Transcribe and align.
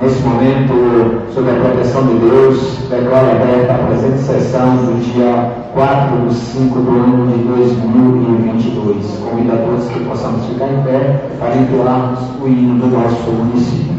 Nesse 0.00 0.22
momento, 0.22 1.26
sob 1.34 1.50
a 1.50 1.54
proteção 1.54 2.06
de 2.06 2.14
Deus, 2.20 2.78
declaro 2.88 3.32
aberta 3.32 3.74
a 3.74 3.78
presente 3.78 4.18
sessão 4.18 4.76
do 4.76 5.02
dia 5.12 5.52
4 5.74 6.28
de 6.28 6.34
5 6.34 6.78
do 6.78 6.90
ano 6.90 7.26
de 7.26 7.42
2022. 7.42 9.18
Convido 9.24 9.52
a 9.52 9.56
todos 9.56 9.88
que 9.88 9.98
possamos 10.04 10.46
ficar 10.46 10.66
em 10.66 10.82
pé 10.82 11.28
para 11.40 11.56
entoarmos 11.56 12.20
o 12.40 12.46
hino 12.46 12.78
do 12.78 12.86
nosso 12.86 13.28
município. 13.32 13.98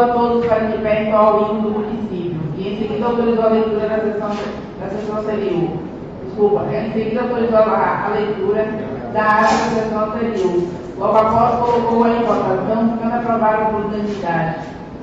a 0.00 0.08
todos 0.08 0.44
para 0.44 0.66
de 0.66 0.78
pé 0.82 1.10
ao 1.10 1.50
hino 1.50 1.62
do 1.62 1.70
município. 1.70 2.38
E 2.58 2.68
em 2.68 2.78
seguida 2.78 3.06
autorizou 3.06 3.44
a 3.46 3.48
leitura 3.48 3.88
da 3.88 4.00
sessão, 4.00 4.30
da 4.80 4.88
sessão 4.88 5.18
anterior. 5.18 5.78
Desculpa, 6.26 6.64
em 6.74 6.92
seguida 6.92 7.22
autorizou 7.22 7.58
a, 7.58 8.04
a 8.04 8.08
leitura 8.10 8.66
da 9.14 9.22
área 9.22 9.48
da 9.48 9.82
sessão 9.82 10.04
anterior. 10.10 10.62
Logo 10.98 11.16
após 11.16 11.54
colocou-a 11.58 12.08
em 12.10 12.22
votação, 12.22 12.92
ficando 12.92 13.14
aprovada 13.14 13.64
por 13.64 13.86
unanimidade. 13.86 14.56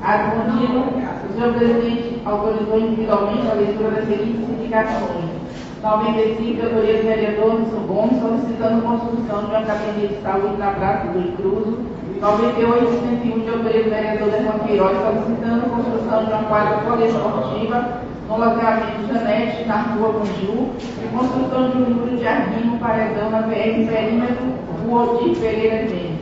Ato 0.04 0.38
contínuo, 0.38 0.86
o 1.30 1.34
senhor 1.34 1.54
presidente 1.56 2.22
autorizou 2.26 2.80
individualmente 2.80 3.48
a 3.50 3.56
leitura 3.56 3.90
das 3.90 4.08
seguintes 4.08 4.50
indicações. 4.50 5.45
95, 5.82 6.56
de 6.56 6.62
autoria 6.62 6.98
do 6.98 7.04
vereador 7.04 7.60
Nilson 7.60 7.88
Gomes, 7.88 8.22
solicitando 8.22 8.82
construção 8.82 9.40
de 9.40 9.46
uma 9.46 9.60
academia 9.60 10.08
de 10.08 10.22
saúde 10.22 10.58
na 10.58 10.72
Praça 10.72 11.08
do 11.10 11.20
Incruso, 11.20 11.80
9801 12.22 13.40
de 13.40 13.50
autoria 13.50 13.84
do 13.84 13.90
vereador 13.90 14.34
Herman 14.34 14.60
Queiroz, 14.66 14.98
solicitando 14.98 15.70
construção 15.70 16.26
de 16.26 16.32
uma 16.32 16.44
quadra 16.44 16.78
poliesportiva 16.78 18.02
no 18.28 18.38
loteamento 18.38 19.08
Janete, 19.08 19.66
na 19.66 19.82
rua 19.82 20.14
Conju, 20.14 20.70
e 20.80 21.08
construção 21.16 21.70
de 21.70 21.78
um 21.78 21.94
muro 21.94 22.18
de 22.18 22.28
arrimo 22.28 22.80
paredão 22.80 23.30
na 23.30 23.44
PR 23.44 23.86
perímetro 23.88 24.46
Rua 24.82 25.04
Odir 25.04 25.38
Pereira 25.38 25.84
Mendes. 25.84 26.16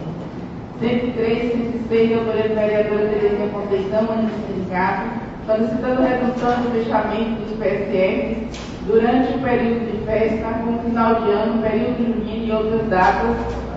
103, 0.80 1.52
106 1.88 2.08
de 2.10 2.14
autoria 2.16 2.50
do 2.50 2.56
vereador 2.56 3.00
Terezinha 3.10 3.50
Conceição, 3.50 4.04
municipado, 4.04 5.10
solicitando 5.46 6.02
redução 6.02 6.62
do 6.64 6.72
fechamento 6.72 7.42
dos 7.42 7.58
PSF 7.58 8.73
durante 8.88 9.34
o 9.34 9.40
período 9.40 9.92
de 9.92 10.06
festa, 10.06 10.48
como 10.64 10.80
final 10.80 11.16
de 11.22 11.32
ano, 11.32 11.62
período 11.62 11.98
junino 11.98 12.46
e 12.46 12.52
outras 12.52 12.88
datas, 12.90 13.36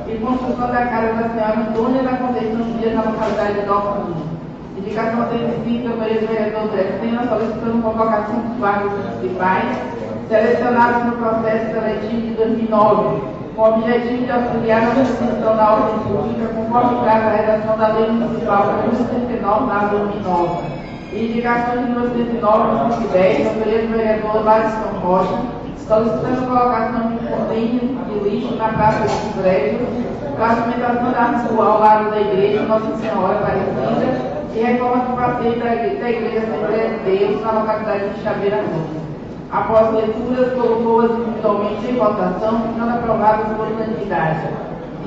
e 0.09 0.19
construção 0.19 0.69
da 0.69 0.87
Casa 0.87 1.15
da 1.15 1.29
Senhora 1.31 1.61
Antônia 1.69 2.03
da 2.03 2.17
Conceição 2.17 2.63
Dias 2.79 2.95
na 2.95 3.03
localidade 3.03 3.55
de 3.55 3.61
Lima. 3.61 4.37
Indicação 4.77 5.29
105 5.31 5.89
da 5.89 5.97
Maria 5.97 6.21
do 6.21 6.27
Vereador 6.27 6.63
André 6.63 6.99
Sena, 7.01 7.27
solicitando 7.29 7.83
convocação 7.83 8.41
dos 8.41 8.57
bairros 8.59 8.93
municipais 8.93 9.79
selecionados 10.29 11.05
no 11.07 11.13
processo 11.13 11.73
seletivo 11.73 12.21
de 12.21 12.35
2009, 12.35 13.23
com 13.57 13.63
o 13.63 13.69
objetivo 13.75 14.25
de 14.25 14.31
auxiliar 14.31 14.83
na 14.83 14.95
manutenção 14.95 15.57
da 15.57 15.73
ordem 15.73 15.99
pública, 16.01 16.55
conforme 16.55 17.01
traz 17.03 17.25
a 17.25 17.31
redação 17.31 17.79
da 17.79 17.89
Lei 17.89 18.11
Municipal 18.11 18.67
número 18.67 18.97
69 18.97 19.67
da 19.67 19.79
2009. 19.87 20.86
Indicações 21.19 21.87
de 21.87 21.93
209 21.93 22.75
e 22.75 22.93
110 22.93 23.45
da 23.47 23.53
Maria 23.55 23.83
do 23.83 23.89
Vereador 23.89 24.45
Larison 24.45 24.99
Rocha, 25.03 25.43
solicitando 25.79 26.43
a 26.43 26.47
colocação 26.47 27.09
de 27.09 27.15
um 27.15 27.29
container 27.29 27.81
de 27.81 28.29
lixo 28.29 28.55
na 28.57 28.69
Praça 28.69 29.01
do 29.01 30.07
a 30.39 30.51
alimentação 30.51 31.13
da 31.13 31.25
rua 31.49 31.67
ao 31.67 31.81
lado 31.81 32.11
da 32.11 32.21
igreja 32.21 32.63
Nossa 32.65 32.95
Senhora 32.97 33.39
Aparecida 33.39 34.37
e 34.55 34.59
reforma 34.59 35.05
do 35.05 35.17
passeio 35.17 35.59
da, 35.59 35.65
da 35.65 36.11
igreja 36.11 36.39
Assembleia 36.41 36.91
de 36.91 37.19
Deus 37.19 37.41
na 37.41 37.53
localidade 37.53 38.11
de 38.11 38.23
Chaveira 38.23 38.57
Rosa. 38.57 39.07
Após 39.51 39.95
leituras, 39.95 40.53
colocou-as 40.53 41.11
individualmente 41.13 41.91
em 41.91 41.97
votação, 41.97 42.61
ficando 42.61 42.91
aprovadas 42.91 43.57
por 43.57 43.67
unanimidade. 43.69 44.49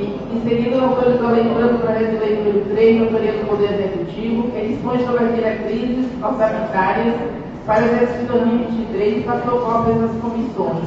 Em 0.01 0.41
seguida, 0.47 0.81
autorizou 0.81 1.27
a 1.27 1.31
leitura 1.31 1.67
do 1.67 1.79
projeto 1.79 2.19
de 2.23 2.33
número 2.35 2.65
3, 2.73 2.95
de 2.95 3.03
autoria 3.03 3.31
do 3.33 3.47
Poder 3.49 3.73
Executivo, 3.73 4.51
que 4.51 4.67
dispõe 4.67 4.99
sobre 5.05 5.25
as 5.25 5.35
diretrizes 5.35 6.05
orçamentárias 6.23 7.15
para 7.65 7.83
o 7.83 7.85
exercício 7.85 8.27
2023 8.27 9.17
e 9.17 9.21
passou 9.21 9.59
cópias 9.59 10.03
às 10.03 10.11
comissões. 10.21 10.85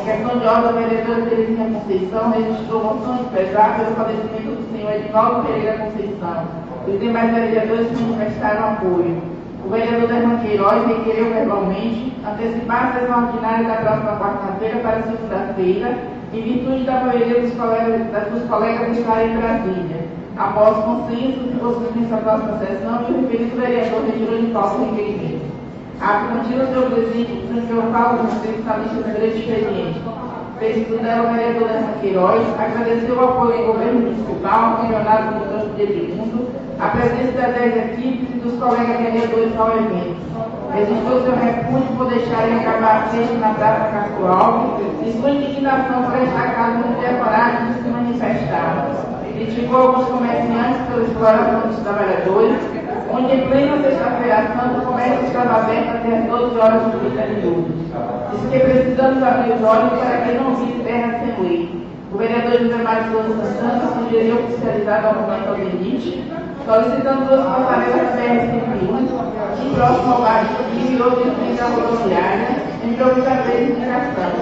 Em 0.00 0.04
questão 0.04 0.38
de 0.38 0.46
ordem, 0.46 0.68
a 0.68 0.88
vereadora 0.88 1.22
Terezinha 1.26 1.70
Conceição 1.70 2.30
registrou 2.30 2.84
moção 2.84 3.16
de 3.16 3.24
pesar 3.24 3.76
pelo 3.76 3.96
falecimento 3.96 4.56
do 4.56 4.72
senhor 4.72 4.92
Edvaldo 4.92 5.46
Pereira 5.46 5.78
Conceição. 5.78 6.44
Os 6.88 7.00
demais 7.00 7.34
vereadores 7.34 7.88
manifestaram 8.00 8.72
apoio. 8.72 9.22
O 9.64 9.68
vereador 9.68 10.08
Derman 10.08 10.38
Queiroz 10.38 10.86
requereu 10.86 11.34
verbalmente 11.34 12.12
antecipar 12.24 12.88
a 12.88 13.00
sessão 13.00 13.26
ordinária 13.26 13.68
da 13.68 13.74
próxima 13.74 14.16
quarta-feira 14.16 14.78
para 14.78 15.02
segunda-feira 15.02 16.15
em 16.36 16.42
virtude 16.42 16.84
da 16.84 17.00
maioria 17.00 17.40
dos 17.40 17.52
colegas, 17.54 18.30
dos 18.30 18.48
colegas 18.48 18.98
estarem 18.98 19.32
em 19.32 19.36
Brasília. 19.38 20.06
Após 20.36 20.84
consenso, 20.84 21.48
se 21.48 21.56
possível 21.56 21.92
nessa 21.96 22.16
próxima 22.18 22.58
sessão, 22.58 23.06
e 23.08 23.12
o 23.12 23.20
referido 23.22 23.56
vereador 23.56 24.04
retirou 24.04 24.38
de 24.38 24.46
pauta 24.48 24.76
o 24.76 24.90
requerimento. 24.90 25.46
A 25.98 26.28
contínua, 26.28 26.66
senhor 26.66 26.90
presidente, 26.90 27.66
senhor 27.66 27.84
Paulo, 27.84 28.18
na 28.24 28.76
lista 28.76 29.02
de 29.02 29.12
direito 29.12 29.38
expediente. 29.38 30.02
Fez 30.58 30.88
dela 31.02 31.28
o 31.28 31.32
vereador 31.32 31.68
Nessa 31.68 31.98
Queiroz, 32.00 32.42
agradeceu 32.58 33.14
o 33.16 33.24
apoio 33.24 33.58
ao 33.58 33.72
governo 33.72 34.00
municipal, 34.00 34.82
regionado 34.82 35.38
no 35.38 35.46
campo 35.46 35.74
de 35.74 35.82
Edmundo, 35.82 36.48
a 36.78 36.88
presença 36.88 37.32
das 37.32 37.54
10 37.54 37.76
equipes 37.76 38.28
e 38.36 38.38
dos 38.40 38.58
colegas 38.58 38.98
vereadores 38.98 39.56
ao 39.56 39.70
evento 39.70 40.35
registrou 40.72 41.22
seu 41.22 41.34
repúdio 41.34 41.96
por 41.96 42.08
deixarem 42.08 42.58
acabar 42.58 43.08
sempre 43.10 43.36
na 43.36 43.54
Praça 43.54 43.90
Castro 43.92 44.86
e 45.04 45.12
sua 45.12 45.30
indignação 45.30 46.02
por 46.02 46.16
esta 46.16 46.40
casa 46.50 46.78
não 46.78 46.94
ter 46.94 47.18
coragem 47.18 47.66
de 47.66 47.82
se 47.82 47.88
manifestar. 47.88 48.88
Criticou 49.32 49.80
alguns 49.80 50.08
comerciantes 50.08 50.80
pela 50.88 51.02
exploração 51.02 51.60
dos 51.68 51.78
trabalhadores, 51.80 52.56
onde 53.12 53.34
em 53.34 53.48
plena 53.48 53.82
sexta-feira 53.82 54.46
santa 54.56 54.78
o 54.78 54.86
comércio 54.86 55.26
estava 55.26 55.60
aberto 55.60 55.88
até 55.88 56.18
as 56.18 56.24
12 56.24 56.58
horas 56.58 56.82
e 56.86 57.10
30 57.10 57.26
minutos. 57.26 57.74
Disse 58.32 58.46
que 58.48 58.60
precisamos 58.60 59.22
abrir 59.22 59.52
os 59.52 59.62
olhos 59.62 59.92
para 60.00 60.18
que 60.22 60.38
não 60.38 60.54
vive 60.54 60.82
terra 60.84 61.20
sem 61.20 61.44
lei. 61.44 61.86
O 62.12 62.18
vereador 62.18 62.58
José 62.60 62.82
Mário 62.82 63.12
Souza 63.12 63.44
Santana 63.44 63.92
sugeriu 63.94 64.36
oficializar 64.36 65.04
o 65.04 65.14
documento 65.14 65.48
ao 65.48 65.54
DENIT, 65.54 66.24
solicitando 66.66 67.26
duas 67.26 67.46
passarelas 67.46 68.18
BR-101 68.18 69.06
e 69.62 69.74
próximo 69.76 70.12
ao 70.14 70.20
bairro 70.20 70.48
e 70.74 70.88
virou 70.88 71.10
dirigente 71.10 71.60
da 71.60 71.66
rodoviária, 71.66 72.48
entrou 72.84 73.14
muita 73.14 73.30
vez 73.42 73.70
indicação. 73.70 74.32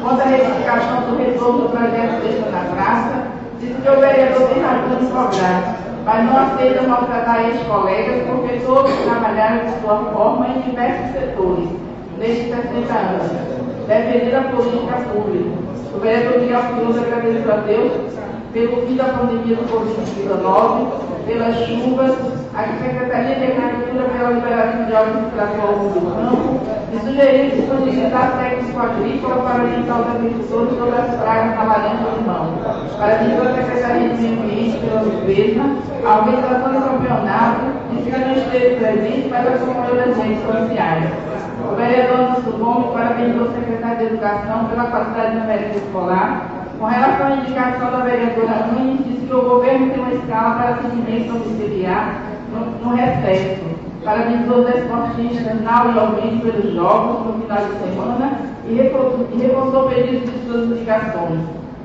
Quanto 0.00 0.22
à 0.22 0.24
retificação 0.24 1.02
do 1.02 1.16
retorno 1.16 1.62
do 1.62 1.68
projeto 1.70 2.22
Deixa 2.22 2.48
na 2.50 2.60
Praça, 2.70 3.24
disse 3.58 3.74
que 3.74 3.88
o 3.88 4.00
vereador 4.00 4.48
tem 4.50 4.62
razão 4.62 4.98
de 5.00 5.06
cobrar, 5.06 5.76
mas 6.04 6.24
não 6.24 6.38
aceita 6.38 6.82
maltratar 6.82 7.44
ex-colegas 7.46 8.22
porque 8.28 8.58
todos 8.64 8.92
trabalharam 9.04 9.64
de 9.64 9.80
sua 9.80 9.96
forma 10.12 10.46
em 10.48 10.60
diversos 10.60 11.10
setores, 11.12 11.68
nestes 12.18 12.54
60 12.54 12.94
anos, 12.94 13.32
defender 13.88 14.36
a 14.36 14.42
política 14.42 14.96
pública. 15.12 15.50
O 15.92 15.98
vereador 15.98 16.40
Miguel 16.40 16.62
Cruz 16.76 16.98
agradeceu 16.98 17.52
a 17.52 17.56
Deus 17.56 17.92
pelo 18.54 18.86
fim 18.86 18.94
da 18.94 19.04
pandemia 19.04 19.56
do 19.56 19.66
Covid-19, 19.66 21.26
pelas 21.26 21.56
chuvas, 21.66 22.14
a 22.54 22.62
Secretaria 22.78 23.34
de 23.34 23.44
Agricultura 23.50 24.08
pela 24.10 24.30
liberação 24.30 24.84
de 24.86 24.92
órgãos 24.92 25.32
para 25.34 25.74
o 25.74 25.88
do 25.90 26.00
campo 26.14 26.60
e 26.92 26.98
sugeriu 27.00 27.50
disponibilizar 27.50 28.38
técnico 28.38 28.78
agrícola 28.78 29.42
para 29.42 29.64
orientar 29.64 30.00
os 30.00 30.06
agricultores 30.06 30.78
sobre 30.78 31.00
as 31.00 31.16
pragas 31.16 31.56
da 31.56 31.64
laranja 31.64 32.04
e 32.06 32.18
limão. 32.20 32.54
Parabenizou 32.96 33.48
a 33.48 33.54
Secretaria 33.54 34.08
de 34.10 34.22
Meio 34.22 34.38
Ambiente 34.38 34.78
pela 34.78 35.02
limpeza, 35.02 35.62
a 36.06 36.18
organização 36.18 36.72
do 36.74 36.80
campeonato 36.80 37.60
e 37.90 38.02
que 38.02 38.10
não 38.16 38.32
esteve 38.36 38.76
presente, 38.76 39.28
mas 39.30 39.46
acompanhou 39.48 39.98
as 39.98 40.16
redes 40.16 40.42
sociais. 40.46 41.10
O 41.72 41.74
vereador 41.74 42.20
Anderson 42.20 42.58
Gomes 42.58 42.92
parabenizou 42.92 43.48
o 43.48 43.52
secretário 43.52 43.98
de 43.98 44.04
Educação 44.04 44.66
pela 44.66 44.84
qualidade 44.84 45.38
da 45.38 45.44
merenda 45.44 45.76
escolar 45.76 46.53
com 46.78 46.86
relação 46.86 47.26
à 47.26 47.36
indicação 47.36 47.90
da 47.90 47.98
vereadora 47.98 48.66
Nunes, 48.66 49.04
disse 49.06 49.26
que 49.26 49.34
o 49.34 49.42
governo 49.42 49.90
tem 49.90 50.00
uma 50.00 50.12
escala 50.12 50.54
para 50.56 50.70
atendimento 50.70 51.32
domiciliar 51.32 52.22
no, 52.52 52.88
no 52.88 52.94
recesso. 52.94 53.64
Parabenizou 54.04 54.60
os 54.60 54.68
e 55.94 55.98
Alvino 55.98 56.40
pelos 56.42 56.74
jogos 56.74 57.26
no 57.26 57.42
final 57.42 57.58
de 57.58 57.72
semana 57.78 58.32
e 58.68 58.74
reforçou 58.74 59.86
o 59.86 59.88
pedido 59.88 60.30
de 60.30 60.46
suas 60.46 60.64
indicações. 60.66 61.40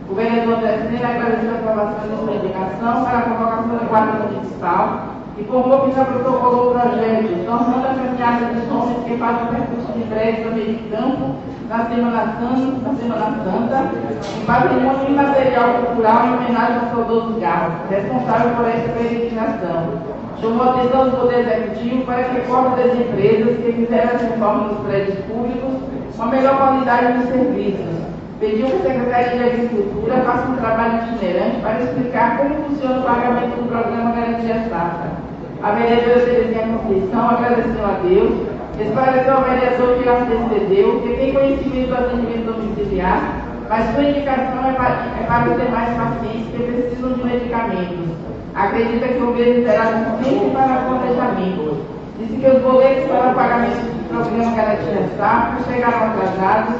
O 0.09 0.15
vereador 0.15 0.55
André 0.55 1.05
agradeceu 1.05 1.51
a 1.51 1.55
aprovação 1.55 2.09
de 2.09 2.17
sua 2.17 2.35
indicação 2.35 3.05
para 3.05 3.17
a 3.17 3.21
convocação 3.21 3.77
da 3.77 3.85
Guarda 3.85 4.25
Municipal 4.25 5.18
informou 5.41 5.81
que 5.81 5.95
já 5.95 6.05
protocolou 6.05 6.69
o 6.69 6.73
projeto, 6.73 7.45
tornando 7.45 7.87
a 7.87 7.93
caminhada 7.93 8.45
dos 8.53 8.71
homens 8.71 9.03
que 9.05 9.17
fazem 9.17 9.43
o 9.43 9.47
percurso 9.47 9.91
de 9.93 10.03
breve 10.05 10.43
do 10.43 10.55
meio 10.55 10.79
campo 10.91 11.35
na 11.69 11.85
Semana 11.85 12.35
Santa, 12.39 12.89
na 12.89 12.95
Semana 12.95 13.37
Santa 13.43 13.91
em 14.37 14.45
patrimônio 14.45 15.09
imaterial 15.09 15.73
cultural 15.85 16.25
em 16.25 16.33
homenagem 16.33 16.79
ao 16.79 16.95
saudoso 16.95 17.39
Garro, 17.39 17.71
responsável 17.89 18.55
por 18.55 18.67
esta 18.67 18.89
peregrinação. 18.89 20.19
Chamou 20.41 20.63
a 20.63 20.71
atenção 20.71 21.09
do 21.09 21.17
Poder 21.17 21.39
Executivo 21.39 22.05
para 22.05 22.23
que 22.23 22.41
corte 22.47 22.81
das 22.81 22.95
empresas 22.95 23.57
que 23.57 23.73
fizeram 23.73 24.15
as 24.15 24.21
reformas 24.21 24.71
nos 24.71 24.87
prédios 24.87 25.19
públicos 25.25 25.89
uma 26.15 26.27
melhor 26.27 26.57
qualidade 26.57 27.13
dos 27.13 27.29
serviços. 27.29 27.99
Pediu 28.39 28.67
que 28.67 28.75
a 28.75 28.93
Secretaria 28.93 29.37
de 29.37 29.43
Agricultura 29.43 30.21
faça 30.21 30.47
um 30.47 30.55
trabalho 30.55 31.03
itinerante 31.03 31.61
para 31.61 31.81
explicar 31.81 32.37
como 32.37 32.55
funciona 32.55 32.99
o 32.99 33.03
pagamento 33.03 33.55
do 33.55 33.69
programa 33.69 34.11
Garantia 34.11 34.65
Safra. 34.69 35.18
A 35.61 35.71
vereadora 35.71 36.21
Terezinha 36.21 36.67
Conceição 36.67 37.29
agradeceu 37.31 37.83
a 37.83 37.99
Deus, 38.01 38.47
esclareceu 38.79 39.33
ao 39.33 39.43
vereador 39.43 39.99
que 39.99 40.07
antecedeu 40.07 41.01
que 41.01 41.17
tem 41.17 41.33
conhecimento 41.33 41.89
do 41.89 41.95
atendimento 41.95 42.45
domiciliar, 42.45 43.43
mas 43.67 43.93
sua 43.93 44.03
indicação 44.03 44.69
é 44.69 44.71
para, 44.71 45.03
é 45.19 45.23
para 45.27 45.49
os 45.51 45.61
demais 45.61 45.89
pacientes 45.97 46.47
que 46.55 46.63
precisam 46.63 47.11
de 47.11 47.23
medicamentos. 47.25 48.07
Acredita 48.55 49.07
que 49.09 49.17
o 49.17 49.25
governo 49.25 49.65
terá 49.65 49.85
tempo 50.23 50.51
para 50.51 50.85
planejamento. 50.87 51.85
Disse 52.17 52.37
que 52.37 52.47
os 52.47 52.61
boletos 52.61 53.09
para 53.09 53.33
pagamento 53.33 53.81
do 53.81 54.07
programa 54.07 54.55
Garantia 54.55 55.09
Safra 55.17 55.59
chegaram 55.69 56.07
atrasados, 56.07 56.75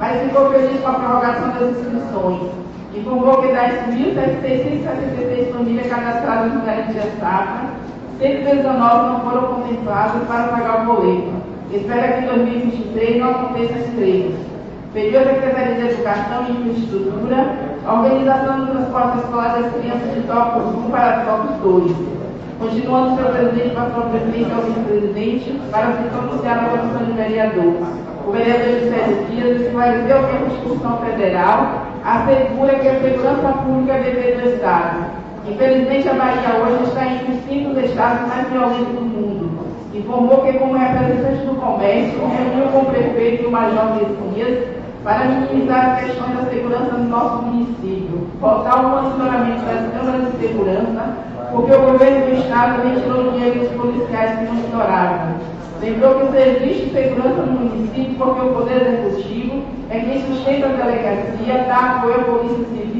mas 0.00 0.22
ficou 0.22 0.50
feliz 0.50 0.80
com 0.80 0.88
a 0.88 0.94
prorrogação 0.94 1.50
das 1.50 1.70
inscrições. 1.70 2.50
Que 2.92 3.00
das 3.00 3.72
1.666 3.90 5.52
famílias 5.52 5.86
cadastradas 5.86 6.52
no 6.52 6.60
Garantia 6.62 7.02
Safra, 7.18 7.73
119 8.18 9.08
não 9.08 9.20
foram 9.20 9.54
contemplados 9.54 10.22
para 10.28 10.48
pagar 10.48 10.82
o 10.82 10.94
boleto. 10.94 11.32
Espera 11.72 12.12
que 12.12 12.24
em 12.24 12.26
2023 12.26 13.20
não 13.20 13.30
aconteça 13.30 13.78
esse 13.78 13.90
treino. 13.92 14.36
Pediu 14.92 15.20
à 15.20 15.24
Secretaria 15.24 15.74
de 15.74 15.94
Educação 15.94 16.44
e 16.48 16.52
Infraestrutura 16.52 17.56
a 17.84 17.92
organização 17.94 18.60
do 18.60 18.72
transporte 18.72 19.18
escolar 19.18 19.60
das 19.60 19.72
crianças 19.72 20.14
de 20.14 20.20
Tocos 20.20 20.74
1 20.86 20.90
para 20.90 21.24
Tocos 21.24 21.56
2. 21.62 21.92
Continuando, 22.60 23.16
seu 23.16 23.32
presidente 23.32 23.74
passou 23.74 24.04
a 24.04 24.06
presidente 24.06 24.52
ao 24.52 24.62
vice-presidente 24.62 25.60
para 25.72 25.86
se 25.94 26.08
pronunciar 26.08 26.62
na 26.62 26.68
comissão 26.68 27.04
de 27.04 27.12
vereador. 27.12 27.74
O 28.26 28.30
vereador 28.30 28.80
José 28.80 29.26
Dias 29.30 29.60
esclareceu 29.60 30.18
que 30.18 30.36
a 30.36 30.38
Constituição 30.38 30.98
Federal 30.98 31.82
assegura 32.04 32.74
que 32.76 32.88
a 32.88 33.00
segurança 33.00 33.48
pública 33.64 33.94
é 33.94 34.02
dever 34.02 34.40
do 34.40 34.48
Estado 34.50 35.13
Infelizmente, 35.46 36.08
a 36.08 36.14
Bahia 36.14 36.56
hoje 36.62 36.84
está 36.84 37.06
entre 37.06 37.32
os 37.32 37.44
cinco 37.44 37.78
estados 37.78 38.28
mais 38.28 38.48
violentos 38.48 38.94
do 38.94 39.02
mundo. 39.02 39.66
Informou 39.92 40.38
que, 40.38 40.54
como 40.54 40.72
representante 40.72 41.44
do 41.44 41.54
comércio, 41.56 42.18
reuniu 42.26 42.68
com 42.72 42.78
o 42.78 42.84
prefeito 42.86 43.42
e 43.42 43.46
o 43.46 43.50
major 43.50 43.94
Messias 43.94 44.64
para 45.04 45.26
minimizar 45.26 45.90
as 45.90 46.00
questões 46.00 46.34
da 46.34 46.50
segurança 46.50 46.96
no 46.96 47.08
nosso 47.10 47.42
município, 47.42 48.26
voltar 48.40 48.86
o 48.86 48.88
monitoramento 48.88 49.62
das 49.66 49.92
câmaras 49.92 50.32
de 50.32 50.38
segurança, 50.38 51.16
porque 51.52 51.74
o 51.74 51.82
governo 51.82 52.26
do 52.26 52.40
Estado 52.40 52.88
retirou 52.88 53.32
dinheiro 53.32 53.60
dos 53.60 53.68
policiais 53.72 54.38
que 54.38 54.46
monitoravam. 54.46 55.34
Lembrou 55.82 56.14
que 56.14 56.24
o 56.24 56.32
serviço 56.32 56.86
de 56.86 56.90
segurança 56.92 57.42
no 57.42 57.52
município, 57.52 58.14
porque 58.16 58.40
o 58.40 58.54
Poder 58.54 58.80
Executivo 58.80 59.62
é 59.90 59.98
quem 60.00 60.22
sustenta 60.22 60.68
a 60.68 60.72
delegacia, 60.72 61.64
dá 61.68 61.96
apoio 61.96 62.14
à 62.14 62.24
Polícia 62.24 62.64
Civil, 62.64 62.93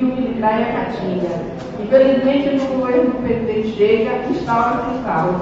E 0.45 0.63
a 0.63 0.73
Caatinga. 0.73 1.41
Infelizmente, 1.81 2.57
no 2.57 2.77
governo 2.77 3.13
do 3.13 3.27
PT 3.27 3.63
chega, 3.77 4.29
instaura-se 4.29 4.91
o 4.91 5.03
caos 5.03 5.37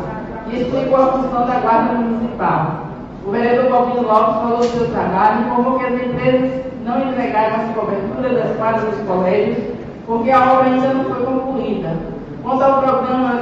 e 0.49 0.63
explicou 0.63 0.97
a 0.97 1.13
função 1.13 1.47
da 1.47 1.59
Guarda 1.59 1.95
Municipal. 1.95 2.87
O 3.27 3.31
vereador 3.33 3.71
Balbino 3.71 4.03
Lopes 4.03 4.35
falou 4.37 4.59
do 4.59 4.65
seu 4.65 4.91
trabalho 4.91 5.41
e 5.41 5.43
informou 5.45 5.79
que 5.79 5.87
as 5.87 5.95
empresas 5.95 6.51
não 6.85 7.09
entregaram 7.09 7.57
as 7.57 7.75
coberturas 7.75 8.33
das 8.33 8.57
quadras 8.57 8.95
dos 8.95 9.07
colégios 9.07 9.59
porque 10.07 10.31
a 10.31 10.53
obra 10.53 10.71
ainda 10.71 10.95
não 10.95 11.05
foi 11.05 11.25
concluída. 11.25 11.97
Quanto 12.43 12.63
ao 12.63 12.83
programa 12.83 13.41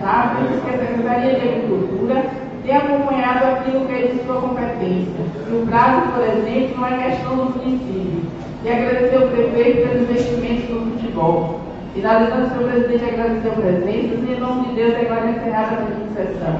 Safra, 0.00 0.48
diz 0.48 0.62
que 0.62 0.70
a 0.70 0.78
Secretaria 0.78 1.34
de 1.34 1.48
Agricultura 1.48 2.24
tem 2.68 2.76
acompanhado 2.76 3.46
aquilo 3.46 3.86
que 3.86 3.92
é 3.94 4.06
de 4.08 4.24
sua 4.24 4.42
competência. 4.42 5.24
E 5.48 5.56
o 5.56 5.66
prazo, 5.66 6.02
por 6.12 6.22
exemplo, 6.22 6.76
não 6.76 6.86
é 6.86 7.10
questão 7.10 7.36
do 7.36 7.44
município. 7.58 8.22
E 8.62 8.68
agradecer 8.68 9.16
ao 9.16 9.28
prefeito 9.28 9.88
pelos 9.88 10.02
investimentos 10.02 10.68
no 10.68 10.90
futebol. 10.92 11.60
Finalizando, 11.94 12.48
senhor 12.48 12.70
presidente, 12.70 13.04
agradecer 13.04 13.48
a 13.48 13.52
presença 13.52 14.14
e, 14.14 14.34
em 14.36 14.40
nome 14.40 14.68
de 14.68 14.74
Deus, 14.74 14.94
declaro 14.94 15.30
encerrada 15.30 15.72
a 15.72 15.76
presente 15.76 16.12
sessão. 16.14 16.56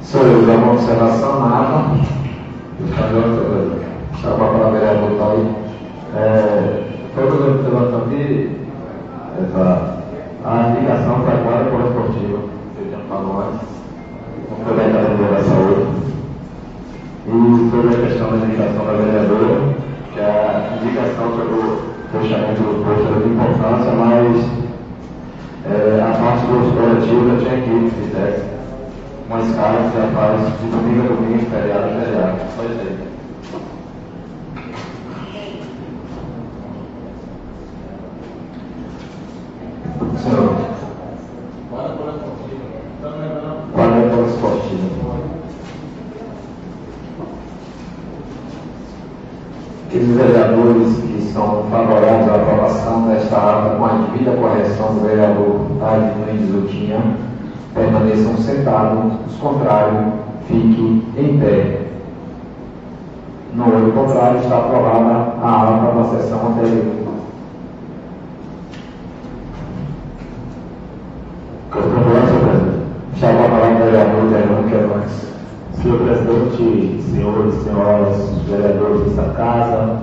Senhores, 0.00 0.48
uma 0.48 0.72
observação 0.72 1.48
nada. 1.48 1.84
Chama 4.20 4.48
para 4.48 4.66
a 4.66 4.70
vereadora 4.70 5.34
aí. 5.34 5.54
É, 6.16 6.82
foi 7.14 7.24
o 7.24 7.30
que 7.30 7.70
eu 7.70 7.98
aqui, 7.98 8.58
essa, 9.40 10.02
a 10.44 10.68
indicação 10.70 11.20
para 11.20 11.34
agora 11.34 11.64
é 11.64 11.70
por 11.70 11.80
esportiva, 11.80 12.38
que 12.76 12.90
já 12.90 12.98
falou 13.08 13.42
antes, 13.42 13.78
complementar 14.48 15.02
a 15.02 15.42
saúde. 15.42 15.98
E 17.26 17.70
sobre 17.70 17.94
a 17.94 18.08
questão 18.08 18.30
da 18.30 18.46
indicação 18.46 18.86
da 18.86 18.92
vereadora, 18.92 19.74
que 20.12 20.20
é 20.20 20.24
a 20.24 20.82
indicação 20.82 21.30
sobre 21.36 21.54
o 21.54 21.88
fechamento 22.10 22.62
do 22.62 22.84
posto 22.84 23.06
era 23.06 23.20
de 23.20 23.28
importância, 23.28 23.92
mas 23.92 24.58
é, 25.66 26.00
a 26.00 26.12
parte 26.18 26.46
dos 26.46 26.72
coletivos 26.72 27.42
tinha 27.42 27.60
que 27.60 27.90
fizesse 27.90 28.48
uma 29.28 29.40
escala 29.40 29.90
que 29.90 29.98
já 29.98 30.06
faz 30.14 30.40
de 30.58 30.66
domingo 30.70 31.02
a 31.02 31.08
domingo, 31.08 31.50
feriado 31.50 31.84
a 31.84 32.00
feriado. 32.00 32.38
Só 32.56 32.62
isso 32.64 32.80
aí. 32.80 33.08
Senhor. 40.18 40.56
Guarda 43.74 44.10
pela 44.10 44.26
esportiva. 44.26 44.88
Aqueles 49.98 50.16
vereadores 50.16 50.96
que 50.98 51.32
são 51.32 51.64
favoráveis 51.72 52.28
à 52.28 52.36
aprovação 52.36 53.08
desta 53.08 53.36
ata 53.36 53.74
com 53.74 53.84
a 53.84 53.88
devida 53.88 54.30
correção 54.36 54.94
do 54.94 55.00
vereador 55.00 55.58
Tadinho 55.80 56.60
Lutinha 56.60 57.00
permaneçam 57.74 58.36
sentados, 58.36 59.14
os 59.26 59.36
contrários, 59.38 60.12
fiquem 60.46 61.02
em 61.16 61.40
pé. 61.40 61.80
No 63.56 63.64
outro 63.64 63.90
contrário, 63.90 64.38
está 64.38 64.58
aprovada 64.58 65.34
a 65.42 65.62
ata 65.64 65.98
da 65.98 66.04
sessão 66.04 66.46
anterior. 66.46 67.07
Presidente, 76.58 77.02
senhores 77.02 77.54
e 77.54 77.64
senhoras 77.64 78.38
vereadores 78.48 79.02
desta 79.02 79.32
casa, 79.34 79.96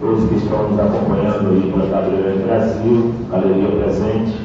todos 0.00 0.28
que 0.28 0.36
estão 0.36 0.68
nos 0.68 0.78
acompanhando 0.78 1.50
aí 1.50 1.72
pela 1.72 1.90
Cabeleireira 1.90 2.46
Brasil, 2.46 3.14
galeria 3.30 3.68
presente, 3.82 4.40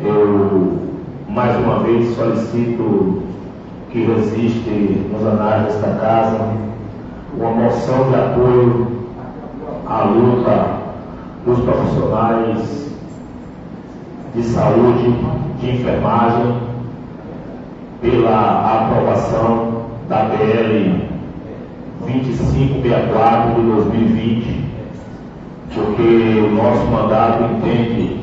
eu 0.00 0.78
mais 1.28 1.56
uma 1.58 1.80
vez 1.80 2.14
solicito 2.14 3.22
que 3.90 4.04
resiste 4.04 5.08
nos 5.12 5.26
anais 5.26 5.64
desta 5.64 5.88
casa 6.00 6.38
uma 7.36 7.50
moção 7.50 8.08
de 8.08 8.14
apoio 8.14 8.86
à 9.86 10.04
luta 10.04 10.80
dos 11.44 11.58
profissionais 11.60 12.90
de 14.34 14.42
saúde, 14.44 15.14
de 15.60 15.70
enfermagem, 15.70 16.69
pela 18.00 18.86
aprovação 18.86 19.82
da 20.08 20.24
PL 20.24 21.08
2564 22.00 23.54
de 23.54 23.68
2020, 23.68 24.64
porque 25.74 26.02
o 26.02 26.54
nosso 26.54 26.86
mandato 26.86 27.44
entende 27.44 28.20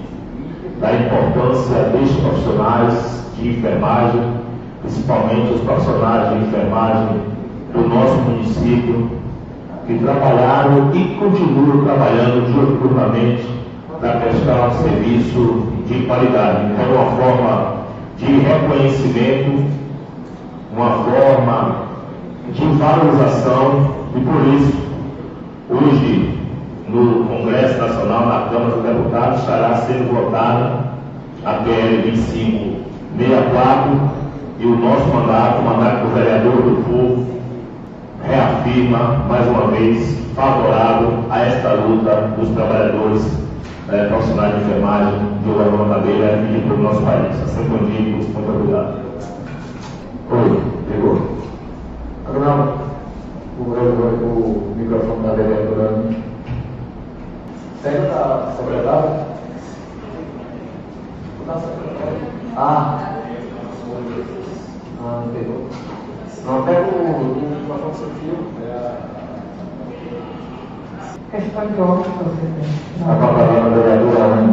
da 0.81 0.93
importância 0.93 1.83
destes 1.89 2.17
profissionais 2.17 3.25
de 3.37 3.49
enfermagem, 3.49 4.21
principalmente 4.81 5.53
os 5.53 5.61
profissionais 5.61 6.29
de 6.29 6.47
enfermagem 6.47 7.21
do 7.73 7.87
nosso 7.87 8.15
município, 8.21 9.09
que 9.85 9.97
trabalharam 9.99 10.91
e 10.93 11.15
continuam 11.15 11.85
trabalhando 11.85 12.51
diuturnamente 12.51 13.47
na 14.01 14.13
questão 14.19 14.69
de 14.69 14.75
serviço 14.75 15.67
de 15.87 16.05
qualidade. 16.05 16.73
Então, 16.73 16.93
uma 16.93 17.11
forma 17.15 17.76
de 18.17 18.25
reconhecimento, 18.25 19.65
uma 20.73 20.89
forma 21.03 21.87
de 22.53 22.65
valorização, 22.65 23.95
e 24.15 24.19
por 24.21 24.41
isso, 24.55 24.73
hoje, 25.69 26.39
no 26.87 27.25
Congresso 27.25 27.79
Nacional, 27.79 28.25
na 28.25 28.49
Câmara 28.49 28.71
dos 28.71 28.83
Deputados, 28.83 29.39
estará 29.39 29.75
sendo 29.77 30.13
votada 30.13 30.87
a 31.45 31.53
PL 31.63 32.01
2564 32.11 33.99
e 34.59 34.65
o 34.65 34.75
nosso 34.77 35.07
mandato, 35.13 35.59
o 35.59 35.63
mandato 35.63 36.07
do 36.07 36.13
vereador 36.15 36.53
do 36.53 36.83
povo, 36.83 37.27
reafirma 38.23 39.25
mais 39.29 39.47
uma 39.47 39.67
vez 39.67 40.17
favorável 40.35 41.25
a 41.29 41.39
esta 41.39 41.73
luta 41.73 42.33
dos 42.37 42.49
trabalhadores 42.49 43.46
é, 43.89 44.07
profissionais 44.07 44.53
de 44.55 44.61
enfermagem 44.61 45.19
do 45.43 45.57
levantadeira 45.57 46.41
e 46.51 46.61
para 46.61 46.75
o 46.75 46.79
nosso 46.79 47.01
país. 47.03 47.41
Assim 47.41 47.69
contigo, 47.69 48.17
muito 48.17 48.49
obrigado. 48.49 48.97
Oi, 50.29 50.61
pegou. 50.89 51.37
Agora, 52.25 52.73
o, 53.59 54.73
microfone 54.75 55.23
da 55.27 55.33
vereadora. 55.33 56.03
Pega 57.81 58.01
da 58.01 58.53
secretária. 58.57 59.27
Da 61.47 61.53
secretária. 61.55 62.19
Ah. 62.57 63.13
Ah, 64.99 65.23
não 65.25 65.33
pegou. 65.33 65.69
Não, 66.45 66.63
pega 66.63 66.81
o, 66.81 67.59
microfone 67.61 67.95
sem 67.95 68.09
fio. 68.19 68.37
É 68.63 69.16
Questão 71.29 71.67
de 71.67 71.81
ordem, 71.81 72.11
presidente. 72.13 72.79
A 73.01 73.15
palavra 73.15 73.69
da 73.69 73.75
vereadora 73.75 74.49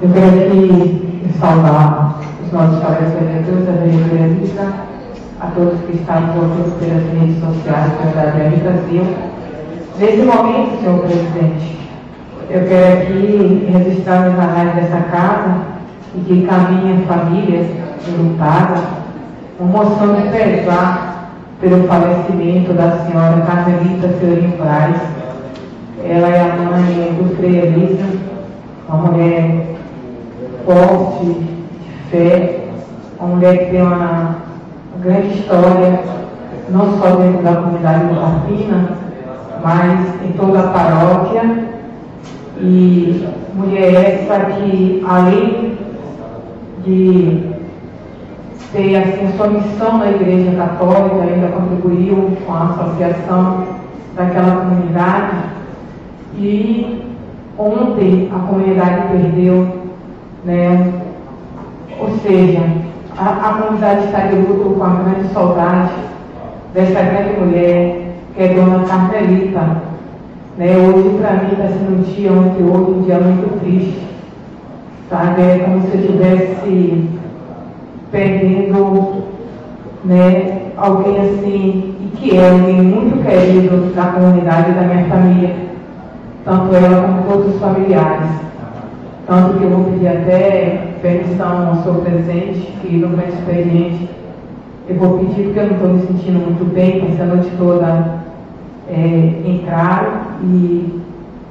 Eu 0.00 0.08
quero 0.10 0.26
aqui 0.26 1.32
saudar 1.38 2.18
os 2.42 2.50
nossos 2.50 2.78
vereadores, 2.78 3.68
a 3.68 3.72
vereadora 3.72 4.72
a 5.38 5.46
todos 5.48 5.80
que 5.80 5.96
estão 5.96 6.26
voltando 6.28 6.78
pelas 6.78 7.04
redes 7.12 7.44
sociais 7.44 7.92
da 7.92 8.22
Verdade 8.22 8.56
Brasil. 8.56 9.04
Nesse 9.98 10.22
momento, 10.22 10.80
senhor 10.80 11.00
presidente, 11.00 11.78
eu 12.48 12.66
quero 12.66 13.02
aqui 13.02 13.68
registrar 13.70 14.30
nos 14.30 14.38
anais 14.38 14.74
dessa 14.76 15.00
casa 15.10 15.60
e 16.14 16.20
que 16.20 16.46
caminha 16.46 17.06
famílias 17.06 17.66
enlutadas, 18.08 18.82
uma 19.58 19.84
moção 19.84 20.14
de 20.14 20.28
pesar 20.30 21.32
pelo 21.60 21.86
falecimento 21.86 22.72
da 22.72 23.04
senhora 23.04 23.42
Carmelita 23.42 24.08
Fiorinho 24.08 24.56
Braz, 24.56 25.19
ela 26.04 26.28
é 26.28 26.40
a 26.40 26.56
mãe 26.56 27.14
do 27.18 27.36
Frei 27.36 27.58
Elisa, 27.58 28.06
uma 28.88 29.10
mulher 29.10 29.66
forte, 30.64 31.24
de 31.24 32.10
fé, 32.10 32.60
uma 33.18 33.36
mulher 33.36 33.58
que 33.58 33.70
tem 33.70 33.82
uma 33.82 34.36
grande 35.02 35.38
história, 35.38 36.00
não 36.70 36.98
só 36.98 37.16
dentro 37.16 37.42
da 37.42 37.54
comunidade 37.56 38.08
de 38.08 38.14
Carpina, 38.14 38.88
mas 39.62 40.24
em 40.24 40.32
toda 40.32 40.60
a 40.60 40.68
paróquia. 40.68 41.70
E 42.62 43.26
mulher 43.54 43.94
essa 43.94 44.44
que, 44.46 45.04
além 45.06 45.78
de 46.84 47.50
ter 48.72 48.96
assim, 48.96 49.32
sua 49.36 49.48
missão 49.48 49.98
na 49.98 50.10
Igreja 50.10 50.56
Católica, 50.56 51.22
ainda 51.22 51.48
contribuiu 51.48 52.36
com 52.46 52.52
a 52.52 52.64
associação 52.64 53.64
daquela 54.14 54.56
comunidade 54.56 55.49
e 56.40 57.02
ontem 57.58 58.30
a 58.34 58.38
comunidade 58.38 59.08
perdeu, 59.08 59.68
né? 60.44 60.92
Ou 62.00 62.16
seja, 62.20 62.62
a, 63.16 63.28
a 63.28 63.54
comunidade 63.60 64.06
está 64.06 64.20
de 64.20 64.36
luto 64.36 64.70
com 64.70 64.82
a 64.84 64.88
grande 64.88 65.28
saudade 65.34 65.92
dessa 66.72 67.02
grande 67.02 67.38
mulher, 67.38 68.14
que 68.34 68.42
é 68.42 68.54
Dona 68.54 68.84
Carmelita. 68.86 69.82
Né? 70.56 70.76
Hoje, 70.78 71.18
para 71.18 71.32
mim, 71.34 71.52
está 71.52 71.68
sendo 71.68 71.98
um 71.98 72.02
dia, 72.02 72.32
ontem, 72.32 72.64
hoje, 72.64 72.90
um 72.90 73.02
dia 73.02 73.18
muito 73.18 73.60
triste. 73.60 74.00
Sabe? 75.10 75.42
É 75.42 75.58
como 75.58 75.82
se 75.82 75.94
eu 75.94 76.00
estivesse 76.00 77.10
perdendo 78.10 79.24
né, 80.04 80.72
alguém 80.78 81.18
assim, 81.18 81.94
e 82.00 82.16
que 82.16 82.38
é 82.38 82.50
alguém 82.50 82.80
muito 82.80 83.22
querido 83.22 83.92
da 83.94 84.06
comunidade 84.06 84.72
da 84.72 84.82
minha 84.82 85.04
família 85.04 85.69
tanto 86.44 86.74
ela 86.74 87.02
como 87.02 87.22
todos 87.30 87.54
os 87.54 87.60
familiares. 87.60 88.30
Tanto 89.26 89.58
que 89.58 89.64
eu 89.64 89.70
vou 89.70 89.84
pedir 89.84 90.08
até 90.08 90.94
permissão 91.02 91.68
ao 91.68 91.82
senhor 91.82 91.98
presidente, 92.02 92.72
que 92.82 92.96
no 92.96 93.08
meu 93.08 93.28
expediente 93.28 94.08
eu 94.88 94.96
vou 94.96 95.18
pedir 95.18 95.44
porque 95.44 95.60
eu 95.60 95.66
não 95.66 95.72
estou 95.74 95.88
me 95.88 96.06
sentindo 96.06 96.44
muito 96.44 96.74
bem, 96.74 97.12
essa 97.12 97.24
noite 97.24 97.50
toda 97.56 98.20
é, 98.88 98.96
em 98.96 99.64
e 100.42 101.00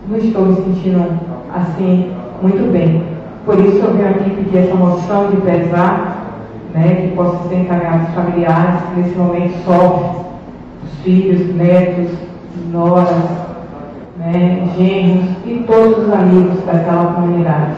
não 0.10 0.18
estou 0.18 0.46
me 0.46 0.56
sentindo 0.56 1.06
assim 1.54 2.12
muito 2.42 2.72
bem. 2.72 3.04
Por 3.46 3.58
isso 3.60 3.78
eu 3.78 3.94
venho 3.94 4.10
aqui 4.10 4.30
pedir 4.30 4.58
essa 4.58 4.76
moção 4.76 5.30
de 5.30 5.38
pesar, 5.38 6.36
né, 6.74 6.96
que 6.96 7.16
possa 7.16 7.48
ser 7.48 7.62
encaminhada 7.62 8.04
aos 8.04 8.14
familiares 8.14 8.82
que 8.82 9.00
nesse 9.00 9.16
momento 9.16 9.64
sofrem, 9.64 10.26
os 10.84 11.00
filhos, 11.04 11.56
netos, 11.56 12.12
noras, 12.72 13.49
né, 14.20 14.70
genros 14.78 15.30
e 15.46 15.64
todos 15.66 16.06
os 16.06 16.14
amigos 16.14 16.64
daquela 16.66 17.14
comunidade. 17.14 17.76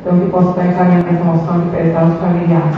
Então 0.00 0.18
que 0.20 0.30
possa 0.30 0.50
estar 0.50 0.66
encaminhando 0.66 1.08
essa 1.08 1.24
moção 1.24 1.60
de 1.60 1.70
pesar 1.70 2.02
aos 2.02 2.18
familiares. 2.18 2.76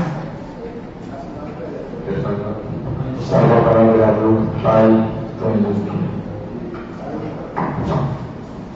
Salve 3.20 3.52
a 3.52 3.60
palavra, 3.62 3.92
vereador 3.92 4.38
Pai 4.62 5.06
Tony 5.38 6.00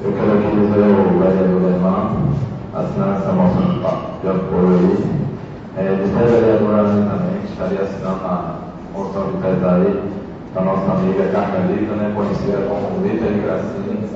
eu 0.04 0.12
quero 0.12 0.32
aqui 0.32 0.54
dizer 0.54 0.84
ao 0.84 1.18
vereador 1.18 1.62
Lemar 1.62 2.12
assinar 2.74 3.16
essa 3.16 3.32
moção 3.32 3.80
de 4.20 4.28
apoio 4.28 4.68
aí. 4.68 5.14
É, 5.78 5.82
vereadora 5.82 6.82
Ana 6.82 7.10
também, 7.10 7.40
estaria 7.50 7.80
assinando 7.80 8.20
a 8.26 8.58
moção 8.92 9.30
de 9.30 9.38
pesar 9.38 9.76
aí, 9.76 10.02
da 10.54 10.60
nossa 10.60 10.92
amiga 10.92 11.24
Carmelita, 11.32 11.94
né, 11.96 12.12
conhecida 12.14 12.58
como 12.68 13.04
Lita 13.04 13.26
de 13.26 13.40
Gracinha, 13.40 14.08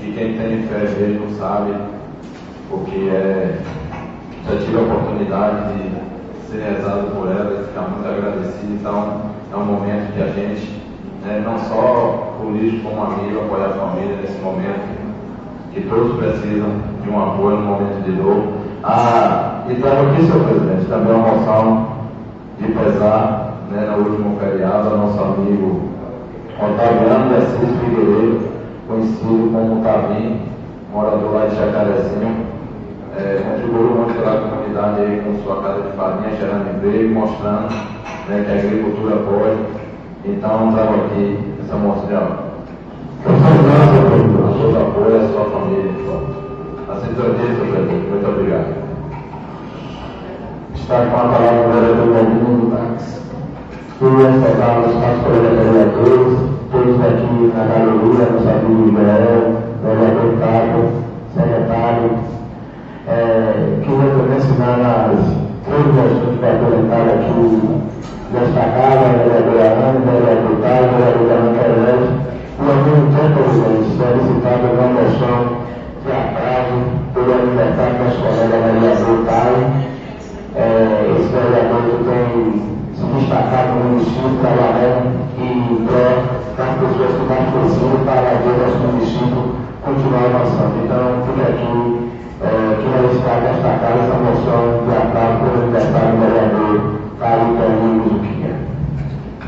que 0.00 0.12
quem 0.12 0.36
tem 0.36 0.66
fé 0.66 0.80
mesmo 0.98 1.30
sabe, 1.38 1.74
porque 2.68 3.08
é, 3.08 3.60
já 4.48 4.56
tive 4.64 4.78
a 4.78 4.80
oportunidade 4.80 5.74
de 5.74 6.50
ser 6.50 6.62
rezado 6.62 7.06
por 7.14 7.28
ela 7.28 7.60
e 7.60 7.68
ficar 7.68 7.82
muito 7.82 8.08
agradecido. 8.08 8.72
Então, 8.72 9.20
é 9.52 9.56
um 9.56 9.64
momento 9.64 10.12
que 10.12 10.22
a 10.22 10.26
gente, 10.26 10.82
né, 11.24 11.42
não 11.44 11.56
só 11.56 12.34
político 12.42 12.90
como 12.90 13.04
amigo, 13.04 13.42
apoiar 13.42 13.66
a 13.66 13.74
família 13.74 14.16
nesse 14.16 14.40
momento, 14.40 15.06
que 15.72 15.82
todos 15.82 16.16
precisam 16.16 16.70
de 17.04 17.10
um 17.10 17.22
apoio 17.22 17.58
no 17.58 17.62
momento 17.62 18.02
de 18.02 18.10
dor. 18.10 18.42
Ah, 18.82 19.62
e 19.68 19.74
trago 19.76 20.08
aqui, 20.08 20.24
senhor 20.24 20.44
presidente, 20.48 20.86
também 20.86 21.14
uma 21.14 21.28
moção 21.28 21.86
de 22.58 22.72
pesar, 22.72 23.45
né, 23.70 23.88
no 23.90 24.08
último 24.08 24.38
feriado, 24.38 24.96
nosso 24.96 25.20
amigo 25.22 25.90
Otaviano 26.58 27.28
de 27.28 27.34
Assis 27.36 27.80
Figueiredo, 27.80 28.48
conhecido 28.88 29.50
como 29.52 29.82
Tavim, 29.82 30.40
morador 30.92 31.34
lá 31.34 31.46
de 31.46 31.56
Jacarezinho, 31.56 32.46
é, 33.16 33.42
contribuiu 33.44 33.96
muito 33.96 34.14
pela 34.14 34.40
comunidade 34.40 35.00
aí 35.00 35.22
com 35.24 35.42
sua 35.42 35.62
casa 35.62 35.82
de 35.82 35.96
farinha, 35.96 36.36
gerando 36.36 36.76
emprego, 36.76 37.14
mostrando 37.14 37.68
né, 38.28 38.44
que 38.44 38.52
a 38.52 38.54
agricultura 38.54 39.16
pode. 39.16 39.86
Então, 40.24 40.72
trago 40.72 40.94
aqui 41.06 41.38
essa 41.60 41.76
de 41.76 42.14
a 43.26 43.30
seu 44.56 44.80
apoio, 44.80 45.16
a 45.16 45.28
sua 45.28 45.44
família. 45.50 45.92
A 46.88 46.94
sintonia, 47.00 47.46
senhor 47.46 47.68
presidente. 47.72 48.06
Muito 48.08 48.28
obrigado. 48.28 48.70
Está 50.74 51.06
com 51.06 51.16
a 51.16 51.20
palavra 51.20 51.68
o 51.68 51.72
vereador 51.72 52.08
Valdir 52.12 52.70
Táxi. 52.70 53.25
Duas 53.98 54.36
palavras 54.44 54.92
para 54.96 55.14
os 55.14 55.22
colegas 55.22 55.56
vereadores, 55.56 56.38
todos 56.70 57.00
aqui 57.00 57.52
na 57.56 57.64
galeria, 57.64 58.28
nosso 58.28 58.48
amigo 58.50 58.92
Israel, 58.92 59.56
vereador 59.82 60.36
Cabo, 60.38 60.80
secretário. 61.32 62.10
É, 63.08 63.80
queria 63.80 64.10
também 64.10 64.36
assinar 64.36 64.76
as 64.84 65.46
todos 65.64 65.88
os 65.88 65.98
assuntos 65.98 66.40
para 66.40 66.52
apresentar 66.52 67.08
aqui 67.08 67.40
nesta 68.32 68.64
casa, 68.76 69.16
vereador 69.16 69.60
Ana, 69.64 69.98
vereador 70.04 70.60
Caio, 70.60 70.88
vereador 70.92 71.32
Ana 71.32 71.56
o 72.58 72.70
amigo 72.70 73.08
tempo, 73.16 73.44
presidente, 73.44 73.96
solicitado 73.96 74.64
uma 74.76 74.88
moção 74.92 75.56
de 76.04 76.12
atraso 76.12 76.76
pelo 77.14 77.32
aniversário 77.32 77.96
das 77.96 78.12
colegas 78.16 78.60
vereador 78.72 79.24
Caio. 79.24 79.95
É, 80.56 81.14
esse 81.20 81.28
vereador 81.28 81.82
que 81.84 82.04
tem 82.08 82.76
se 82.96 83.04
destacado 83.04 83.74
no 83.76 83.90
município, 83.90 84.40
trabalhando 84.40 85.20
em 85.36 85.84
pró 85.84 86.08
das 86.56 86.72
pessoas 86.80 87.12
que 87.12 87.24
mais 87.28 87.44
precisam 87.52 88.00
para 88.06 88.40
ver 88.40 88.56
nosso 88.56 88.80
município 88.88 89.42
continuar 89.84 90.24
avançando. 90.32 90.80
Então, 90.82 91.20
fica 91.28 91.44
aqui 91.52 92.10
é, 92.40 92.48
que 92.80 92.86
registrar 92.88 93.40
desta 93.40 93.68
casa 93.84 94.00
essa 94.00 94.16
moção 94.16 94.80
de 94.88 94.96
atraso 94.96 95.44
pelo 95.44 95.62
aniversário 95.62 96.10
do 96.12 96.20
vereador 96.24 96.74
Caio 97.20 97.56
Toninho 97.60 98.02
Zuquinha. 98.04 98.54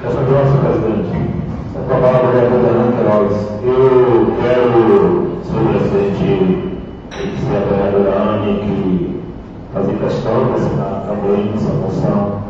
Essa 0.04 0.20
graça, 0.28 0.58
presidente 0.60 1.28
com 1.88 1.94
a 1.94 2.00
palavra 2.00 2.32
vereador 2.32 2.60
Fernando 2.60 2.92
Queiroz. 2.96 3.48
Eu 3.64 4.36
quero, 4.42 5.40
senhor 5.42 5.72
presidente, 5.72 6.78
dizer 7.10 7.56
a 7.56 7.60
vereadora 7.64 8.12
Anne 8.12 8.60
que 8.60 9.17
fazer 9.72 9.92
questão 9.98 10.46
de 10.46 10.52
assinar 10.54 11.04
também 11.06 11.52
essa 11.54 11.72
moção 11.74 12.42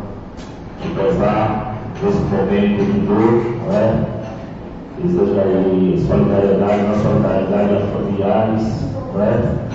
de 0.83 0.88
pesar 0.90 1.74
nesse 2.02 2.20
momento 2.20 2.85
de 2.85 3.00
dor, 3.07 3.44
não 3.66 3.76
é? 3.76 4.18
Aí 5.00 6.07
solidariedade, 6.07 6.83
não 6.83 6.94
solidariedade 6.94 7.74
aos 7.74 7.90
familiares, 7.92 8.85
não 9.14 9.22
é? 9.22 9.68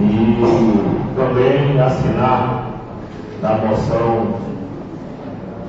E 0.00 1.14
também 1.16 1.80
assinar 1.80 2.66
na 3.40 3.54
moção 3.58 4.34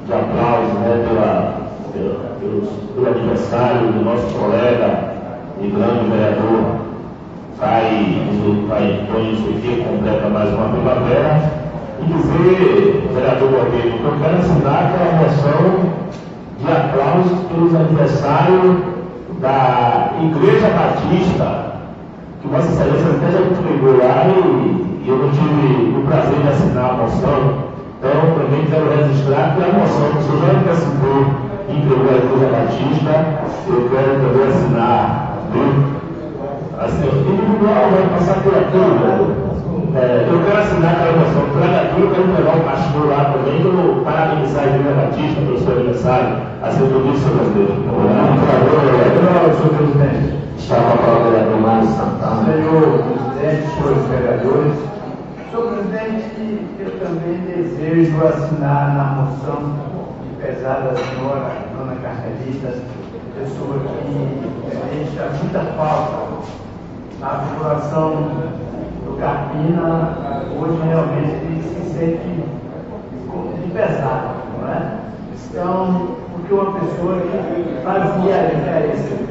de 0.05 0.13
aplauso 0.13 0.73
né, 0.79 1.05
pela 1.07 1.63
pelos, 1.93 2.69
pelo 2.93 3.07
aniversário 3.07 3.93
do 3.93 4.03
nosso 4.03 4.27
colega 4.35 5.13
e 5.61 5.67
grande 5.67 6.09
vereador 6.09 6.92
Caio 7.59 9.03
Antônio 9.03 9.35
Suquia, 9.35 9.85
completa 9.85 10.27
mais 10.29 10.49
uma 10.53 10.69
primavera, 10.69 11.51
e 12.01 12.05
dizer, 12.05 13.09
vereador 13.13 13.49
Cordeiro, 13.51 13.97
que 13.97 14.03
eu 14.03 14.15
quero 14.21 14.37
assinar 14.37 14.83
aquela 14.83 15.11
moção 15.21 16.03
de 16.59 16.71
aplausos 16.71 17.39
pelos 17.47 17.75
aniversários 17.75 18.77
da 19.39 20.13
Igreja 20.21 20.69
Batista, 20.69 21.73
que 22.41 22.47
Vossa 22.47 22.69
Excelência 22.69 23.09
até 23.11 23.31
já 23.31 23.41
entregou 23.41 23.97
lá 23.97 24.25
e, 24.27 25.03
e 25.03 25.09
eu 25.09 25.17
não 25.17 25.29
tive 25.31 25.97
o 25.97 26.03
prazer 26.07 26.39
de 26.39 26.47
assinar 26.47 26.89
a 26.89 26.93
moção. 26.93 27.73
Então, 27.99 28.35
também 28.35 28.65
quero 28.65 28.89
registrar 28.89 29.55
que 29.55 29.63
a 29.63 29.79
moção 29.79 30.09
que 30.11 30.17
o 30.17 30.21
senhor 30.23 30.41
já 30.41 30.59
antecipou 30.59 31.53
entregou 31.69 32.09
a 32.09 32.17
Igreja 32.17 32.47
Batista, 32.51 33.43
eu 33.67 33.89
quero 33.89 34.19
também 34.21 34.47
assinar, 34.47 35.37
viu? 35.53 36.02
Assim, 36.79 37.05
individual 37.05 37.91
vai 37.91 38.09
passar 38.17 38.41
por 38.41 38.53
aqui, 38.55 38.77
né? 38.77 39.53
É, 39.95 40.27
eu 40.27 40.43
quero 40.43 40.57
assinar 40.57 40.95
aquela 40.95 41.19
moção, 41.19 41.45
traga 41.53 41.93
tudo, 41.93 42.05
eu 42.05 42.11
quero 42.11 42.33
levar 42.33 42.57
o 42.57 42.63
pastor 42.63 43.07
lá 43.09 43.25
também, 43.25 43.61
eu 43.61 44.01
parabenizar 44.03 44.63
a 44.63 44.67
Igreja 44.67 44.95
Batista 44.95 45.41
pelo 45.41 45.59
seu 45.59 45.71
aniversário, 45.73 46.37
assim 46.63 46.81
eu 46.81 47.03
disse, 47.03 47.23
senhor 47.23 47.37
presidente. 47.37 47.77
Obrigado, 47.93 49.53
senhor 49.53 49.73
presidente. 49.77 50.33
Está 50.57 50.75
com 50.77 50.93
a 50.93 50.97
palavra 50.97 51.29
vereador 51.29 51.61
Mário 51.61 51.87
Santana. 51.89 52.43
Senhor 52.43 52.83
presidente, 53.05 53.69
senhores 53.69 54.03
vereadores, 54.09 54.75
senhor 55.51 55.65
presidente, 55.73 56.61
eu 56.79 56.91
também 56.97 57.37
desejo 57.53 58.17
assinar 58.25 58.95
na 58.97 59.03
moção 59.21 59.77
pesada 60.41 60.89
da 60.89 60.95
senhora, 60.97 61.51
dona 61.77 61.95
Carmelita, 62.01 62.73
pessoa 63.37 63.77
que 63.77 64.43
deixa 64.89 65.29
muita 65.39 65.59
falta. 65.77 66.62
A 67.23 67.37
população 67.37 68.11
do 69.05 69.17
Carpina 69.17 70.17
hoje 70.59 70.77
realmente 70.85 71.63
se 71.63 71.93
sente 71.97 72.43
de 73.61 73.71
pesado, 73.71 74.35
não 74.59 74.67
é? 74.67 74.99
Então, 75.49 76.17
porque 76.31 76.53
uma 76.53 76.79
pessoa 76.79 77.21
que 77.21 77.81
fazia 77.81 78.35
a 78.35 78.47
diferença. 78.47 79.23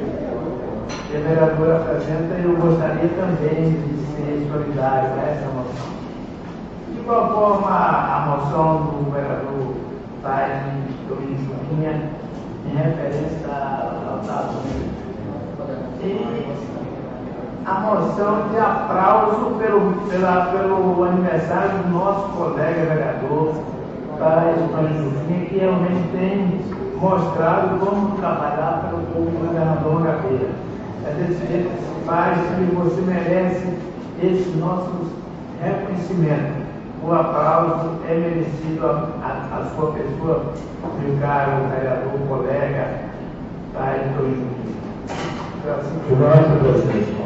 A 1.15 1.19
vereadora 1.19 1.77
apresenta, 1.77 2.35
eu 2.43 2.57
gostaria 2.57 3.11
também 3.11 3.73
de 3.73 4.07
ser 4.17 4.49
solidário 4.51 5.11
a 5.11 5.23
essa 5.29 5.47
moção. 5.51 5.93
De 6.95 7.01
qual 7.05 7.31
forma 7.31 7.69
a 7.69 8.27
moção 8.27 8.87
do 8.87 9.13
vereador 9.13 9.75
faz 10.23 10.63
Dominguinha 11.09 12.11
em 12.65 12.77
referência 12.77 13.49
ao 13.51 14.19
dado. 14.27 14.63
E 16.01 16.92
a 17.65 17.75
moção 17.81 18.49
de 18.51 18.59
aplauso 18.59 19.57
pelo, 19.59 19.93
pela, 20.09 20.47
pelo 20.47 21.05
aniversário 21.05 21.79
do 21.85 21.91
nosso 21.91 22.29
colega 22.31 22.87
vereador, 22.87 23.55
Pai 24.19 24.55
Antônio 24.55 25.13
que 25.27 25.59
realmente 25.59 26.09
tem 26.13 26.61
mostrado 27.01 27.79
como 27.79 28.17
trabalhar 28.17 28.89
pelo 28.89 29.03
povo 29.07 29.31
do 29.31 29.47
governador 29.47 30.03
Gabeira. 30.03 30.51
É 31.07 31.15
desse 31.15 31.47
jeito 31.47 31.71
que 31.71 31.83
se 31.83 32.07
faz 32.07 32.39
e 32.39 32.75
você 32.75 33.01
merece 33.03 33.77
esses 34.23 34.57
nossos 34.57 35.09
reconhecimentos. 35.61 36.63
o 37.05 37.13
aplauso 37.13 37.99
é 38.09 38.15
merecido 38.15 38.87
à 38.87 39.67
sua 39.75 39.93
pessoa, 39.93 40.53
meu 41.01 41.19
caro 41.21 41.69
vereador, 41.75 42.19
colega, 42.29 43.03
Taito 43.75 44.21
Júnior. 44.21 44.63
Obrigado, 46.11 46.61
presidente. 46.61 47.22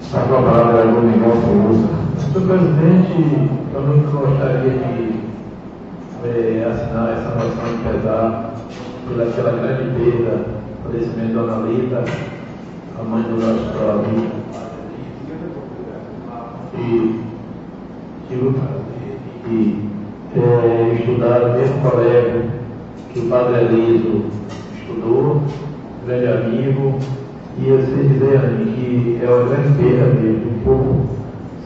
Está 0.00 0.22
com 0.22 0.34
a 0.34 0.42
palavra 0.42 0.86
do 0.86 1.02
Miguel 1.02 1.32
Souza. 1.32 1.88
Senhor 2.18 2.46
presidente, 2.48 3.48
eu 3.72 3.80
muito 3.82 4.10
gostaria 4.10 4.70
de 4.70 5.20
é, 6.24 6.64
assinar 6.64 7.12
essa 7.12 7.30
moção 7.34 7.76
de 7.76 7.82
pesar 7.84 8.54
pelaquela 9.08 9.52
grande 9.52 9.90
perda, 9.98 10.44
falecimento 10.82 11.34
da 11.34 11.42
Dona 11.42 11.68
Lita, 11.68 12.04
a 12.98 13.02
mãe 13.04 13.22
do 13.22 13.36
nosso 13.36 13.90
amigo. 13.90 14.32
E, 16.74 17.20
e, 18.30 18.34
e 19.46 19.88
é, 20.36 20.94
estudar 20.98 21.40
no 21.40 21.58
mesmo 21.58 21.80
colégio 21.88 22.50
que 23.12 23.20
o 23.20 23.28
Padre 23.28 23.64
Eliso 23.64 24.24
estudou, 24.76 25.42
grande 26.06 26.26
amigo, 26.26 26.98
e 27.58 27.68
eu 27.68 27.78
sei 27.82 28.08
dizer, 28.08 28.40
que 28.74 29.20
é 29.22 29.28
uma 29.28 29.48
grande 29.48 29.82
perda 29.82 30.14
mesmo, 30.14 30.50
o 30.50 30.64
povo 30.64 31.08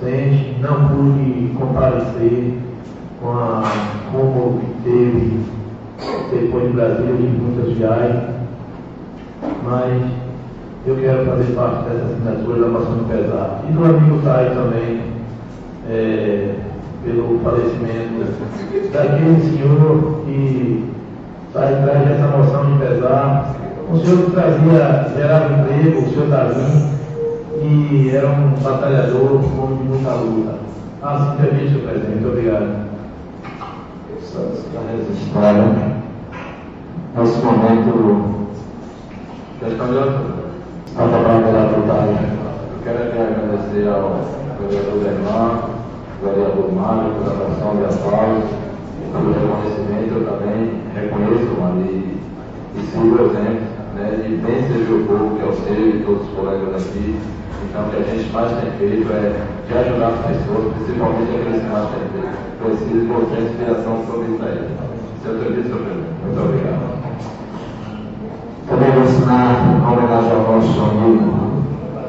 sente, 0.01 0.57
não 0.61 0.89
pude 0.89 1.55
comparecer 1.57 2.59
com 3.21 3.31
a 3.31 3.63
como 4.11 4.61
teve 4.83 5.41
depois 6.31 6.67
de 6.69 6.73
Brasil 6.73 7.17
de 7.17 7.23
muitas 7.23 7.77
viagens, 7.77 8.25
mas 9.63 10.03
eu 10.87 10.97
quero 10.97 11.25
fazer 11.25 11.55
parte 11.55 11.89
dessa 11.89 12.05
assinatura 12.05 12.61
da 12.61 12.69
de 12.69 13.05
pesar. 13.05 13.65
E 13.69 13.73
do 13.73 13.85
amigo 13.85 14.21
Thay 14.23 14.51
também, 14.51 15.03
é, 15.89 16.55
pelo 17.05 17.39
falecimento 17.41 18.15
daquele 18.93 19.41
senhor 19.41 20.23
que 20.25 20.85
está 21.49 21.69
atrás 21.69 22.09
dessa 22.09 22.27
moção 22.37 22.73
de 22.73 22.79
pesar. 22.79 23.64
O 23.91 23.99
senhor 23.99 24.31
trazia, 24.31 25.09
gerava 25.17 25.55
emprego, 25.55 26.01
o 26.01 26.11
senhor 26.11 26.29
Davi, 26.29 26.89
e 27.63 28.11
era 28.15 28.29
um 28.29 28.51
batalhador, 28.63 29.41
um 29.45 29.63
homem 29.63 29.79
de 29.79 29.85
muita 29.85 30.13
luta. 30.15 30.55
Assim 31.03 31.37
também, 31.37 31.69
senhor 31.69 31.83
presidente. 31.83 32.21
Muito 32.21 32.29
obrigado 32.29 32.85
está 34.41 34.81
registrada. 34.91 35.95
Nesse 37.17 37.39
momento, 37.45 38.49
está 39.63 39.69
trabalhando 41.09 41.45
pela 41.45 41.69
vontade. 41.69 42.11
Eu 42.73 42.79
quero 42.83 42.99
aqui 42.99 43.19
agradecer 43.19 43.89
ao 43.89 44.21
vereador 44.59 44.99
Dermar, 45.03 45.71
ao 46.23 46.33
vereador 46.33 46.73
Mário, 46.73 47.13
pela 47.15 47.47
ação 47.47 47.77
de 47.77 47.85
aplauso 47.85 48.49
e 48.99 49.13
pelo 49.13 49.33
reconhecimento. 49.33 50.15
Eu 50.15 50.25
também 50.27 50.59
reconheço, 50.95 51.61
mano, 51.61 51.81
e, 51.83 52.19
e 52.77 52.81
sigo 52.91 53.15
o 53.15 53.31
exemplo 53.31 53.74
né, 53.95 54.21
de 54.23 54.37
bem 54.37 54.67
servir 54.67 54.93
o 54.93 55.07
povo, 55.07 55.37
que 55.37 55.43
é 55.43 55.47
o 55.47 55.55
seu 55.55 55.89
e 55.89 56.03
todos 56.05 56.27
os 56.27 56.35
colegas 56.35 56.83
aqui. 56.83 57.19
Então, 57.65 57.87
o 57.87 57.91
que 57.91 57.97
a 57.97 58.03
gente 58.03 58.33
mais 58.33 58.53
tem 58.61 58.71
feito 58.73 59.13
é 59.13 59.47
de 59.67 59.79
ajudar 59.79 60.09
as 60.09 60.27
pessoas, 60.27 60.75
principalmente 60.75 61.31
aqueles 61.31 61.63
que 61.63 61.71
mais 61.71 61.89
têm 61.91 62.07
feito. 62.13 62.45
Preciso 62.65 63.07
você 63.09 63.41
inspiração 63.41 64.05
sobre 64.07 64.35
isso 64.35 64.43
aí. 64.43 64.69
Seu 65.23 65.39
serviço, 65.39 65.71
Muito 65.71 66.41
obrigado. 66.41 66.95
Também 68.69 68.91
vou 68.93 69.03
assinar 69.03 69.77
uma 69.77 69.93
homenagem 69.93 70.31
ao 70.33 70.41
nosso 70.41 70.81
amigo 70.81 71.65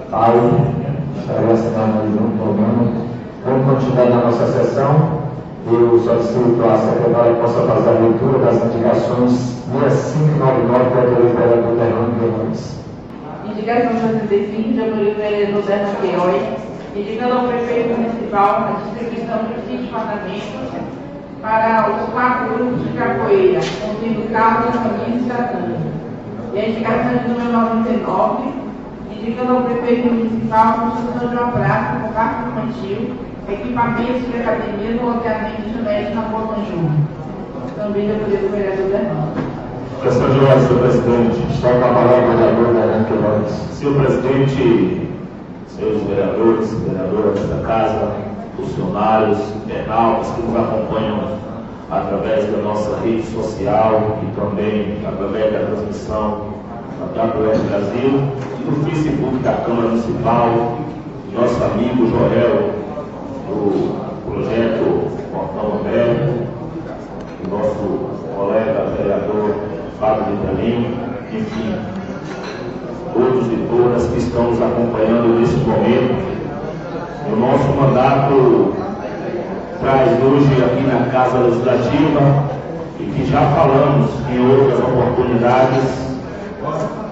Paulo. 0.09 0.75
Estarei 1.19 1.51
assinando 1.51 2.11
junto 2.11 2.41
ao 2.41 2.53
nome. 2.53 3.05
Vamos 3.45 3.65
continuar 3.65 4.09
na 4.09 4.25
nossa 4.25 4.47
sessão. 4.47 5.25
Eu 5.67 5.99
solicito 5.99 6.63
à 6.63 6.77
secretária 6.77 7.33
que 7.33 7.41
possa 7.41 7.61
fazer 7.61 7.89
a 7.89 7.99
leitura 7.99 8.39
das 8.39 8.63
indicações 8.65 9.54
6599 9.79 10.95
da 10.95 11.01
vereador 11.01 11.75
Fernando 11.77 12.19
Guimarães. 12.19 12.79
Indicação 13.45 13.93
65 13.99 14.73
de 14.73 14.81
autoria 14.81 15.13
do 15.13 15.17
vereador 15.17 15.63
Berno 15.63 15.95
Queiroz, 16.01 16.43
indicando 16.95 17.33
ao 17.33 17.47
prefeito 17.47 17.89
municipal 17.97 18.49
a 18.55 18.71
distribuição 18.83 19.39
de 19.45 19.77
20 19.77 19.91
mandamentos 19.91 20.65
para 21.41 21.89
os 21.91 22.09
quatro 22.11 22.55
grupos 22.55 22.81
de 22.83 22.97
capoeira, 22.97 23.59
contendo 23.81 24.31
Carlos, 24.31 24.75
Caminhos 24.75 25.25
e 25.25 25.27
Satã. 25.27 25.77
E 26.53 26.59
a 26.59 26.69
indicação 26.69 27.17
de 27.17 27.27
número 27.29 27.51
99, 27.51 28.53
indicando 29.11 29.57
ao 29.57 29.63
prefeito 29.63 30.07
municipal 30.07 30.67
a 30.67 30.73
construção 30.73 31.29
de 31.29 31.35
uma 31.35 31.51
praça 31.51 31.99
com 31.99 32.13
parque 32.13 32.49
infantil, 32.49 33.15
equipamentos 33.47 34.31
de 34.31 34.37
academia 34.37 34.91
no 34.91 35.05
loteamento 35.05 35.61
de 35.61 35.73
Junete 35.73 36.15
na 36.15 36.21
Portanju. 36.23 36.89
Também 37.75 38.07
de 38.07 38.13
autoria 38.13 38.39
do 38.39 38.49
vereador 38.49 38.87
Bernardo. 38.89 39.44
Questão 40.01 40.29
de 40.29 40.39
ordem, 40.39 40.67
senhor 40.67 40.79
presidente. 40.81 41.53
Está 41.53 41.69
com 41.69 41.77
a 41.77 41.93
palavra 41.93 42.25
o 42.25 42.37
vereador 42.37 42.65
Fernando 42.73 43.07
Queiroz. 43.07 43.51
Senhor 43.73 43.95
presidente, 43.95 45.07
senhores 45.67 46.03
vereadores, 46.03 46.73
vereadoras 46.73 47.39
desta 47.39 47.67
casa, 47.67 48.11
funcionários, 48.55 49.37
internautas 49.65 50.27
que 50.29 50.41
nos 50.41 50.55
acompanham 50.55 51.35
através 51.89 52.51
da 52.51 52.57
nossa 52.59 52.99
rede 52.99 53.23
social 53.27 54.19
e 54.23 54.39
também 54.39 54.97
através 55.05 55.53
da 55.53 55.59
transmissão 55.59 56.53
da 57.15 57.23
WS 57.23 57.61
Brasil 57.63 58.31
e 58.59 58.69
no 58.69 58.85
Facebook 58.85 59.37
da 59.39 59.53
Câmara 59.53 59.89
Municipal, 59.89 60.77
nosso 61.33 61.63
amigo 61.63 62.07
Joel, 62.07 62.71
do 63.47 63.95
projeto 64.25 65.11
Portão 65.31 65.79
Aberto, 65.79 66.47
o 67.45 67.49
nosso 67.49 68.35
colega 68.35 68.85
vereador 68.97 69.64
Fábio 70.05 70.37
Vitalim, 70.37 70.93
enfim, 71.33 71.75
todos 73.11 73.47
e 73.47 73.67
todas 73.67 74.07
que 74.11 74.19
estão 74.19 74.51
nos 74.51 74.61
acompanhando 74.61 75.39
nesse 75.39 75.55
momento. 75.57 76.13
O 77.33 77.35
nosso 77.35 77.67
mandato 77.73 78.75
traz 79.81 80.11
hoje 80.23 80.63
aqui 80.63 80.83
na 80.83 81.09
Casa 81.11 81.39
Legislativa 81.39 82.43
e 82.99 83.03
que 83.03 83.25
já 83.25 83.41
falamos 83.49 84.11
em 84.29 84.47
outras 84.47 84.79
oportunidades 84.79 86.17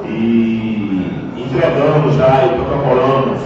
e 0.06 1.34
entregamos 1.36 2.14
já 2.16 2.46
e 2.46 2.50
protocolamos, 2.50 3.40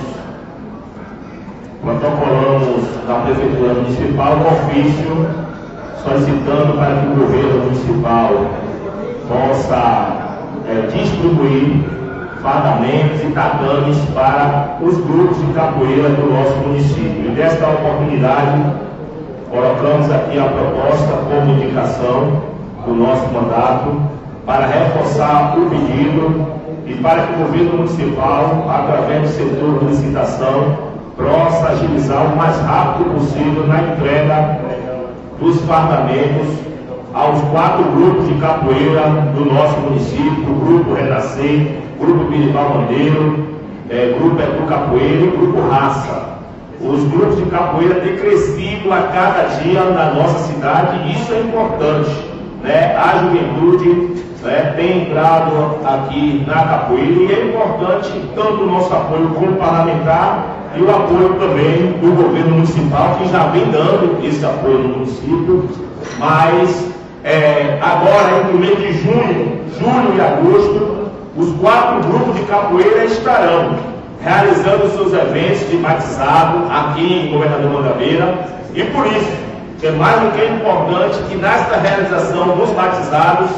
protocolamos 1.82 2.84
na 3.08 3.16
Prefeitura 3.22 3.74
Municipal 3.76 4.34
um 4.40 4.48
ofício 4.48 5.48
solicitando 6.04 6.78
para 6.78 6.98
que 6.98 7.08
o 7.08 7.16
governo 7.16 7.64
municipal 7.64 8.67
possa 9.28 10.38
é, 10.68 10.88
distribuir 10.88 11.84
fardamentos 12.42 13.24
e 13.24 13.32
tatames 13.32 13.98
para 14.14 14.78
os 14.82 14.98
grupos 14.98 15.38
de 15.38 15.54
capoeira 15.54 16.10
do 16.10 16.32
nosso 16.32 16.56
município. 16.68 17.26
E 17.26 17.36
desta 17.36 17.68
oportunidade, 17.68 18.62
colocamos 19.50 20.12
aqui 20.12 20.40
a 20.40 20.46
proposta 20.46 21.14
como 21.30 21.52
indicação 21.52 22.42
do 22.86 22.94
nosso 22.94 23.28
mandato 23.34 24.02
para 24.46 24.68
reforçar 24.68 25.58
o 25.58 25.70
pedido 25.70 26.48
e 26.86 26.94
para 26.96 27.24
que 27.24 27.34
o 27.34 27.46
governo 27.46 27.78
municipal, 27.78 28.66
através 28.70 29.22
do 29.24 29.28
setor 29.28 29.80
de 29.80 29.86
licitação, 29.86 30.78
possa 31.18 31.70
agilizar 31.70 32.32
o 32.32 32.38
mais 32.38 32.58
rápido 32.62 33.14
possível 33.16 33.68
na 33.68 33.82
entrega 33.82 34.60
dos 35.40 35.60
fardamentos 35.62 36.68
aos 37.18 37.42
quatro 37.50 37.84
grupos 37.84 38.28
de 38.28 38.36
capoeira 38.36 39.10
do 39.34 39.46
nosso 39.46 39.76
município, 39.80 40.52
o 40.52 40.66
Grupo 40.66 40.94
Renascer, 40.94 41.68
Grupo 42.00 42.26
Piripau 42.26 42.70
Bandeiro, 42.70 43.48
é, 43.90 44.16
Grupo 44.20 44.40
Edu 44.40 44.68
Capoeira 44.68 45.26
e 45.26 45.32
Grupo 45.36 45.68
Raça. 45.68 46.38
Os 46.80 47.04
grupos 47.06 47.38
de 47.38 47.46
capoeira 47.46 47.96
têm 48.02 48.18
crescido 48.18 48.94
a 48.94 49.02
cada 49.02 49.46
dia 49.64 49.84
na 49.86 50.14
nossa 50.14 50.38
cidade 50.48 50.96
e 51.08 51.14
isso 51.14 51.34
é 51.34 51.40
importante. 51.40 52.12
Né? 52.62 52.96
A 52.96 53.18
juventude 53.18 54.24
né, 54.44 54.74
tem 54.76 55.02
entrado 55.02 55.80
aqui 55.84 56.44
na 56.46 56.66
capoeira 56.66 57.20
e 57.20 57.34
é 57.34 57.46
importante 57.48 58.12
tanto 58.36 58.62
o 58.62 58.68
nosso 58.68 58.94
apoio 58.94 59.30
como 59.30 59.54
parlamentar 59.54 60.56
e 60.76 60.84
o 60.84 60.96
apoio 60.96 61.34
também 61.40 61.94
do 62.00 62.16
governo 62.16 62.58
municipal, 62.58 63.16
que 63.16 63.28
já 63.30 63.48
vem 63.48 63.66
dando 63.72 64.24
esse 64.24 64.46
apoio 64.46 64.78
no 64.78 64.90
município, 64.90 65.68
mas 66.20 66.97
é, 67.28 67.78
agora, 67.82 68.40
entre 68.40 68.56
o 68.56 68.60
mês 68.60 68.78
de 68.78 68.94
junho, 69.04 69.60
julho 69.78 70.16
e 70.16 70.22
agosto, 70.22 71.10
os 71.36 71.52
quatro 71.60 72.08
grupos 72.08 72.36
de 72.36 72.44
capoeira 72.44 73.04
estarão 73.04 73.76
realizando 74.24 74.90
seus 74.96 75.12
eventos 75.12 75.70
de 75.70 75.76
batizado 75.76 76.60
aqui 76.72 77.02
em 77.04 77.32
Governador 77.32 77.70
Mangabeira, 77.70 78.34
e 78.74 78.82
por 78.86 79.06
isso, 79.08 79.30
é 79.84 79.92
mais 79.92 80.22
do 80.22 80.32
que 80.32 80.46
importante 80.46 81.18
que 81.30 81.36
nesta 81.36 81.76
realização 81.76 82.56
dos 82.56 82.70
batizados, 82.70 83.50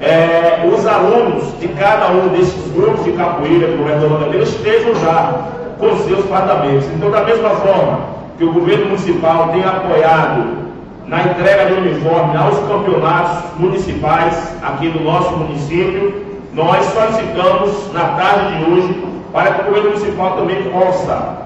é, 0.00 0.68
os 0.68 0.84
alunos 0.84 1.56
de 1.60 1.68
cada 1.68 2.08
um 2.08 2.28
desses 2.28 2.72
grupos 2.72 3.04
de 3.04 3.12
capoeira 3.12 3.68
do 3.68 3.78
Governador 3.78 4.10
Mangabeira 4.10 4.42
estejam 4.42 4.96
já 4.96 5.32
com 5.78 5.96
seus 6.08 6.24
tratamentos. 6.26 6.86
Então, 6.96 7.10
da 7.12 7.22
mesma 7.22 7.50
forma 7.50 8.00
que 8.36 8.44
o 8.44 8.52
governo 8.52 8.86
municipal 8.86 9.50
tem 9.52 9.64
apoiado 9.64 10.65
na 11.06 11.22
entrega 11.22 11.66
de 11.66 11.72
uniforme 11.74 12.36
aos 12.36 12.58
campeonatos 12.68 13.58
municipais 13.58 14.54
aqui 14.62 14.88
do 14.88 15.04
nosso 15.04 15.36
município, 15.36 16.26
nós 16.52 16.84
solicitamos 16.86 17.92
na 17.92 18.04
tarde 18.08 18.56
de 18.56 18.70
hoje 18.70 19.04
para 19.32 19.52
que 19.52 19.60
o 19.60 19.64
governo 19.66 19.90
municipal 19.90 20.36
também 20.36 20.62
possa 20.64 21.36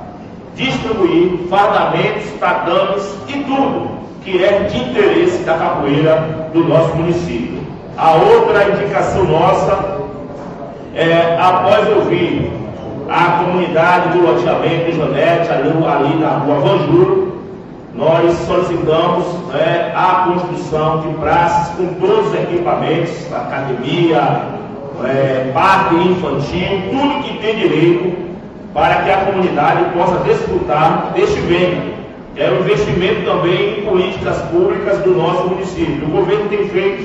distribuir 0.55 1.49
fardamentos, 1.49 2.31
tatames 2.38 3.16
e 3.29 3.33
tudo 3.44 4.01
que 4.23 4.42
é 4.42 4.61
de 4.64 4.79
interesse 4.79 5.44
da 5.44 5.55
capoeira 5.55 6.49
do 6.53 6.64
nosso 6.64 6.94
município. 6.96 7.61
A 7.96 8.14
outra 8.14 8.68
indicação 8.68 9.25
nossa 9.25 10.01
é, 10.94 11.37
após 11.40 11.88
ouvir 11.88 12.51
a 13.09 13.42
comunidade 13.44 14.11
do 14.11 14.27
loteamento 14.27 14.90
de 14.90 14.96
Janete, 14.96 15.51
ali, 15.51 15.70
ali 15.87 16.14
na 16.16 16.29
rua 16.29 16.61
Vanjuro, 16.61 17.29
nós 17.94 18.33
solicitamos 18.46 19.26
né, 19.53 19.92
a 19.94 20.31
construção 20.31 21.00
de 21.00 21.09
praças 21.14 21.74
com 21.76 21.87
todos 21.94 22.29
os 22.29 22.35
equipamentos, 22.35 23.33
academia, 23.33 24.42
é, 25.05 25.50
parque 25.53 25.96
infantil, 25.96 26.83
tudo 26.90 27.22
que 27.24 27.38
tem 27.38 27.57
direito 27.57 28.31
para 28.72 29.03
que 29.03 29.11
a 29.11 29.24
comunidade 29.24 29.85
possa 29.92 30.18
desfrutar 30.18 31.12
deste 31.14 31.40
bem. 31.42 31.94
É 32.37 32.48
um 32.50 32.61
investimento 32.61 33.24
também 33.24 33.81
em 33.81 33.83
políticas 33.83 34.38
públicas 34.42 34.98
do 34.98 35.11
nosso 35.11 35.48
município. 35.48 36.07
O 36.07 36.11
governo 36.11 36.48
tem 36.48 36.68
feito 36.68 37.03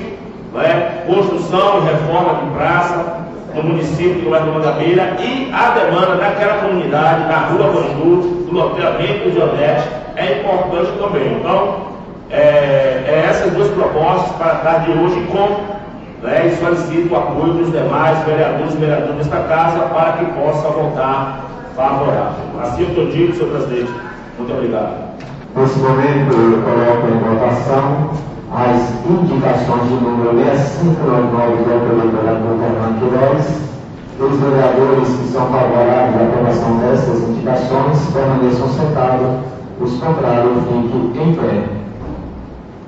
né, 0.54 1.04
construção 1.08 1.80
e 1.80 1.91
reforma 1.91 2.45
de 2.45 2.52
praça 2.52 3.26
no 3.56 3.63
município 3.63 4.21
do 4.21 4.30
Guarda 4.30 4.52
Mangabeira 4.52 5.15
e 5.19 5.50
a 5.52 5.69
demanda 5.71 6.15
daquela 6.17 6.60
comunidade, 6.60 7.28
da 7.28 7.38
Rua 7.38 7.71
Bandu, 7.71 8.45
do 8.45 8.54
loteamento 8.54 9.32
de 9.32 9.41
Odete, 9.41 9.88
é 10.15 10.39
importante 10.39 10.91
também. 10.99 11.38
Então, 11.39 11.95
é, 12.30 13.04
é 13.08 13.25
essas 13.30 13.54
duas 13.54 13.69
propostas 13.69 14.32
para 14.38 14.51
a 14.51 14.56
tarde 14.56 14.91
de 14.91 14.99
hoje 14.99 15.28
com 15.32 15.75
né, 16.25 16.47
e 16.47 16.56
solicito 16.58 17.13
o 17.13 17.17
apoio 17.17 17.54
dos 17.54 17.71
demais 17.71 18.17
vereadores 18.25 18.73
e 18.73 18.78
vereadoras 18.78 19.15
desta 19.17 19.38
casa 19.47 19.80
para 19.93 20.13
que 20.13 20.25
possa 20.34 20.69
votar 20.69 21.45
favorável. 21.75 22.45
Assim 22.62 22.84
eu 22.84 22.89
estou 22.89 23.12
senhor 23.12 23.49
presidente. 23.51 23.91
Muito 24.38 24.54
obrigado. 24.54 25.06
Nesse 25.56 25.80
momento, 25.80 26.34
eu 26.34 26.62
coloco 26.63 27.08
em 27.08 27.19
votação 27.19 28.10
as 28.51 28.91
indicações 29.10 29.84
de 29.88 29.95
número 29.95 30.36
6599 30.36 31.58
do 31.58 32.17
vereador 32.17 32.60
Fernando 32.60 32.99
Queiroz. 32.99 33.65
Os 34.17 34.39
vereadores 34.39 35.10
que 35.10 35.28
são 35.28 35.45
favoráveis 35.47 36.15
à 36.15 36.23
aprovação 36.23 36.78
dessas 36.78 37.30
indicações 37.30 37.99
permaneçam 38.13 38.69
sentados. 38.69 39.56
Os 39.79 39.99
contrários 39.99 40.63
fiquem 40.63 41.29
em 41.29 41.35
pé. 41.35 41.67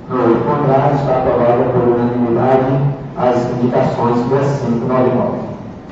No 0.08 0.40
contrário, 0.40 0.96
está 0.96 1.18
aprovada 1.18 1.64
por 1.64 1.82
unanimidade 1.82 2.98
as 3.16 3.50
indicações 3.52 4.16
do 4.24 4.36
S599. 4.36 5.48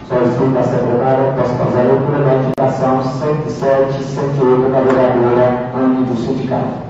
Solicito 0.09 0.59
a 0.59 0.63
secretária 0.63 1.33
possa 1.33 1.55
fazer 1.55 1.81
a 1.81 1.83
leitura 1.83 2.19
da 2.25 2.35
indicação 2.37 3.03
107 3.03 4.01
e 4.01 4.05
108 4.05 4.71
da 4.71 4.81
vereadora 4.81 5.71
Anne 5.77 6.05
do 6.07 6.17
Sindicato. 6.17 6.87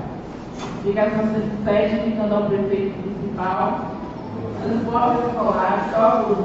Indicação 0.85 1.25
107, 1.65 2.07
indicando 2.07 2.35
ao 2.35 2.43
prefeito 2.43 2.95
municipal 2.99 3.97
transporte 4.63 5.27
escolar, 5.27 5.89
só 5.91 6.35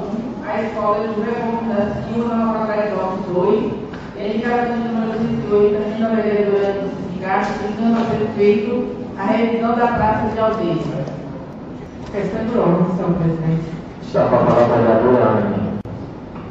a 0.47 0.61
escola 0.61 1.07
de 1.07 1.21
Remonta 1.21 1.93
Silva, 2.07 2.35
na 2.35 2.65
Paraisópolis 2.65 3.25
2, 3.33 3.73
e 4.15 4.19
a 4.19 4.27
indicação 4.27 4.77
número 4.77 5.19
108, 5.49 5.83
também 5.83 6.01
da 6.01 6.21
vereadora 6.21 7.02
sindicato, 7.23 7.65
indicando 7.65 7.99
ao 7.99 8.05
prefeito 8.05 8.87
a 9.17 9.23
revisão 9.23 9.75
da 9.75 9.87
praça 9.87 10.29
de 10.33 10.39
aldeia. 10.39 11.05
Questão 12.11 12.45
de 12.45 12.57
ordem, 12.57 12.95
senhor 12.95 13.13
presidente. 13.13 13.71
Está 14.01 14.25
para 14.25 14.37
falar 14.39 14.63
a 14.63 14.77
vereadora 14.77 15.29
Anne. 15.29 15.73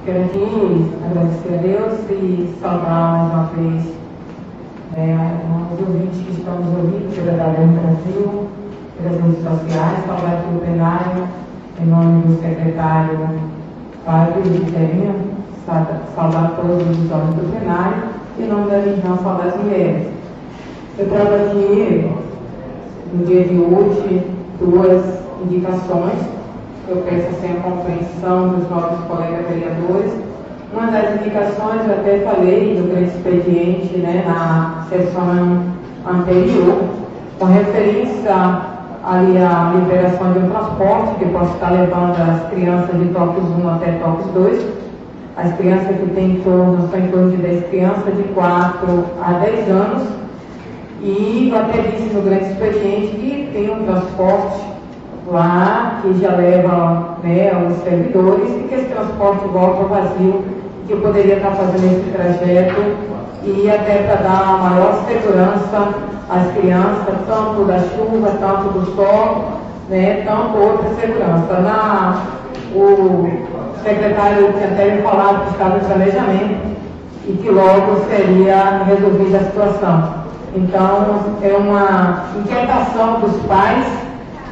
Quero 0.04 0.24
aqui 0.24 0.90
agradecer 1.04 1.54
a 1.54 1.62
Deus 1.62 2.10
e 2.10 2.54
saudar 2.60 3.12
mais 3.12 3.32
uma 3.32 3.44
vez 3.54 3.94
é, 4.96 5.16
os 5.72 5.80
ouvintes 5.80 6.20
que 6.22 6.32
estão 6.32 6.56
nos 6.56 6.76
ouvindo 6.76 7.14
pela 7.14 7.36
Galera 7.36 7.66
Brasil, 7.66 8.48
pelas 8.96 9.20
redes 9.20 9.44
sociais, 9.44 10.06
saudar 10.06 10.32
aqui 10.32 10.54
o 10.54 10.58
plenário, 10.58 11.28
em 11.80 11.86
nome 11.86 12.22
do 12.22 12.42
secretário 12.42 13.28
Fábio 14.04 14.42
Viterina, 14.42 15.14
saudar 15.64 16.52
todos 16.56 16.98
os 16.98 17.12
homens 17.12 17.34
do 17.36 17.50
plenário, 17.52 18.02
e 18.38 18.42
em 18.42 18.48
nome 18.48 18.70
da 18.70 18.78
região 18.78 19.18
saudar 19.18 19.46
as 19.46 19.56
mulheres. 19.56 20.21
Eu 20.98 21.08
trago 21.08 21.34
aqui, 21.34 22.10
no 23.14 23.24
dia 23.24 23.44
de 23.44 23.58
hoje, 23.58 24.22
duas 24.60 25.02
indicações 25.44 26.32
eu 26.88 26.96
peço 27.08 27.28
assim, 27.28 27.56
a 27.56 27.60
compreensão 27.62 28.48
dos 28.48 28.68
nossos 28.68 29.04
colegas 29.06 29.46
vereadores. 29.48 30.12
Uma 30.72 30.90
das 30.90 31.20
indicações, 31.20 31.86
eu 31.86 31.92
até 31.92 32.18
falei 32.18 32.76
do 32.76 32.90
grande 32.90 33.10
expediente 33.10 33.98
né, 33.98 34.24
na 34.26 34.84
sessão 34.88 35.62
anterior, 36.06 36.82
com 37.38 37.44
referência 37.46 38.34
ali 39.04 39.36
à 39.38 39.72
liberação 39.74 40.32
de 40.32 40.38
um 40.40 40.50
transporte 40.50 41.18
que 41.18 41.26
possa 41.26 41.54
estar 41.54 41.70
levando 41.70 42.16
as 42.20 42.50
crianças 42.50 42.98
de 42.98 43.06
TOCS 43.06 43.44
1 43.64 43.68
até 43.68 43.92
TOCS 43.92 44.26
2. 44.34 44.66
As 45.36 45.56
crianças 45.56 45.96
que 45.96 46.06
têm 46.14 46.32
em 46.32 46.40
torno, 46.40 46.88
são 46.90 46.98
em 46.98 47.08
torno 47.08 47.30
de 47.30 47.36
10 47.38 47.68
crianças, 47.68 48.16
de 48.16 48.22
4 48.34 49.04
a 49.22 49.32
10 49.32 49.68
anos. 49.70 50.21
E 51.04 51.52
eu 51.52 51.82
disse 51.90 52.14
no 52.14 52.22
grande 52.22 52.44
expediente 52.44 53.16
que 53.16 53.50
tem 53.52 53.70
um 53.72 53.84
transporte 53.84 54.60
lá, 55.26 55.98
que 56.00 56.14
já 56.20 56.36
leva 56.36 57.16
né, 57.24 57.50
os 57.68 57.82
servidores, 57.82 58.48
e 58.50 58.68
que 58.68 58.74
esse 58.76 58.84
transporte 58.84 59.44
volta 59.48 59.82
vazio, 59.84 60.44
que 60.86 60.94
poderia 60.94 61.38
estar 61.38 61.50
fazendo 61.50 61.86
esse 61.86 62.10
trajeto 62.10 62.82
e 63.44 63.68
até 63.68 64.04
para 64.04 64.22
dar 64.22 64.58
maior 64.62 65.04
segurança 65.08 65.88
às 66.30 66.52
crianças, 66.52 67.16
tanto 67.26 67.64
da 67.64 67.78
chuva, 67.80 68.36
tanto 68.38 68.78
do 68.78 68.94
sol, 68.94 69.60
né, 69.88 70.22
tanto 70.24 70.56
outra 70.56 70.88
segurança. 71.00 71.60
Na, 71.62 72.22
o 72.76 73.28
secretário 73.82 74.52
tinha 74.52 74.68
até 74.68 74.94
me 74.94 75.02
falado 75.02 75.46
que 75.46 75.50
estava 75.50 75.78
em 75.78 75.80
planejamento 75.80 76.76
e 77.26 77.32
que 77.32 77.50
logo 77.50 78.04
seria 78.08 78.84
resolvida 78.84 79.38
a 79.38 79.44
situação. 79.44 80.21
Então, 80.54 81.36
é 81.42 81.56
uma 81.56 82.24
inquietação 82.38 83.20
dos 83.20 83.34
pais 83.46 83.86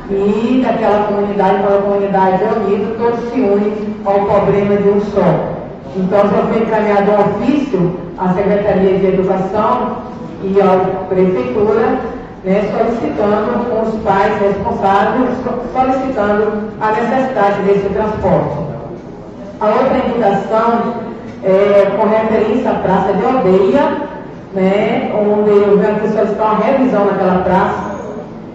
e 0.09 0.63
daquela 0.65 1.05
comunidade, 1.05 1.57
aquela 1.57 1.83
comunidade 1.83 2.43
unida, 2.43 2.95
todos 2.99 3.21
se 3.31 3.41
unem 3.41 3.97
ao 4.07 4.21
problema 4.21 4.77
de 4.77 4.89
um 4.89 5.01
só. 5.03 5.61
Então, 5.95 6.21
já 6.21 6.43
foi 6.47 6.63
encaminhado 6.63 7.11
um 7.11 7.21
ofício 7.21 7.97
à 8.17 8.33
Secretaria 8.33 8.99
de 8.99 9.07
Educação 9.09 9.99
e 10.43 10.59
à 10.61 11.05
Prefeitura, 11.09 11.99
né, 12.45 12.63
solicitando 12.73 13.69
com 13.69 13.83
os 13.83 14.03
pais 14.03 14.41
responsáveis, 14.41 15.29
solicitando 15.75 16.71
a 16.81 16.93
necessidade 16.93 17.63
desse 17.67 17.89
transporte. 17.91 18.57
A 19.61 19.67
outra 19.67 19.99
indicação 20.09 20.95
é 21.45 21.91
com 21.95 22.09
referência 22.09 22.71
à 22.71 22.75
Praça 22.77 23.13
de 23.13 23.25
Aldeia, 23.25 24.09
né, 24.55 25.13
onde 25.15 25.51
eu 25.51 25.79
venho 25.79 25.97
aqui 25.97 26.09
solicitar 26.09 26.55
uma 26.55 26.65
revisão 26.65 27.05
naquela 27.05 27.43
praça, 27.43 27.91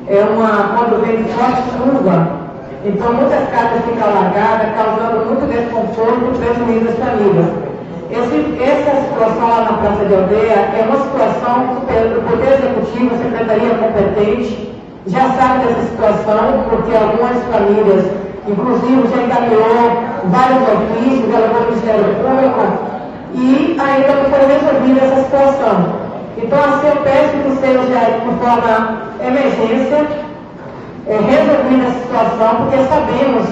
é 0.08 0.24
uma, 0.24 0.76
quando 0.76 1.06
vem 1.06 1.24
forte 1.26 1.64
chuva, 1.72 2.46
então 2.84 3.14
muitas 3.14 3.50
casas 3.50 3.82
ficam 3.86 4.08
alagadas, 4.08 4.76
causando 4.76 5.26
muito 5.26 5.48
desconforto 5.50 6.38
prejuízo 6.38 6.90
às 6.90 6.98
famílias. 7.00 7.66
Esse, 8.12 8.62
essa 8.62 9.02
situação 9.02 9.50
lá 9.50 9.62
na 9.62 9.78
Praça 9.78 10.06
de 10.06 10.14
Aldeia 10.14 10.70
é 10.78 10.86
uma 10.88 11.02
situação 11.02 11.82
que 11.88 12.20
o 12.20 12.22
Poder 12.22 12.54
Executivo, 12.54 13.16
a 13.16 13.18
Secretaria 13.18 13.76
competente, 13.76 14.76
já 15.08 15.30
sabe 15.32 15.66
dessa 15.66 15.82
situação, 15.90 16.66
porque 16.70 16.96
algumas 16.96 17.38
famílias, 17.50 18.06
inclusive, 18.48 19.08
já 19.10 19.24
encaminhou 19.24 20.04
vários 20.26 20.62
ofícios, 20.70 21.34
ela 21.34 21.50
foi 21.50 21.58
ao 21.58 21.66
Ministério 21.66 22.16
Público, 22.22 22.95
e 23.36 23.78
ainda 23.80 24.14
não 24.14 24.30
foi 24.30 24.46
resolvida 24.48 25.06
essa 25.06 25.24
situação. 25.24 26.06
Então, 26.38 26.60
assim, 26.60 26.88
eu 26.88 26.98
peço 27.04 27.38
que 27.44 27.56
seja 27.60 28.20
de 28.20 28.36
forma 28.40 29.02
emergência 29.20 30.08
é, 31.08 31.18
resolvida 31.18 31.88
a 31.88 31.92
situação, 31.92 32.56
porque 32.56 32.78
sabemos 32.88 33.48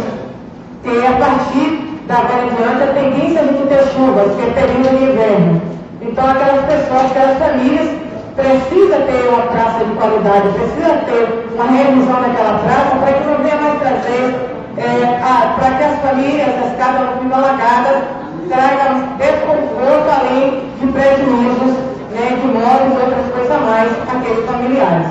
que 0.83 1.05
a 1.05 1.11
partir 1.17 1.93
da 2.07 2.15
agora 2.15 2.45
em 2.45 2.55
diante 2.55 2.83
a 2.83 2.93
tendência 2.93 3.39
é 3.39 3.43
de 3.43 3.67
ter 3.67 3.83
chuvas, 3.93 4.35
que 4.35 4.41
é 4.41 4.51
período 4.51 4.97
de 4.97 5.03
inverno. 5.03 5.61
Então, 6.01 6.29
aquelas 6.29 6.65
pessoas, 6.65 7.11
aquelas 7.11 7.37
famílias, 7.37 7.89
precisa 8.35 8.97
ter 9.07 9.29
uma 9.29 9.43
praça 9.43 9.85
de 9.85 9.93
qualidade, 9.93 10.49
precisa 10.49 10.97
ter 11.05 11.47
uma 11.53 11.65
revisão 11.65 12.19
naquela 12.19 12.59
praça 12.59 12.95
para 12.97 13.13
que 13.13 13.27
não 13.27 13.37
venha 13.37 13.55
mais 13.55 13.79
trazer, 13.79 14.35
é, 14.77 15.19
para 15.55 15.71
que 15.77 15.83
as 15.83 15.99
famílias, 16.01 16.49
as 16.49 16.77
casas 16.77 17.01
não 17.01 17.13
fiquem 17.13 17.33
alagadas, 17.33 18.22
tragam 18.49 19.17
desconforto 19.17 20.09
além 20.09 20.63
de 20.79 20.87
prejuízos 20.87 21.77
né, 22.11 22.37
de 22.39 22.47
móveis 22.47 22.93
e 22.93 23.03
outras 23.03 23.31
coisas 23.33 23.51
a 23.51 23.59
mais. 23.59 23.91
aqueles 24.09 24.45
familiares. 24.45 25.07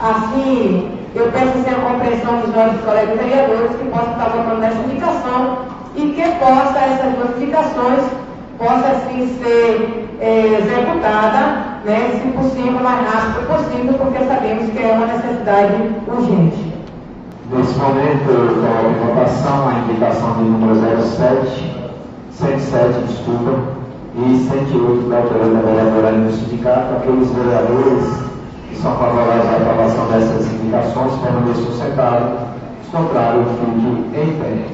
Assim, 0.00 0.90
eu 1.14 1.30
peço 1.30 1.52
a 1.68 1.90
compreensão 1.90 2.40
dos 2.40 2.54
nossos 2.54 2.80
colegas 2.80 3.18
vereadores 3.18 3.76
que 3.76 3.84
possam 3.88 4.12
estar 4.12 4.28
votando 4.30 4.60
nessa 4.60 4.78
indicação 4.78 5.58
e 5.94 6.00
que 6.00 6.22
possa 6.38 6.78
essas 6.78 7.12
duas 7.14 7.36
indicações 7.36 8.02
possa 8.58 8.88
assim 8.88 9.38
ser 9.42 10.08
é, 10.20 10.58
executada, 10.60 11.80
né, 11.84 12.20
se 12.20 12.28
possível, 12.28 12.78
o 12.78 12.82
mais 12.82 13.06
rápido 13.06 13.46
possível, 13.46 13.94
porque 13.94 14.24
sabemos 14.24 14.70
que 14.70 14.82
é 14.82 14.92
uma 14.92 15.06
necessidade 15.06 15.74
urgente. 16.06 16.72
Nesse 17.50 17.78
momento, 17.78 18.30
eu 18.30 19.06
votação 19.06 19.68
a 19.68 19.74
indicação 19.74 20.34
de 20.34 20.42
número 20.44 21.02
07, 21.02 21.81
107, 22.38 23.06
desculpa, 23.06 23.82
e 24.14 24.48
108 24.48 25.08
da 25.08 25.16
autoria 25.18 25.54
da 25.54 25.60
vereadora 25.60 26.12
do 26.12 26.32
sindicato, 26.32 26.94
aqueles 26.96 27.30
vereadores 27.30 28.04
que 28.68 28.76
são 28.76 28.96
favoráveis 28.96 29.48
à 29.48 29.56
aprovação 29.56 30.06
dessas 30.08 30.52
indicações 30.52 31.12
permaneçam 31.20 31.72
sentados, 31.72 32.40
os 32.82 32.88
contrários 32.90 33.46
fiquem 33.60 34.22
em 34.22 34.38
pé. 34.38 34.66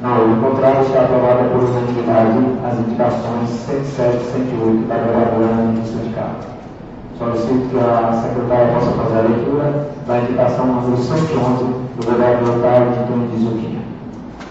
Não, 0.00 0.32
o 0.32 0.40
contrário 0.40 0.82
está 0.82 1.00
aprovada 1.00 1.44
por 1.48 1.64
unanimidade 1.64 2.38
as 2.64 2.78
indicações 2.78 3.50
107 3.66 4.16
e 4.16 4.30
108 4.32 4.88
da 4.88 4.94
vereadora 4.94 5.72
do 5.72 5.86
sindicato. 5.86 6.46
Solicito 7.18 7.68
que 7.70 7.78
a 7.78 8.12
secretária 8.12 8.74
possa 8.74 8.92
fazer 8.92 9.18
a 9.18 9.22
leitura 9.22 9.88
da 10.06 10.18
indicação 10.18 10.66
número 10.66 10.96
111 10.96 11.64
do 11.96 12.06
vereador 12.06 12.54
de 12.54 13.10
Tony 13.10 13.26
de 13.28 13.44
Zuquinha. 13.44 13.67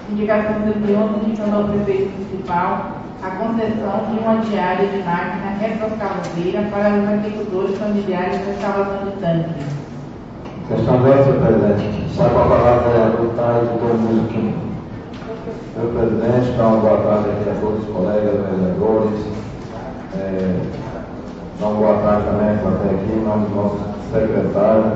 Indicação 0.10 0.64
111 0.64 1.26
indicando 1.26 1.56
ao 1.58 1.64
prefeito 1.66 2.12
municipal 2.12 2.92
a 3.22 3.30
concessão 3.32 4.06
de 4.10 4.20
uma 4.20 4.38
diária 4.38 4.88
de 4.88 5.04
máquina 5.04 5.58
retroescavadeira 5.60 6.62
para 6.72 6.96
os 6.96 7.10
agricultores 7.10 7.78
familiares 7.78 8.46
da 8.46 8.52
escavação 8.52 9.06
de 9.06 9.12
tanque. 9.18 9.78
Questão 10.70 11.02
10, 11.02 11.26
senhor 11.26 11.40
presidente. 11.42 12.16
Sai 12.16 12.28
a 12.28 12.30
palavra 12.30 12.90
vereador 12.90 13.34
Tony 13.36 14.08
de 14.08 14.16
Zuquinha. 14.16 14.54
Senhor 15.74 15.94
presidente, 15.94 16.50
então, 16.54 16.80
boa 16.80 16.98
tarde 17.02 17.30
aqui 17.30 17.50
a 17.50 17.60
todos 17.60 17.84
os 17.84 17.90
colegas 17.90 18.36
vereadores. 18.50 19.20
É, 20.16 20.62
uma 21.60 21.72
boa 21.72 21.98
tarde 21.98 22.26
também 22.28 22.50
até 22.50 22.96
aqui, 22.96 23.12
em 23.12 23.24
nome 23.26 23.46
do 23.48 23.56
nosso 23.56 23.80
secretário, 24.14 24.92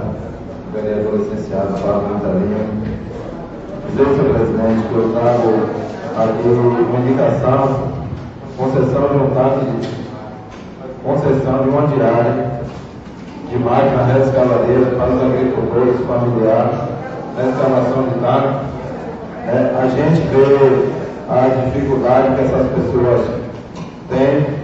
vereador 0.74 1.20
licenciado 1.20 1.78
Fábio 1.78 2.16
Vitalino. 2.16 3.01
Dizer, 3.92 4.06
senhor 4.06 4.34
presidente, 4.34 4.88
que 4.88 4.96
eu 4.96 5.12
trago 5.14 5.82
aqui 6.18 6.48
uma 6.48 7.00
indicação, 7.00 7.92
concessão 8.58 9.08
de 9.10 9.18
um 9.18 9.30
tanque 9.32 10.02
concessão 11.04 11.64
de 11.64 11.70
uma 11.70 11.88
diária 11.88 12.62
de 13.50 13.58
máquina 13.58 14.04
reescavadeira 14.04 14.86
para 14.92 15.14
os 15.14 15.24
agricultores 15.24 15.96
familiares 16.08 16.78
na 17.36 17.50
escavação 17.50 18.04
de 18.04 18.20
tanque 18.20 18.72
é, 19.48 19.76
a 19.78 19.88
gente 19.88 20.22
vê 20.28 20.92
a 21.30 21.66
dificuldade 21.66 22.36
que 22.36 22.42
essas 22.42 22.68
pessoas 22.68 23.28
têm 24.10 24.62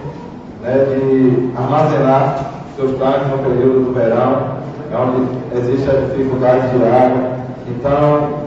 né, 0.61 0.85
de 0.89 1.51
armazenar 1.57 2.51
seus 2.75 2.97
tanques 2.99 3.27
no 3.31 3.39
período 3.39 3.85
do 3.85 3.93
verão, 3.93 4.57
onde 4.93 5.57
existe 5.57 5.89
a 5.89 5.93
dificuldade 5.93 6.69
de 6.69 6.83
água. 6.83 7.37
Então, 7.67 8.46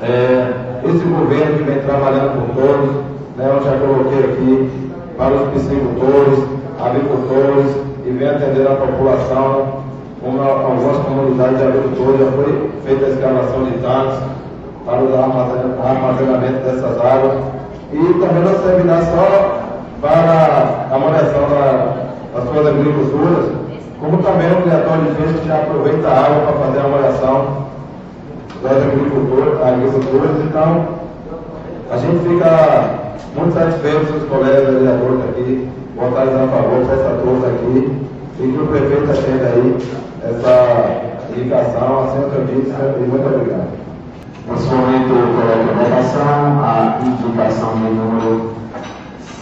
é, 0.00 0.52
esse 0.84 1.04
governo 1.04 1.58
que 1.58 1.64
vem 1.64 1.80
trabalhando 1.80 2.38
por 2.38 2.62
todos, 2.62 2.90
né, 3.36 3.48
eu 3.48 3.62
já 3.64 3.76
coloquei 3.78 4.24
aqui, 4.30 4.90
para 5.16 5.34
os 5.34 5.48
piscicultores, 5.50 6.44
agricultores, 6.78 7.76
e 8.06 8.10
vem 8.10 8.28
atender 8.28 8.66
a 8.66 8.76
população, 8.76 9.82
como 10.22 10.40
algumas 10.40 10.98
comunidades 11.04 11.58
de 11.58 11.64
agricultores, 11.64 12.20
já 12.20 12.32
foi 12.32 12.70
feita 12.84 13.06
a 13.06 13.08
escavação 13.08 13.64
de 13.64 13.72
tanques, 13.78 14.18
para 14.86 15.02
o 15.02 15.14
armazenamento 15.84 16.64
dessas 16.64 16.96
águas. 16.98 17.42
E 17.92 17.98
também 18.20 18.42
não 18.42 18.58
servirá 18.62 19.02
só 19.02 19.58
para 20.00 20.94
a 20.94 20.98
manutenção 20.98 21.48
da, 21.50 21.94
das 22.34 22.48
suas 22.48 22.66
agriculturas, 22.66 23.50
como 24.00 24.22
também 24.22 24.46
um 24.52 24.62
criador 24.62 24.98
de 24.98 25.14
peixe 25.16 25.46
já 25.46 25.56
aproveita 25.56 26.08
a 26.08 26.24
água 26.24 26.40
para 26.46 26.66
fazer 26.66 26.78
a 26.78 26.84
avaliação 26.84 27.67
das 28.62 28.82
agriculturas, 28.82 29.62
agriculturas. 29.62 30.30
Então, 30.44 30.88
a 31.90 31.96
gente 31.96 32.28
fica 32.28 33.08
muito 33.36 33.54
satisfeito 33.54 34.12
com 34.12 34.18
os 34.18 34.28
colegas 34.28 34.74
vereadores 34.74 35.20
aqui, 35.30 35.68
votarem 35.96 36.34
a 36.34 36.48
favor, 36.48 36.86
peça 36.86 37.08
a 37.08 37.20
todos 37.22 37.44
aqui, 37.44 38.08
e 38.40 38.42
que 38.42 38.58
o 38.58 38.66
prefeito 38.66 39.10
atenda 39.10 39.46
aí 39.46 39.78
essa 40.24 41.08
indicação, 41.30 42.04
assim 42.04 42.18
eu 42.18 42.44
disse, 42.46 42.70
e 42.70 43.08
muito 43.08 43.26
obrigado. 43.26 43.68
Nesse 44.48 44.66
momento, 44.66 45.10
eu 45.12 45.28
coloco 45.36 45.68
a 45.68 45.84
votação 45.84 46.28
a 46.64 46.98
indicação 47.04 47.74
de 47.74 47.90
número 47.94 48.58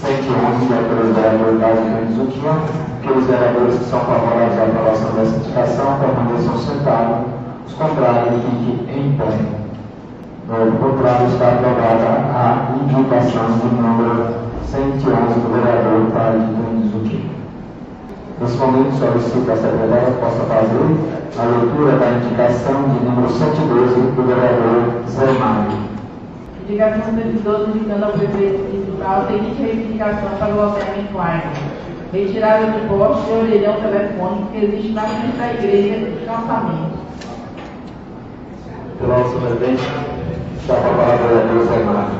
111 0.02 0.66
da 0.66 0.76
autoridade 0.76 1.36
local 1.36 1.72
de 2.06 2.14
Zuquinha, 2.14 2.58
que 3.02 3.12
os 3.12 3.24
vereadores 3.24 3.78
que 3.78 3.84
são 3.84 4.00
favoráveis 4.00 4.58
à 4.58 4.64
aprovação 4.64 5.10
dessa 5.12 5.36
indicação 5.36 5.98
permaneçam 6.00 6.58
sentados, 6.58 7.35
os 7.66 7.74
contrários 7.74 8.42
fiquem 8.44 8.96
em 8.96 9.16
pé. 9.16 9.56
No 10.48 10.78
contrário, 10.78 11.26
está 11.26 11.48
aprovada 11.48 12.06
a 12.32 12.72
indicação 12.80 13.46
de 13.58 13.74
número 13.74 14.26
111 14.64 15.40
do 15.40 15.52
vereador 15.52 16.10
Tade 16.12 16.88
Zuquinha. 16.90 17.36
Nesse 18.40 18.56
momento, 18.58 18.94
solicito 18.96 19.44
que 19.44 19.50
a 19.50 19.56
secretária 19.56 20.12
possa 20.20 20.44
fazer 20.44 20.86
a 21.38 21.44
leitura 21.44 21.98
da 21.98 22.10
indicação 22.12 22.82
de 22.90 23.04
número 23.04 23.28
112 23.28 23.94
do 24.12 24.22
vereador 24.22 25.02
Zé 25.08 25.32
Mário. 25.38 25.86
Indicação 26.68 27.14
112 27.14 27.70
indicando 27.70 28.04
ao 28.04 28.12
prefeito 28.12 28.58
municipal 28.62 29.26
seguinte 29.26 29.62
reivindicação 29.62 30.30
para 30.38 30.54
o 30.54 30.56
loteamento 30.56 31.18
Aire. 31.18 31.46
Retirada 32.12 32.66
de 32.70 32.86
poste 32.86 33.28
e 33.28 33.32
orelhão 33.32 33.74
telefônico 33.80 34.52
que 34.52 34.64
existe 34.64 34.92
na 34.92 35.02
frente 35.02 35.36
da 35.36 35.54
igreja 35.54 36.10
de 36.10 36.24
calçamento. 36.24 37.06
Pelo 38.98 39.08
nosso 39.08 39.38
presidente, 39.38 39.82
está 40.58 40.72
a 40.72 40.80
palavra 40.80 41.28
vereador 41.28 41.66
Zé 41.66 41.84
Mário. 41.84 42.18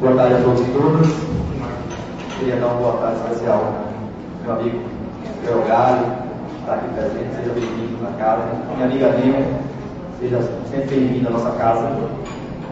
Boa 0.00 0.14
tarde 0.16 0.34
a 0.34 0.38
todos 0.38 0.60
e 0.60 0.70
todas. 0.72 1.06
Queria 2.38 2.56
dar 2.56 2.66
uma 2.66 2.74
boa 2.74 2.96
tarde 2.96 3.20
especial 3.20 3.72
meu 4.42 4.52
amigo 4.52 4.80
Galho, 5.68 6.06
está 6.58 6.74
aqui 6.74 6.88
presente, 6.88 7.36
seja 7.36 7.52
bem-vindo 7.54 8.02
na 8.02 8.10
casa. 8.18 8.42
Minha 8.74 8.86
amiga 8.86 9.08
Lima, 9.10 9.38
seja 10.18 10.40
sempre 10.68 10.96
bem-vindo 10.96 11.28
à 11.28 11.30
nossa 11.30 11.50
casa. 11.52 11.88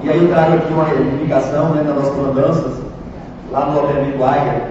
E 0.03 0.11
aí 0.11 0.21
eu 0.21 0.29
trago 0.31 0.55
aqui 0.55 0.73
uma 0.73 0.89
indicação 0.93 1.71
né, 1.71 1.85
das 1.85 1.95
nossas 1.95 2.19
andanças, 2.19 2.83
lá 3.53 3.67
no 3.67 3.81
loteamento 3.81 4.25
Aiger. 4.25 4.63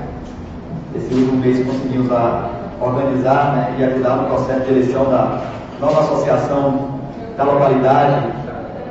Esse 0.95 1.13
último 1.13 1.37
mês 1.37 1.65
conseguimos 1.65 2.11
a, 2.11 2.49
organizar 2.81 3.53
né, 3.55 3.75
e 3.79 3.83
ajudar 3.85 4.17
no 4.17 4.27
processo 4.27 4.65
de 4.65 4.71
eleição 4.71 5.05
da 5.05 5.41
nova 5.79 6.01
associação 6.01 6.92
da 7.37 7.43
localidade, 7.43 8.27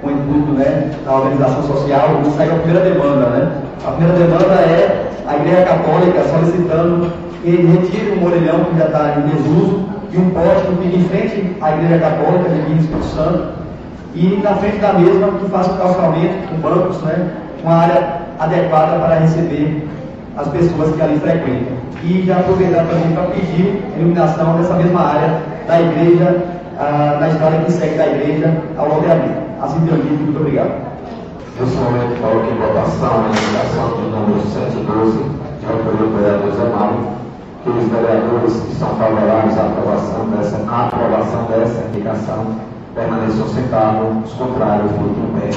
com 0.01 0.09
o 0.09 0.11
intuito 0.11 0.53
né, 0.53 0.91
da 1.05 1.13
organização 1.13 1.63
social. 1.63 2.21
E 2.27 2.31
saiu 2.33 2.53
a 2.53 2.59
primeira 2.59 2.91
demanda. 2.91 3.27
Né? 3.27 3.53
A 3.87 3.91
primeira 3.93 4.19
demanda 4.19 4.55
é 4.55 5.11
a 5.27 5.37
Igreja 5.37 5.63
Católica 5.63 6.23
solicitando 6.25 7.13
que 7.43 7.51
retire 7.51 8.13
o 8.13 8.21
morelhão 8.21 8.65
que 8.65 8.79
já 8.79 8.87
está 8.87 9.17
em 9.19 9.29
desuso 9.29 9.81
e 10.13 10.19
um 10.19 10.31
poste 10.31 10.67
que 10.67 10.85
fica 10.85 10.97
em 10.97 11.05
frente 11.09 11.57
à 11.61 11.73
Igreja 11.73 11.99
Católica 11.99 12.49
de 12.49 12.63
Minas 12.69 12.85
Espírito 12.85 13.07
Santo 13.07 13.63
e 14.15 14.41
na 14.43 14.55
frente 14.57 14.77
da 14.77 14.93
mesma 14.93 15.29
que 15.39 15.51
faça 15.51 15.73
o 15.73 15.79
calçamento 15.79 16.49
com 16.49 16.57
bancos, 16.57 17.01
né, 17.03 17.31
uma 17.63 17.75
área 17.75 18.21
adequada 18.39 18.99
para 18.99 19.21
receber 19.21 19.89
as 20.37 20.49
pessoas 20.49 20.95
que 20.95 21.03
ali 21.03 21.19
frequentam. 21.19 21.77
E 22.05 22.25
já 22.27 22.39
aproveitar 22.39 22.85
também 22.85 23.13
para 23.15 23.25
pedir 23.25 23.83
a 23.95 23.99
iluminação 23.99 24.57
dessa 24.57 24.75
mesma 24.75 25.01
área 25.01 25.41
da 25.67 25.81
igreja, 25.81 26.37
ah, 26.83 27.19
na 27.21 27.29
estrada 27.29 27.59
que 27.59 27.71
segue 27.71 27.97
da 27.97 28.09
igreja 28.09 28.61
ao 28.77 28.89
loteamento. 28.89 29.41
Assim 29.63 29.79
dito, 29.85 29.95
muito 29.95 30.41
obrigado. 30.41 30.73
Nesse 31.61 31.77
momento, 31.77 32.21
coloco 32.21 32.51
em 32.51 32.59
votação 32.59 33.23
a 33.23 33.29
indicação 33.29 33.87
de 33.95 34.03
número 34.11 34.43
112, 34.51 35.23
de 35.61 35.67
autoria 35.71 36.03
do 36.03 36.17
vereador 36.19 36.51
Zé 36.51 36.65
Mário, 36.75 36.99
que 37.63 37.71
os 37.71 37.87
vereadores 37.87 38.61
que 38.67 38.75
são 38.75 38.89
favoráveis 38.97 39.57
à 39.57 39.67
aprovação 39.67 40.27
dessa, 40.31 40.57
à 40.69 40.87
aprovação 40.87 41.45
dessa 41.45 41.85
indicação 41.87 42.47
permaneçam 42.97 43.47
sentados, 43.47 44.27
os 44.27 44.33
contrários 44.33 44.91
fiquem 44.91 45.23
em 45.23 45.41
pé. 45.41 45.51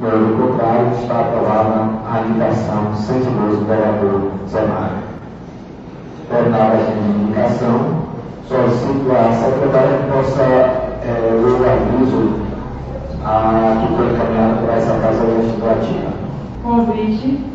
No 0.00 0.48
contrário, 0.48 0.88
está 1.02 1.20
aprovada 1.20 2.00
a 2.08 2.22
indicação 2.22 2.96
112 2.96 3.56
do 3.56 3.66
vereador 3.66 4.30
Zé 4.48 4.62
Mário. 4.62 5.12
Terminada 6.30 6.78
a 6.78 7.20
indicação, 7.20 8.08
solicito 8.48 9.10
a 9.12 9.32
secretária 9.32 9.98
que 9.98 10.12
possa 10.12 10.42
é, 10.42 11.30
ler 11.32 11.44
o 11.44 11.70
aviso 11.70 12.40
a, 13.24 13.86
que 13.86 13.96
foi 13.96 14.12
encaminhado 14.12 14.60
por 14.60 14.70
essa 14.70 14.98
Casa 14.98 15.24
Legislativa. 15.24 16.12
Convite 16.62 17.52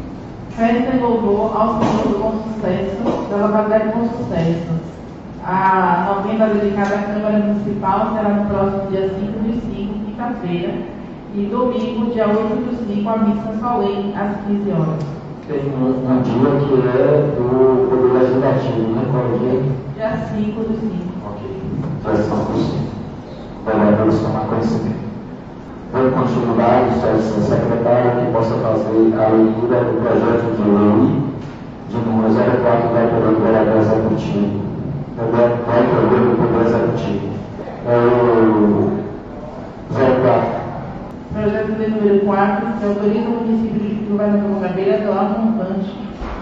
festa 0.57 0.95
e 0.95 1.03
ao 1.03 1.79
Senhor 1.79 2.19
Bom 2.19 2.43
Sucesso, 2.43 3.29
da 3.29 3.45
localidade 3.45 3.89
de 3.89 3.95
Bom 3.95 4.09
Sucesso. 4.09 4.97
A 5.45 6.15
novena 6.15 6.47
dedicada 6.47 6.95
à 6.95 7.03
Câmara 7.03 7.38
Municipal 7.38 8.11
será 8.13 8.29
no 8.29 8.49
próximo 8.49 8.89
dia 8.89 9.07
5 9.07 9.39
de 9.43 9.61
5, 9.61 9.93
quinta-feira, 10.05 10.73
e 11.35 11.45
domingo, 11.45 12.11
dia 12.11 12.27
8 12.27 12.69
de 12.69 12.95
5, 12.95 13.09
a 13.09 13.17
missa 13.17 13.53
solene, 13.59 14.15
às 14.15 14.35
15 14.47 14.71
horas. 14.71 15.05
Tem 15.48 15.60
um, 15.60 16.22
dia 16.24 16.50
que 16.60 16.76
é 16.89 17.36
do 17.38 17.88
Poder 17.89 18.20
Legislativo, 18.20 18.91
né? 18.91 19.08
Qual 19.10 19.24
é 19.24 19.28
o 19.28 19.39
dia? 19.39 19.64
Dia 19.95 20.12
5 20.36 20.60
de 20.62 20.76
5. 20.78 20.91
Ok. 21.26 21.41
Versão 22.04 22.45
por 22.45 22.56
cima. 22.58 22.88
Vereadores 23.66 24.20
tomar 24.20 24.48
conhecimento. 24.48 25.08
Vou 25.93 26.12
continuar, 26.12 26.91
Sr. 26.91 27.41
Secretário, 27.43 28.26
que 28.26 28.32
possa 28.34 28.56
fazer 28.56 29.16
a 29.16 29.30
leitura 29.30 29.86
do 29.86 30.02
projeto 30.02 30.52
de 30.58 30.64
lei 30.70 31.28
de 31.88 31.98
número 31.98 32.34
04 32.34 32.89
da 32.89 33.02
autoria 33.04 33.32
do 33.32 33.41
vereador 33.41 33.78
executivo. 33.78 34.68
Da 35.16 35.24
autoria 35.74 36.20
do 36.28 36.36
Poder 36.36 36.68
Executivo. 36.68 37.28
É 37.86 37.95
o 37.95 38.91
04. 39.95 40.66
Projeto 41.38 41.77
de 41.77 41.88
número 41.91 42.25
4, 42.25 42.79
que 42.79 42.85
autoriza 42.85 43.29
o 43.29 43.45
município 43.45 43.79
de 43.79 44.05
Governador 44.09 44.49
Mangabeira 44.49 44.95
a 44.95 45.05
doar 45.05 45.39
montante 45.39 45.93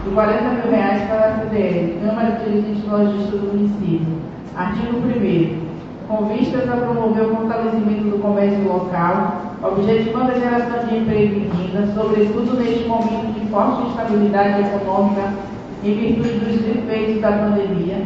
de 0.06 0.10
40 0.10 0.42
mil 0.42 0.72
reais 0.72 1.02
para 1.10 1.28
a 1.28 1.40
CDL, 1.40 2.00
Câmara 2.00 2.32
de 2.32 2.46
Dirigentes 2.46 2.90
Logísticos 2.90 3.42
do 3.42 3.48
município. 3.48 4.08
Artigo 4.56 4.98
1 5.00 5.66
com 6.08 6.26
vistas 6.28 6.70
a 6.70 6.78
promover 6.78 7.26
o 7.26 7.36
fortalecimento 7.36 8.04
do 8.04 8.22
comércio 8.22 8.64
local, 8.64 9.58
objetivando 9.62 10.32
a 10.32 10.40
geração 10.40 10.88
de 10.88 10.96
emprego 10.96 11.36
e 11.36 11.50
renda, 11.50 11.94
sobretudo 11.94 12.58
neste 12.58 12.88
momento 12.88 13.34
de 13.38 13.46
forte 13.48 13.90
instabilidade 13.90 14.62
econômica 14.62 15.34
em 15.84 15.94
virtude 15.94 16.40
dos 16.40 16.68
efeitos 16.70 17.22
da 17.22 17.34
pandemia, 17.34 17.98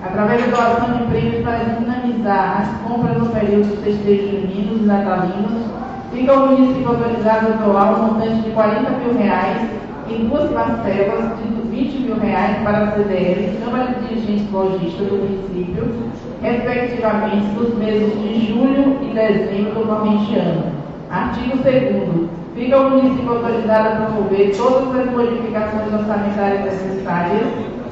através 0.00 0.42
da 0.42 0.56
doação 0.56 0.96
de 0.96 1.04
prêmios 1.06 1.42
para 1.42 1.64
dinamizar 1.64 2.60
as 2.60 2.88
compras 2.88 3.18
no 3.18 3.30
período 3.30 3.68
dos 3.68 3.80
festejos 3.80 4.30
juninos 4.30 4.80
e 4.82 4.84
natalinos, 4.84 5.85
fica 6.16 6.32
o 6.32 6.46
município 6.46 6.88
autorizado 6.88 7.52
a 7.52 7.56
doar 7.56 8.00
um 8.00 8.14
montante 8.14 8.40
de 8.40 8.50
40 8.50 8.90
mil 8.90 9.18
reais 9.18 9.68
em 10.08 10.26
duas 10.26 10.50
parcelas 10.50 11.32
de 11.38 11.68
20 11.68 11.98
mil 12.04 12.18
reais 12.18 12.56
para 12.62 12.78
a 12.78 12.92
CDL, 12.92 13.58
Câmara 13.62 13.92
de 13.92 14.06
Dirigentes 14.06 14.50
Logísticos 14.50 15.08
do 15.08 15.16
município, 15.16 15.92
respectivamente 16.40 17.46
nos 17.54 17.74
meses 17.76 18.12
de 18.22 18.46
julho 18.46 18.98
e 19.02 19.12
dezembro 19.12 19.74
do 19.74 19.86
corrente 19.86 20.36
ano. 20.36 20.64
Artigo 21.10 21.58
2 21.58 22.28
Fica 22.54 22.80
o 22.80 22.90
município 22.90 23.32
autorizado 23.32 23.88
a 23.88 24.06
promover 24.06 24.56
todas 24.56 24.98
as 24.98 25.12
modificações 25.12 25.92
orçamentárias 25.92 26.64
necessárias, 26.64 27.46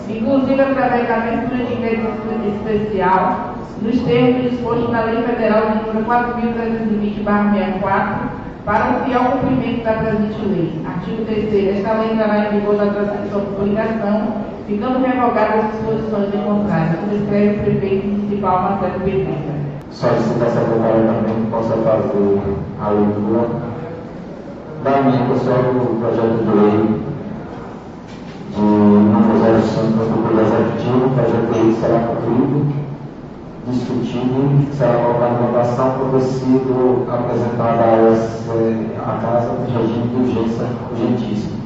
inclusive 0.09 0.63
através 0.63 1.07
da 1.07 1.17
abertura 1.17 1.65
de 1.65 1.77
crédito 1.77 2.09
especial, 2.49 3.54
nos 3.83 4.01
termos 4.03 4.51
dispostos 4.51 4.91
na 4.91 5.05
Lei 5.05 5.23
Federal 5.23 5.71
de 5.71 5.77
número 5.87 6.05
4.320-64, 6.07 8.45
para 8.65 8.97
o 8.97 9.05
fiel 9.05 9.25
cumprimento 9.25 9.85
da 9.85 9.93
presente 9.93 10.43
lei. 10.47 10.81
Artigo 10.87 11.23
3 11.27 11.77
Esta 11.77 11.93
lei 11.93 12.13
entrará 12.13 12.47
em 12.47 12.53
vigor 12.59 12.77
na 12.77 12.87
transcrição 12.87 13.41
por 13.41 13.57
publicação, 13.57 14.29
ficando 14.67 15.05
revogadas 15.05 15.67
as 15.67 15.73
disposições 15.73 16.35
em 16.35 16.39
contrário, 16.39 16.97
como 16.99 17.15
escreve 17.15 17.57
o 17.57 17.63
prefeito 17.63 18.07
municipal 18.07 18.63
Marcelo 18.63 19.01
Pedreira. 19.01 19.55
Solicita 19.91 20.47
a 20.47 20.51
secretária 20.51 21.05
também 21.05 21.45
que 21.45 21.51
possa 21.51 21.77
fazer 21.77 22.41
a 22.81 22.89
leitura 22.89 23.49
da 24.83 25.03
minha 25.03 25.29
pessoal 25.29 25.63
do 25.63 26.01
projeto 26.01 26.43
de 26.43 26.53
lei 26.59 27.05
de 28.55 28.61
número 28.61 29.63
05 29.63 29.93
do 29.93 30.23
Poder 30.23 30.43
Executivo, 30.43 31.07
o 31.07 31.11
projeto 31.11 31.47
de 31.53 31.59
lei 31.61 31.69
será 31.75 31.99
cumprido 32.01 32.84
discutido 33.67 34.67
será 34.73 34.95
colocado 34.95 35.47
votação 35.47 35.99
por 35.99 36.11
ter 36.11 36.25
sido 36.25 37.07
apresentada 37.11 37.85
a, 37.85 39.11
a 39.11 39.19
casa 39.19 39.57
de 39.65 39.73
regime 39.73 40.09
de 40.09 40.17
urgência 40.17 40.67
urgentíssimo. 40.91 41.65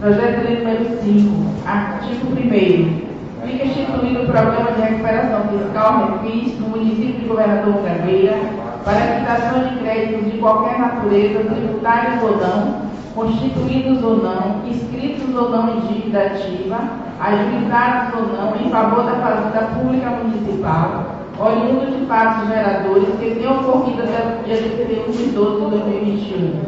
Projeto 0.00 0.46
de 0.46 0.56
número 0.56 0.84
5, 1.02 1.68
artigo 1.68 2.26
1 2.32 3.06
Fica 3.46 3.64
instituído 3.64 4.22
o 4.22 4.26
programa 4.26 4.72
de 4.72 4.82
recuperação 4.82 5.42
fiscal 5.48 6.20
refis 6.22 6.58
no 6.58 6.68
município 6.68 7.20
de 7.20 7.26
Governador 7.26 7.74
Mangabeira 7.74 8.36
para 8.84 9.18
quitação 9.18 9.68
de 9.68 9.76
créditos 9.78 10.32
de 10.32 10.38
qualquer 10.38 10.78
natureza, 10.78 11.44
tributários 11.44 12.22
ou 12.22 12.36
não, 12.38 12.85
constituídos 13.16 14.04
ou 14.04 14.18
não, 14.18 14.68
inscritos 14.68 15.34
ou 15.34 15.50
não 15.50 15.74
em 15.74 15.80
dívida 15.80 16.20
ativa, 16.20 16.78
ajuizados 17.18 18.14
ou 18.14 18.26
não, 18.36 18.54
em 18.60 18.70
favor 18.70 19.04
da 19.04 19.12
fazenda 19.12 19.68
pública 19.74 20.10
municipal, 20.10 21.06
oriundo 21.40 21.98
de 21.98 22.04
fatos 22.04 22.46
geradores 22.46 23.08
que 23.18 23.34
tenham 23.34 23.60
ocorrido 23.60 24.02
até 24.02 24.38
o 24.38 24.44
dia 24.44 24.56
31 24.56 25.10
de 25.10 25.24
12 25.30 25.64
de 25.64 25.70
2021. 25.70 26.60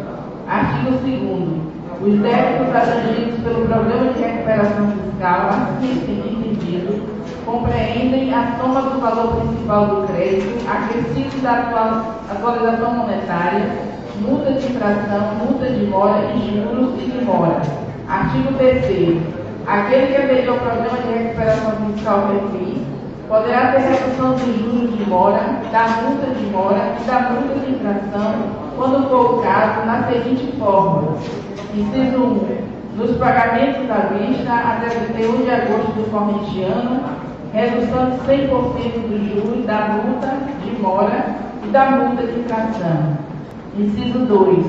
Artigo 0.49 0.91
2 1.03 1.69
os 2.01 2.21
débitos 2.21 2.75
abrangidos 2.75 3.41
pelo 3.43 3.67
Programa 3.67 4.13
de 4.13 4.21
Recuperação 4.21 4.87
Fiscal, 4.93 5.49
assim 5.49 5.91
entendido, 5.91 7.03
compreendem 7.45 8.33
a 8.33 8.57
soma 8.57 8.83
do 8.83 9.01
valor 9.01 9.35
principal 9.37 9.87
do 9.87 10.07
crédito, 10.07 10.65
acrescido 10.71 11.43
da 11.43 11.73
atualização 12.31 12.95
monetária, 12.95 13.98
multa 14.21 14.53
de 14.53 14.66
infração, 14.66 15.35
multa 15.45 15.66
de 15.66 15.87
mora 15.87 16.33
e 16.35 16.39
juros 16.39 16.95
e 17.03 17.11
de 17.11 17.25
mora. 17.25 17.62
Artigo 18.09 18.55
3 18.55 19.39
Aquele 19.66 20.07
que 20.07 20.16
aderir 20.16 20.49
ao 20.49 20.57
Programa 20.57 20.99
de 20.99 21.12
Recuperação 21.12 21.73
Fiscal 21.93 22.29
referido 22.33 22.87
poderá 23.29 23.73
ter 23.73 23.81
redução 23.81 24.33
dos 24.33 24.57
juros 24.57 24.97
de 24.97 25.05
mora, 25.11 25.61
da 25.71 25.89
multa 26.03 26.27
de 26.35 26.47
mora 26.47 26.95
e 26.99 27.05
da 27.05 27.21
multa 27.31 27.55
de 27.61 27.73
infração, 27.73 28.35
quando 28.77 29.09
for 29.11 29.35
o 29.35 29.43
caso, 29.43 29.85
na 29.85 30.05
seguinte 30.05 30.57
forma. 30.59 31.19
Inciso 31.75 32.16
1. 32.16 32.97
Nos 32.97 33.16
pagamentos 33.19 33.91
à 33.91 34.09
vista 34.14 34.53
até 34.53 34.89
31 34.89 35.45
de 35.45 35.51
agosto 35.51 35.93
do 35.93 36.11
corrente 36.11 36.62
ano, 36.62 37.03
redução 37.53 38.11
de 38.11 38.16
100% 38.27 39.09
dos 39.09 39.29
juros 39.29 39.66
da 39.66 40.01
multa 40.03 40.35
de 40.64 40.83
mora 40.83 41.27
e 41.62 41.69
da 41.69 41.91
multa 41.91 42.23
de 42.27 42.41
infração. 42.41 43.19
Inciso 43.79 44.18
2. 44.26 44.66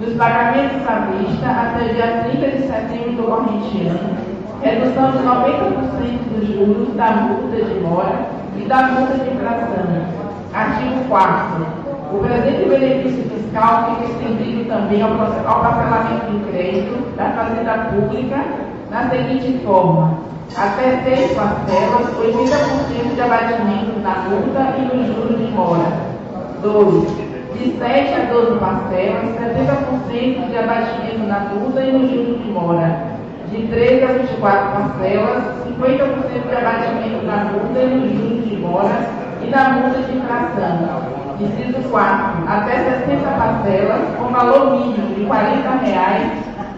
Nos 0.00 0.14
pagamentos 0.16 0.86
à 0.86 1.10
vista 1.10 1.46
até 1.46 1.92
dia 1.92 2.28
30 2.30 2.46
de 2.46 2.62
setembro 2.68 3.12
do 3.12 3.22
corrente 3.24 3.88
ano, 3.88 4.16
redução 4.62 5.10
de 5.10 5.18
90% 5.18 6.18
dos 6.30 6.46
juros 6.46 6.94
da 6.94 7.10
multa 7.12 7.56
de 7.56 7.80
mora 7.80 8.28
e 8.56 8.62
da 8.66 8.82
multa 8.84 9.14
de 9.14 9.30
infração. 9.30 10.26
Artigo 10.54 11.08
4 11.08 11.86
o 12.12 12.18
presente 12.18 12.68
benefício 12.68 13.24
fiscal 13.24 13.96
fica 13.96 14.12
estendido 14.12 14.68
também 14.68 15.02
ao, 15.02 15.10
parcelamento 15.16 16.30
de 16.30 16.50
crédito 16.50 17.16
da 17.16 17.30
Fazenda 17.30 17.90
Pública 17.90 18.44
na 18.92 19.10
seguinte 19.10 19.58
forma: 19.64 20.18
até 20.56 21.02
seis 21.02 21.32
parcelas, 21.32 22.14
80% 22.16 23.14
de 23.14 23.20
abatimento 23.20 23.98
na 24.04 24.14
multa 24.28 24.76
e 24.78 24.82
no 24.82 25.04
juros 25.04 25.36
de 25.36 25.52
mora. 25.52 26.14
2. 26.62 27.25
De 27.58 27.72
7 27.78 28.14
a 28.14 28.32
12 28.32 28.58
parcelas, 28.58 29.34
70% 29.36 30.50
de 30.50 30.58
abatimento 30.58 31.26
na 31.26 31.40
multa 31.40 31.80
e 31.80 31.92
no 31.92 32.08
juros 32.08 32.42
de 32.42 32.50
mora. 32.50 33.16
De 33.50 33.66
13 33.66 34.04
a 34.04 34.06
24 34.08 34.70
parcelas, 34.72 35.42
50% 35.66 36.48
de 36.48 36.56
abatimento 36.56 37.26
na 37.26 37.44
multa 37.44 37.78
e 37.80 37.86
no 37.86 38.08
juros 38.08 38.48
de 38.48 38.56
mora 38.56 39.26
e 39.42 39.50
na 39.50 39.68
multa 39.70 40.02
de 40.02 40.18
infração 40.18 41.16
Inciso 41.40 41.88
4. 41.90 42.48
Até 42.48 42.76
60 43.06 43.28
parcelas, 43.30 44.16
com 44.18 44.28
valor 44.28 44.72
mínimo 44.72 45.14
de 45.14 45.24
40 45.26 45.68
reais 45.84 46.32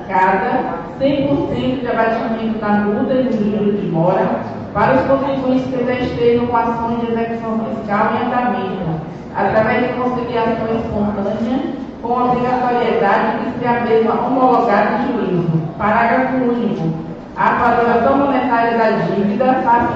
cada, 0.08 0.78
100% 0.98 1.80
de 1.80 1.86
abatimento 1.86 2.58
da 2.58 2.68
multa 2.68 3.14
e 3.14 3.22
do 3.24 3.32
juros 3.32 3.80
de 3.80 3.86
mora, 3.86 4.40
para 4.74 4.94
os 4.94 5.02
contribuintes 5.02 5.66
que 5.66 5.84
já 5.84 5.94
estejam 5.94 6.46
com 6.46 6.56
ações 6.56 7.00
de 7.00 7.12
execução 7.12 7.60
fiscal 7.66 8.14
em 8.14 8.26
andamento, 8.26 9.07
através 9.39 9.86
de 9.86 9.93
conciliação 10.01 10.66
espontânea, 10.76 11.78
com 12.03 12.12
obrigatoriedade 12.12 13.39
de 13.39 13.59
ser 13.59 13.68
a 13.68 13.80
mesma 13.84 14.14
homologada 14.14 14.99
em 14.99 15.12
juízo. 15.12 15.59
Parágrafo 15.78 16.36
único. 16.36 17.09
A 17.36 17.51
valorização 17.51 18.18
monetária 18.18 18.76
da 18.76 18.91
dívida 18.91 19.62
far 19.62 19.91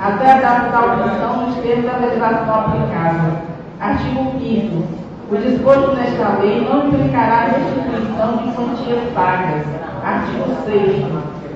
até 0.00 0.32
a 0.32 0.36
data 0.36 0.68
da 0.70 0.78
audição 0.78 1.46
nos 1.46 1.56
termos 1.56 1.86
da 1.86 1.98
legislação 1.98 2.54
aplicável. 2.54 3.32
Artigo 3.80 4.32
5 4.38 4.84
O 5.28 5.36
disposto 5.36 5.96
nesta 5.96 6.38
lei 6.40 6.64
não 6.64 6.86
implicará 6.86 7.46
restituição 7.46 8.36
de 8.36 8.52
quantias 8.52 9.12
pagas. 9.12 9.66
Artigo 10.04 10.54
6 10.66 11.06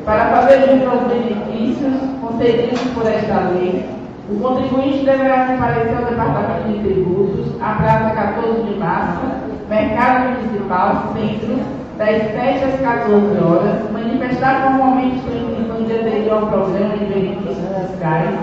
Para 0.05 0.25
fazer 0.27 0.59
jus 0.71 0.89
aos 0.89 1.03
benefícios 1.03 1.95
concedidos 2.21 2.81
por 2.95 3.07
esta 3.07 3.51
lei, 3.53 3.89
o 4.29 4.41
contribuinte 4.41 5.05
deverá 5.05 5.47
comparecer 5.47 5.97
ao 5.97 6.05
Departamento 6.05 6.69
de 6.69 6.79
Tributos, 6.81 7.63
à 7.63 7.75
praça 7.75 8.11
14 8.11 8.63
de 8.63 8.79
março, 8.79 9.21
Mercado 9.69 10.31
Municipal, 10.31 11.13
Centro, 11.15 11.59
das 11.97 12.23
7 12.33 12.65
às 12.65 12.81
14 12.81 13.39
horas, 13.39 13.91
manifestar 13.93 14.63
formalmente 14.63 15.21
sua 15.21 15.37
intenção 15.37 15.83
de 15.85 15.93
aderir 15.93 16.33
ao 16.33 16.47
programa 16.49 16.97
de 16.97 17.05
benefícios 17.05 17.57
fiscais, 17.57 18.35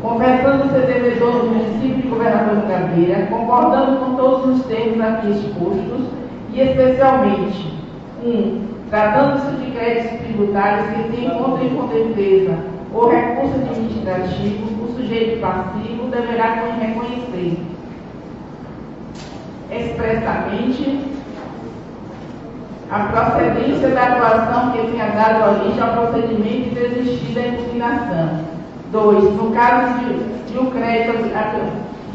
conversando 0.00 0.70
ser 0.70 0.86
devedor 0.86 1.32
do 1.32 1.48
município 1.48 2.02
de 2.02 2.08
Governador 2.08 2.56
de 2.56 2.66
Gabeira, 2.68 3.26
concordando 3.26 3.96
com 3.98 4.14
todos 4.14 4.56
os 4.56 4.66
termos 4.66 5.00
aqui 5.00 5.30
expostos 5.30 6.06
e, 6.52 6.60
especialmente, 6.60 7.74
1. 8.24 8.30
Um, 8.30 8.74
Tratando-se 8.90 9.56
de 9.56 9.72
créditos 9.72 10.20
tributários 10.20 10.86
que 10.90 11.16
se 11.16 11.24
encontram 11.24 11.68
com 11.70 11.86
defesa 11.88 12.73
ou 12.94 13.10
recurso 13.10 13.54
administrativo, 13.56 14.84
o 14.84 14.94
sujeito 14.96 15.40
passivo 15.40 16.06
deverá 16.08 16.54
reconhecer 16.78 17.58
expressamente 19.70 21.14
a 22.90 22.98
procedência 23.00 23.88
da 23.88 24.02
atuação 24.04 24.70
que 24.70 24.86
tenha 24.92 25.06
dado 25.08 25.60
origem 25.60 25.82
ao 25.82 26.06
procedimento 26.06 26.78
e 26.78 26.88
desistir 26.88 27.34
da 27.34 27.48
impugnação. 27.48 28.54
2. 28.92 29.34
No 29.34 29.50
caso 29.50 29.98
de, 29.98 30.52
de 30.52 30.58
um 30.58 30.70
crédito, 30.70 31.24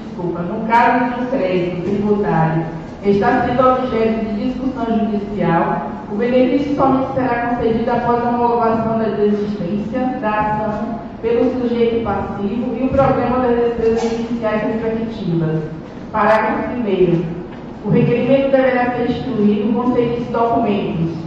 desculpa, 0.05 0.39
no 0.39 0.65
caso 0.65 1.13
de 1.13 1.21
um 1.21 1.25
crédito 1.25 1.81
tributário 1.81 2.65
está 3.03 3.45
sendo 3.45 3.67
objeto 3.67 4.25
de 4.25 4.49
discussão 4.49 4.85
judicial, 4.85 5.91
o 6.11 6.15
benefício 6.15 6.75
somente 6.75 7.13
será 7.13 7.47
concedido 7.47 7.91
após 7.91 8.25
a 8.25 8.29
homologação 8.29 8.97
da 8.97 9.09
desistência 9.09 9.99
da 10.21 10.29
ação 10.29 10.99
pelo 11.21 11.61
sujeito 11.61 12.03
passivo 12.03 12.75
e 12.75 12.85
o 12.85 12.89
programa 12.89 13.39
das 13.39 13.55
despesas 13.55 14.01
judiciais 14.01 14.63
respectivas. 14.63 15.63
Parágrafo 16.11 16.73
1 16.79 17.39
o 17.85 17.89
requerimento 17.89 18.51
deverá 18.51 18.91
ser 18.91 19.09
instruído 19.09 19.73
com 19.73 19.93
seguintes 19.93 20.27
documentos. 20.27 21.17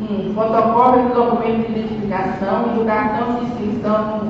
1. 0.00 0.04
Um, 0.04 0.34
fotocópia 0.34 1.02
do 1.02 1.14
documento 1.14 1.66
de 1.66 1.78
identificação 1.78 2.70
e 2.70 2.78
do 2.78 2.84
cartão 2.84 3.34
de 3.34 3.46
inscrição 3.46 4.20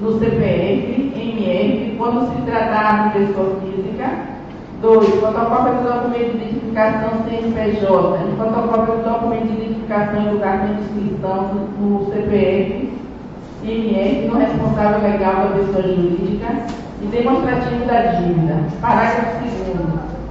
no 0.00 0.18
CPF, 0.18 1.12
MF, 1.16 1.96
quando 1.96 2.30
se 2.30 2.42
tratar 2.42 3.08
de 3.08 3.18
pessoa 3.18 3.56
física. 3.60 4.37
2. 4.80 5.20
Fotocópia 5.20 5.72
do 5.72 5.82
documento 5.82 6.38
de 6.38 6.44
identificação 6.44 7.10
CNPJ 7.24 8.18
e 8.18 8.36
fotocópia 8.36 8.94
do 8.94 9.02
documento 9.02 9.46
de 9.46 9.62
identificação 9.62 10.22
do 10.24 10.40
cartão 10.40 10.74
de 10.74 10.82
inscrição 10.82 11.50
no, 11.80 12.12
CPF, 12.12 12.92
MF, 13.64 14.28
no 14.28 14.38
responsável 14.38 15.10
legal 15.10 15.34
da 15.34 15.48
pessoa 15.56 15.82
jurídica 15.82 16.46
e 17.02 17.06
demonstrativo 17.06 17.84
da 17.86 18.02
dívida. 18.02 18.60
Parágrafo 18.80 19.42
2 19.42 19.58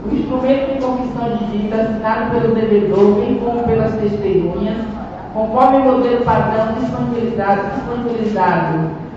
o 0.09 0.15
instrumento 0.15 0.73
de 0.73 0.81
confissão 0.81 1.37
de 1.37 1.45
dívida 1.51 1.81
assinado 1.81 2.31
pelo 2.31 2.55
devedor, 2.55 3.15
bem 3.15 3.35
como 3.43 3.63
pelas 3.63 3.93
testemunhas, 3.95 4.77
conforme 5.33 5.77
o 5.77 5.83
modelo 5.83 6.23
padrão 6.23 6.75
disponibilizado, 6.75 7.61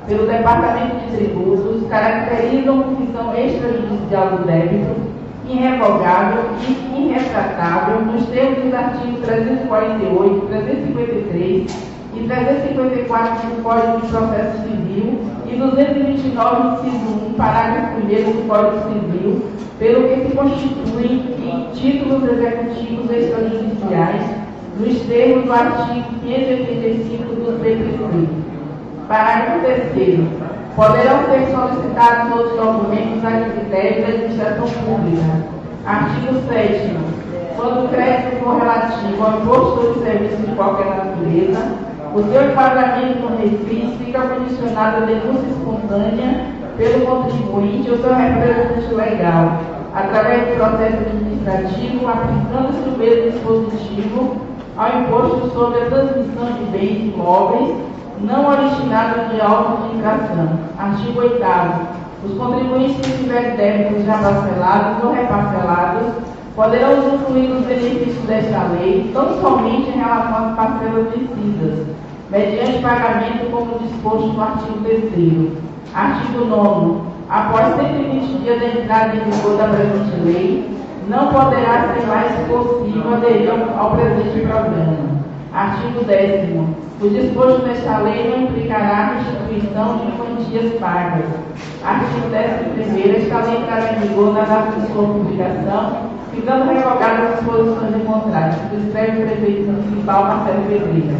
pelo 0.09 0.26
Departamento 0.26 0.97
de 0.97 1.16
Tributos, 1.16 1.89
caracterizam 1.89 2.83
confissão 2.83 3.33
extrajudicial 3.37 4.31
do 4.31 4.45
débito, 4.45 4.97
irrevogável 5.53 6.45
e 6.63 7.07
irretratável, 7.07 8.01
nos 8.03 8.27
termos 8.27 8.65
dos 8.65 8.75
artigos 8.75 9.21
348, 9.21 10.47
353 10.47 11.91
e 12.15 12.21
354 12.27 13.49
do 13.49 13.63
Código 13.63 14.01
de 14.01 14.09
Processo 14.09 14.63
Civil 14.63 15.21
e 15.47 15.57
229, 15.57 16.87
inciso 16.87 17.27
1, 17.31 17.35
parágrafo 17.35 17.97
1 17.97 18.07
do 18.07 18.49
Código 18.49 18.79
Civil, 18.89 19.43
pelo 19.79 20.09
que 20.09 20.29
se 20.29 20.37
constituem 20.37 21.13
em 21.43 21.71
títulos 21.75 22.23
executivos 22.25 23.11
extrajudiciais, 23.11 24.23
nos 24.79 25.01
termos 25.03 25.45
do 25.45 25.53
artigo 25.53 26.07
585 26.23 27.35
do 27.35 27.63
CPC. 27.63 28.29
Parágrafo 29.09 29.61
3 29.95 30.50
Poderão 30.77 31.25
ser 31.25 31.51
solicitados 31.51 32.33
outros 32.33 32.57
documentos 32.57 33.25
a 33.25 33.51
critério 33.51 34.03
da 34.03 34.09
administração 34.09 34.68
pública. 34.68 35.61
Artigo 35.85 36.41
7 36.49 36.97
Quando 37.57 37.85
o 37.85 37.89
crédito 37.89 38.43
for 38.43 38.59
relativo 38.59 39.25
ao 39.25 39.41
imposto 39.41 39.95
de 39.95 40.05
serviço 40.05 40.37
de 40.37 40.55
qualquer 40.55 40.97
natureza, 40.97 41.73
o 42.14 42.23
seu 42.23 42.51
enquadramento 42.51 43.18
no 43.18 43.37
refis 43.37 43.97
fica 43.99 44.21
condicionado 44.21 44.99
à 44.99 45.07
denúncia 45.07 45.49
espontânea 45.49 46.47
pelo 46.77 47.07
contribuinte 47.07 47.91
ou 47.91 47.99
seu 47.99 48.14
representante 48.14 48.95
legal, 48.95 49.61
através 49.93 50.49
do 50.49 50.55
processo 50.55 50.97
administrativo, 50.97 52.09
aplicando-se 52.09 52.89
o 52.89 52.97
mesmo 52.97 53.31
dispositivo 53.33 54.37
ao 54.77 55.01
imposto 55.01 55.51
sobre 55.51 55.81
a 55.81 55.87
transmissão 55.87 56.53
de 56.53 56.64
bens 56.71 57.12
imóveis 57.12 57.89
não 58.23 58.49
originados 58.49 59.31
de 59.31 59.41
auto 59.41 59.83
de 59.83 59.97
infração. 59.97 60.59
Artigo 60.79 61.21
8 61.21 61.41
Os 62.25 62.35
contribuintes 62.39 62.97
que 62.97 63.18
tiverem 63.18 63.57
débitos 63.57 64.05
já 64.05 64.18
parcelados 64.18 65.05
ou 65.05 65.12
reparcelados 65.12 66.12
poderão 66.55 66.99
usufruir 66.99 67.49
dos 67.51 67.66
benefícios 67.66 68.25
desta 68.27 68.64
lei 68.75 69.11
tão 69.14 69.41
somente 69.41 69.91
em 69.91 69.99
relação 69.99 70.51
às 70.51 70.57
parcelas 70.57 71.07
vencidas, 71.14 71.87
mediante 72.31 72.83
pagamento 72.83 73.51
como 73.51 73.79
disposto 73.79 74.29
no 74.29 74.43
artigo 74.43 74.79
3 74.85 75.53
Artigo 75.95 76.45
9 76.45 77.11
Após 77.31 77.77
120 77.77 78.43
dias 78.43 78.59
da 78.59 78.66
entrada 78.66 79.14
em 79.14 79.31
vigor 79.31 79.57
da 79.57 79.68
presente 79.68 80.21
lei, 80.25 80.68
não 81.09 81.29
poderá 81.29 81.95
ser 81.95 82.05
mais 82.09 82.33
possível 82.49 83.14
aderir 83.14 83.53
ao 83.79 83.93
presente 83.93 84.41
programa. 84.41 85.20
Artigo 85.53 86.05
10 86.05 86.49
O 87.01 87.09
disposto 87.09 87.67
nesta 87.67 87.99
lei 87.99 88.31
não 88.31 88.45
implicará 88.45 88.89
a 88.89 89.15
restituição 89.15 89.99
de 89.99 90.13
quantias 90.13 90.79
pagas. 90.79 91.25
Artigo 91.83 92.27
11 92.27 93.17
Esta 93.17 93.39
lei 93.41 93.57
entrará 93.59 93.93
em 93.93 94.01
vigor 94.01 94.33
na 94.33 94.43
data 94.43 94.81
de 94.81 94.87
sua 94.93 95.07
publicação, 95.07 96.11
ficando 96.33 96.73
revogadas 96.73 97.33
as 97.33 97.39
disposições 97.41 97.95
de 97.95 98.01
contrato. 98.05 98.59
Escreve 98.77 99.23
o 99.23 99.27
prefeito 99.27 99.73
municipal 99.73 100.25
Marcelo 100.25 100.63
Pedreira. 100.69 101.17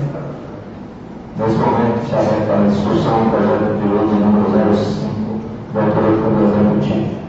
Nesse 1.37 1.57
momento, 1.57 2.07
se 2.07 2.14
aberta 2.14 2.53
a 2.53 2.68
discussão 2.68 3.24
do 3.24 3.31
projeto 3.31 3.78
de 3.81 3.89
lei 3.89 4.05
número 4.20 4.74
05, 4.76 5.41
do 5.72 5.81
autor 5.81 6.03
do 6.03 6.45
Executivo. 6.45 7.20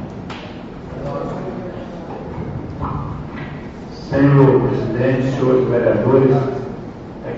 Senhor 4.10 4.62
presidente, 4.68 5.32
senhores 5.32 5.70
vereadores, 5.70 6.61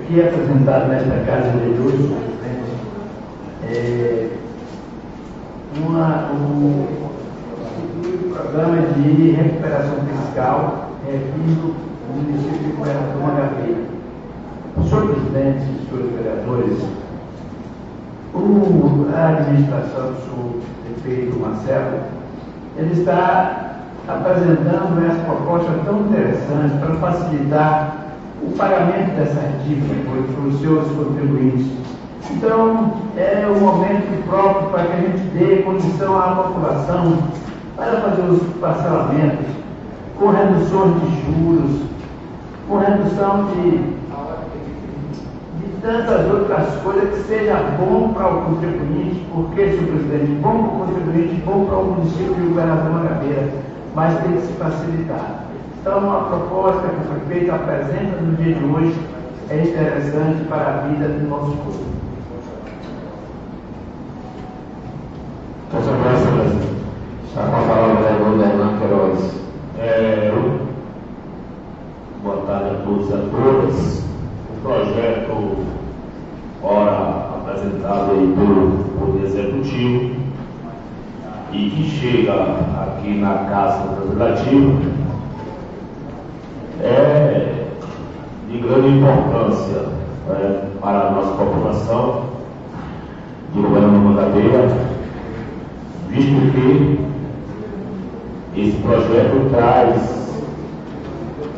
aqui 0.03 0.19
é 0.19 0.27
apresentado 0.27 0.89
nesta 0.89 1.15
Casa 1.25 1.49
de 1.51 1.65
Luz, 1.79 2.11
é, 3.65 4.29
uma, 5.77 6.29
um, 6.33 6.87
um 8.03 8.33
programa 8.33 8.81
de 8.97 9.31
recuperação 9.31 9.95
fiscal 10.05 10.89
revindo 11.05 11.73
o 12.09 12.15
município 12.15 12.59
de 12.59 12.75
Governador 12.75 13.21
Mangabeira. 13.21 13.93
Senhor 14.89 15.07
presidente, 15.07 15.65
senhores 15.87 16.11
vereadores, 16.15 16.77
o, 18.33 19.07
a 19.15 19.29
administração 19.29 20.11
do 20.11 20.61
prefeito 20.83 21.39
Marcelo, 21.39 21.99
ele 22.75 22.91
está 22.99 23.77
apresentando 24.07 25.05
essa 25.05 25.23
proposta 25.23 25.71
tão 25.85 26.01
interessante 26.01 26.77
para 26.79 26.95
facilitar 26.95 28.02
o 28.47 28.51
pagamento 28.57 29.15
dessas 29.15 29.63
dívidas 29.65 29.97
para 30.05 30.47
os 30.47 30.59
seus 30.61 30.87
contribuintes. 30.91 31.67
Então, 32.31 32.93
é 33.17 33.45
o 33.47 33.59
momento 33.59 34.25
próprio 34.27 34.69
para 34.69 34.83
que 34.85 34.93
a 34.93 35.01
gente 35.01 35.23
dê 35.37 35.61
condição 35.63 36.17
à 36.17 36.35
população 36.35 37.17
para 37.75 38.01
fazer 38.01 38.21
os 38.23 38.41
parcelamentos, 38.59 39.45
com 40.17 40.29
redução 40.29 40.99
de 40.99 41.07
juros, 41.25 41.81
com 42.67 42.77
redução 42.77 43.45
de 43.47 43.93
tantas 45.81 46.31
outras 46.31 46.75
coisas 46.81 47.09
que 47.09 47.27
seja 47.27 47.55
bom 47.77 48.13
para 48.13 48.27
o 48.27 48.41
contribuinte, 48.43 49.25
porque, 49.33 49.69
senhor 49.69 49.87
presidente, 49.87 50.31
bom 50.41 50.63
para 50.63 50.75
o 50.75 50.79
contribuinte, 50.79 51.41
bom 51.45 51.65
para 51.65 51.77
o 51.77 51.85
município 51.85 52.35
de 52.35 52.41
Governador 52.41 52.91
Mangabeira, 52.91 53.49
mas 53.93 54.17
tem 54.23 54.31
que 54.31 54.41
se 54.43 54.53
facilitar. 54.53 55.52
Então, 55.83 56.13
a 56.13 56.23
proposta 56.29 56.87
que 56.87 56.95
o 56.95 57.19
prefeito 57.19 57.51
apresenta 57.51 58.21
no 58.21 58.37
dia 58.37 58.55
de 58.55 58.63
hoje 58.63 58.95
é 59.49 59.63
interessante 59.63 60.45
para 60.47 60.69
a 60.69 60.87
vida 60.87 61.09
do 61.09 61.27
nosso 61.27 61.51
povo. 61.57 61.83
Muchas 65.73 65.95
gracias. 66.01 66.69
Está 67.27 67.41
com 67.47 67.55
a 67.57 67.67
palavra 67.67 67.95
o 67.95 67.97
vereador 67.97 68.39
Hernan 68.39 68.79
Queiroz. 68.79 69.33
É, 69.77 70.33
boa 72.23 72.37
tarde 72.47 72.69
a 72.69 72.83
todos 72.85 73.09
e 73.09 73.13
a 73.13 73.17
todas 73.17 74.03
projeto, 74.63 75.57
ora 76.63 77.41
apresentado 77.41 78.11
aí 78.11 78.33
pelo 78.37 78.85
Poder 78.97 79.25
Executivo, 79.25 80.15
e 81.51 81.69
que 81.69 81.83
chega 81.89 82.33
aqui 82.81 83.19
na 83.19 83.33
Casa 83.49 83.99
Legislativa, 83.99 84.92
é 86.83 87.67
de 88.49 88.57
grande 88.59 88.89
importância 88.89 89.83
né, 90.27 90.69
para 90.81 91.07
a 91.07 91.11
nossa 91.11 91.31
população 91.31 92.23
de 93.53 93.61
governo 93.61 93.99
Mangabeira, 93.99 94.67
visto 96.09 96.51
que 96.51 96.99
esse 98.55 98.77
projeto 98.77 99.49
traz 99.49 100.43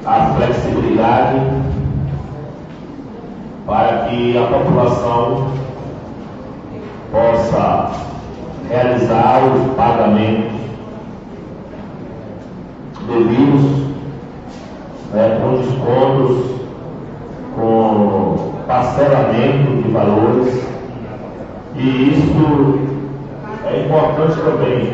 a 0.06 0.36
flexibilidade 0.36 1.42
para 3.66 4.06
que 4.06 4.38
a 4.38 4.46
população 4.46 5.48
possa 7.12 7.92
realizar 8.70 9.42
os 9.44 9.76
pagamentos 9.76 10.54
devidos 13.08 13.95
né, 15.16 15.40
com 15.42 15.62
descontos, 15.62 16.46
com 17.56 18.52
parcelamento 18.68 19.82
de 19.82 19.90
valores, 19.90 20.62
e 21.76 22.10
isso 22.12 22.80
é 23.66 23.86
importante 23.86 24.38
também 24.42 24.94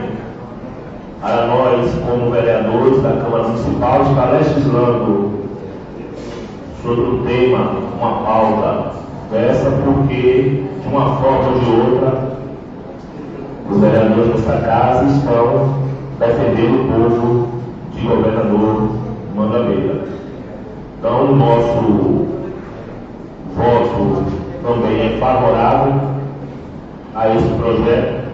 para 1.19 1.47
nós, 1.47 1.91
como 2.07 2.31
vereadores 2.31 3.01
da 3.01 3.13
Câmara 3.13 3.43
Municipal, 3.47 4.01
estar 4.03 4.31
legislando 4.31 5.31
sobre 6.83 7.01
o 7.01 7.23
tema, 7.23 7.71
uma 7.99 8.13
pauta 8.23 8.91
dessa, 9.31 9.71
porque, 9.71 10.65
de 10.81 10.87
uma 10.87 11.15
forma 11.17 11.49
ou 11.49 11.59
de 11.59 11.93
outra, 11.93 12.31
os 13.69 13.79
vereadores 13.79 14.33
desta 14.33 14.57
casa 14.65 15.05
estão 15.05 15.81
defendendo 16.19 16.81
o 16.81 17.09
povo 17.09 17.47
de 17.93 18.07
governador 18.07 19.10
Mangabeira. 19.35 20.05
Então, 20.99 21.31
o 21.31 21.35
nosso 21.35 22.27
voto 23.55 24.25
também 24.63 25.01
é 25.01 25.17
favorável 25.19 25.93
a 27.15 27.35
esse 27.35 27.47
projeto, 27.55 28.29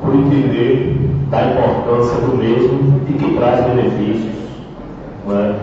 por 0.00 0.14
entender 0.14 1.10
da 1.30 1.44
importância 1.44 2.18
do 2.18 2.36
mesmo 2.36 3.00
e 3.08 3.12
que 3.14 3.36
traz 3.36 3.64
benefícios 3.64 4.34
né, 5.26 5.54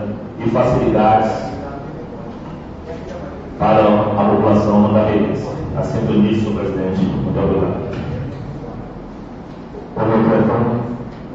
e 0.44 0.50
facilidades 0.50 1.50
para 3.60 3.82
a 3.82 4.30
população 4.36 4.80
mandabeirense. 4.80 5.48
Assim 5.78 6.06
do 6.06 6.14
início, 6.14 6.54
presidente. 6.54 7.02
Muito 7.02 7.40
obrigado. 7.40 7.90
O 9.96 10.18
microfone. 10.18 10.82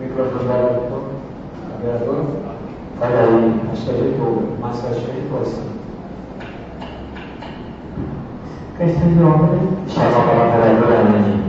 Microfone 0.01 0.49
da 0.49 1.77
vereadora. 1.81 2.54
Olha 3.05 3.21
aí, 3.21 3.61
acho 3.71 3.83
que 3.85 3.91
ajeitou, 3.91 4.43
mais 4.63 4.77
pertinho 4.79 5.11
ajeitou 5.11 5.41
assim. 5.43 5.63
Questão 8.79 9.09
de 9.09 9.23
ordem. 9.23 9.61
Chama 9.89 10.09
a 10.09 10.23
palavra 10.23 10.45
a 10.45 10.57
vereadora 10.57 11.01
Anne. 11.01 11.45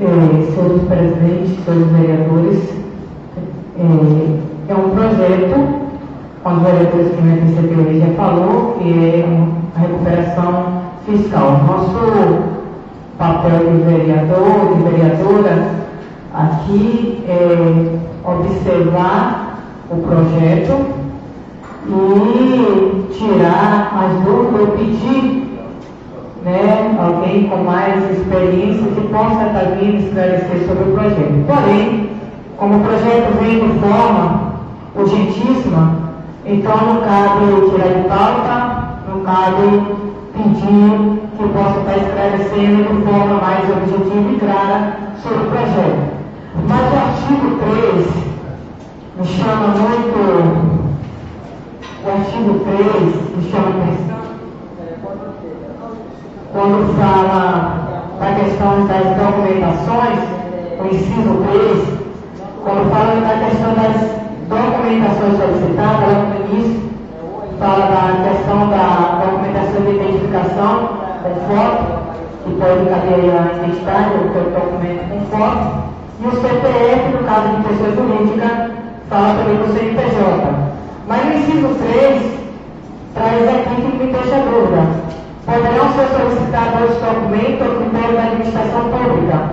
É, 0.00 0.52
senhores 0.52 0.82
presidentes, 0.88 1.64
senhores 1.64 1.92
vereadores, 1.92 2.70
é, 3.78 4.72
é 4.72 4.74
um 4.74 4.90
projeto, 4.90 5.82
como 6.42 6.56
os 6.56 6.62
vereadores 6.62 7.14
que 7.14 7.22
me 7.22 7.32
antecedeu 7.34 8.00
já 8.00 8.14
falou, 8.14 8.78
que 8.78 8.88
é 8.88 9.26
um- 9.26 9.52
a 9.76 9.80
recuperação 9.80 10.82
fiscal. 11.04 11.60
Nosso 11.66 12.38
papel 13.18 13.58
de 13.58 13.82
vereador, 13.82 14.76
de 14.76 14.82
vereadora, 14.82 15.68
aqui 16.34 17.22
é 17.28 17.98
observar 18.24 19.41
o 19.92 20.02
projeto 20.02 21.02
e 21.86 23.12
tirar 23.12 23.92
as 24.04 24.24
dúvidas, 24.24 24.60
ou 24.60 24.66
pedir 24.68 25.42
né, 26.44 26.96
alguém 26.98 27.48
com 27.48 27.58
mais 27.58 28.10
experiência 28.10 28.90
que 28.94 29.00
possa 29.08 29.46
estar 29.46 29.76
vindo 29.78 30.06
esclarecer 30.06 30.66
sobre 30.66 30.84
o 30.84 30.94
projeto. 30.94 31.46
Porém, 31.46 32.10
como 32.56 32.76
o 32.76 32.80
projeto 32.80 33.38
vem 33.40 33.60
de 33.60 33.78
forma 33.80 34.52
urgentíssima, 34.96 35.96
então 36.46 36.76
não 36.76 37.00
cabe 37.02 37.70
tirar 37.70 37.88
de 37.88 38.08
pauta, 38.08 38.82
não 39.08 39.20
cabe 39.20 39.82
pedir 40.32 41.20
que 41.36 41.48
possa 41.48 41.80
estar 41.80 41.96
esclarecendo 41.98 42.94
de 42.94 43.02
forma 43.04 43.34
mais 43.40 43.68
objetiva 43.70 44.30
e 44.30 44.38
clara 44.38 44.96
sobre 45.22 45.38
o 45.38 45.50
projeto. 45.50 46.12
Mas 46.68 46.80
o 46.80 46.96
artigo 46.96 47.58
3 47.58 48.31
me 49.16 49.26
chama 49.26 49.68
muito, 49.68 50.92
o 52.04 52.10
artigo 52.10 52.60
3 52.60 53.36
me 53.36 53.50
chama 53.50 53.68
atenção 53.68 54.12
quando 56.52 56.94
fala 56.98 58.06
da 58.20 58.34
questão 58.34 58.86
das 58.86 59.04
documentações, 59.16 60.18
o 60.78 60.86
inciso 60.86 61.32
3, 61.50 62.02
quando 62.62 62.90
fala 62.90 63.20
da 63.20 63.34
questão 63.44 63.74
das 63.74 63.96
documentações 64.48 65.38
solicitadas, 65.38 66.08
lá 66.08 66.24
no 66.28 66.34
início, 66.46 66.90
fala 67.58 67.86
da 67.86 68.28
questão 68.28 68.68
da 68.68 68.84
documentação 69.24 69.80
de 69.82 69.90
identificação 69.96 70.88
com 71.22 71.32
foto, 71.48 72.02
que 72.44 72.50
pode 72.52 72.84
caber 72.90 73.30
a 73.30 73.56
identidade, 73.56 74.10
o 74.14 74.28
documento 74.50 75.02
com 75.08 75.20
foto, 75.36 75.82
e 76.20 76.26
o 76.26 76.32
CPF, 76.32 77.16
no 77.16 77.24
caso 77.24 77.48
de 77.48 77.62
pessoa 77.62 77.90
jurídica, 77.96 78.61
fala 79.12 79.34
também 79.34 79.56
do 79.56 79.72
CNPJ. 79.74 80.72
Mas 81.06 81.24
no 81.26 81.32
inciso 81.34 81.74
3, 81.74 82.32
traz 83.14 83.48
aqui 83.48 83.74
que 83.76 83.96
me 83.98 84.12
deixa 84.12 84.36
dúvida 84.40 85.12
poderão 85.44 85.92
ser 85.92 86.06
solicitados 86.16 86.90
os 86.90 86.96
documentos 87.02 87.66
ao 87.66 87.74
critério 87.76 88.16
da 88.16 88.22
administração 88.22 88.82
pública. 88.88 89.50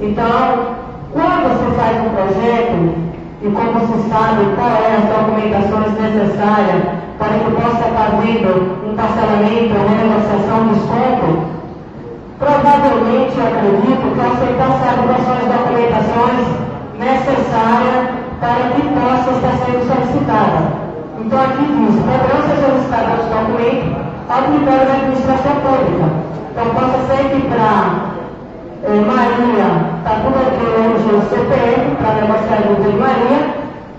Então, 0.00 0.76
quando 1.12 1.58
se 1.58 1.68
faz 1.76 1.98
um 2.00 2.10
projeto, 2.10 3.12
e 3.42 3.50
como 3.50 3.80
se 3.80 4.08
sabe 4.08 4.46
qual 4.54 4.70
é 4.70 4.94
as 4.94 5.04
documentações 5.10 5.92
necessárias 5.98 6.82
para 7.18 7.34
que 7.34 7.50
possa 7.50 7.88
estar 7.88 8.14
havendo 8.14 8.52
um 8.86 8.94
parcelamento, 8.94 9.74
uma 9.74 9.96
negociação 9.98 10.68
de 10.68 10.74
desconto, 10.74 11.28
provavelmente 12.38 13.34
eu 13.36 13.46
acredito 13.46 14.04
que 14.06 14.22
são 15.24 15.34
as 15.34 15.46
documentações 15.50 16.46
necessárias 16.98 18.21
para 18.42 18.74
que 18.74 18.82
possa 18.90 19.30
estar 19.38 19.54
sendo 19.62 19.86
solicitada. 19.86 20.82
Então 21.22 21.38
aqui 21.38 21.62
diz, 21.62 21.94
poderão 22.02 22.42
ser 22.42 22.58
solicitados 22.58 23.22
os 23.22 23.30
documentos 23.30 24.02
ao 24.26 24.42
critério 24.50 24.82
da 24.82 24.94
administração 24.98 25.54
pública. 25.62 26.06
Então 26.50 26.66
possa 26.74 26.98
ser 27.06 27.22
que 27.30 27.40
para 27.46 28.10
eh, 28.82 28.98
Maria, 28.98 29.68
está 29.94 30.26
tudo 30.26 30.42
aqui 30.42 30.64
hoje 30.74 31.06
o 31.14 31.22
CPF 31.30 31.94
para 32.02 32.18
negociar 32.18 32.58
a 32.58 32.82
de 32.82 32.98
Maria, 32.98 33.40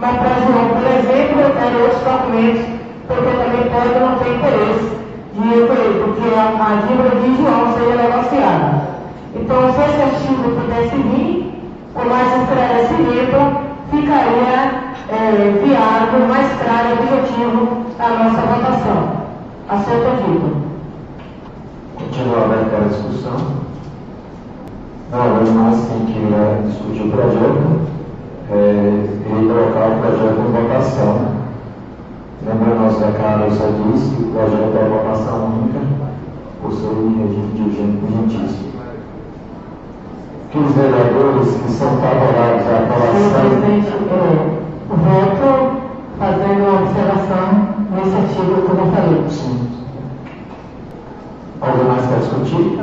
mas 0.04 0.16
para 0.20 0.44
João, 0.44 0.76
por 0.76 0.86
exemplo, 0.92 1.40
eu 1.40 1.52
quero 1.56 1.80
outros 1.80 2.04
documentos, 2.04 2.66
porque 3.08 3.32
também 3.40 3.64
pode 3.72 3.96
não 3.96 4.20
ter 4.20 4.28
interesse 4.28 4.92
de 5.40 5.54
eu 5.56 5.68
porque 5.72 6.28
a, 6.36 6.52
a 6.52 6.84
dívida 6.84 7.16
de 7.16 7.32
João 7.40 7.72
seria 7.80 7.96
negociada. 7.96 8.92
Então, 9.36 9.72
se 9.72 9.82
esse 9.88 10.02
artigo 10.04 10.52
pudesse 10.52 10.96
vir, 10.98 11.54
com 11.94 12.10
mais 12.10 12.28
esclarecimento, 12.44 13.73
ficaria 13.94 14.94
é, 15.10 15.62
viável, 15.64 16.28
mais 16.28 16.52
claro 16.62 16.90
e 16.90 16.94
objetivo 16.94 17.86
a 18.00 18.10
nossa 18.10 18.42
votação. 18.42 19.24
Aceito 19.70 20.08
o 20.08 20.32
dito. 20.32 20.64
Continua 21.98 22.46
aberta 22.46 22.78
a 22.78 22.88
discussão. 22.88 23.64
Não 25.12 25.22
havendo 25.22 25.52
mais 25.52 25.88
quem 25.88 26.06
queira 26.08 26.64
discutir 26.66 27.04
o 27.04 27.12
projeto, 27.12 27.82
é, 28.52 28.56
ele 28.56 29.48
colocar 29.48 29.90
o 29.90 30.00
projeto 30.00 30.40
em 30.40 30.52
votação. 30.52 31.44
Lembrando 32.46 32.84
aos 32.86 33.00
recados, 33.00 33.60
eu 33.62 33.92
disse 33.92 34.16
que 34.16 34.24
o 34.24 34.32
projeto 34.32 34.76
é 34.76 34.90
votação 34.90 35.46
única, 35.46 35.80
por 36.62 36.72
em 36.72 37.28
regime 37.28 37.54
de 37.54 37.62
urgentíssimo. 37.62 38.73
Que 40.54 40.60
os 40.60 40.72
vereadores 40.74 41.50
que 41.56 41.72
são 41.72 41.98
favoráveis 41.98 42.62
à 42.70 42.86
presidente, 42.86 43.88
é, 43.90 44.54
voto 44.88 45.82
fazendo 46.20 46.62
uma 46.62 46.82
observação 46.84 47.74
nesse 47.90 48.16
artigo 48.16 48.62
que 48.62 48.70
eu 48.70 48.86
falei. 48.94 49.24
Sim. 49.30 49.68
Alguém 51.60 51.86
mais 51.86 52.06
quer 52.06 52.20
discutir? 52.20 52.80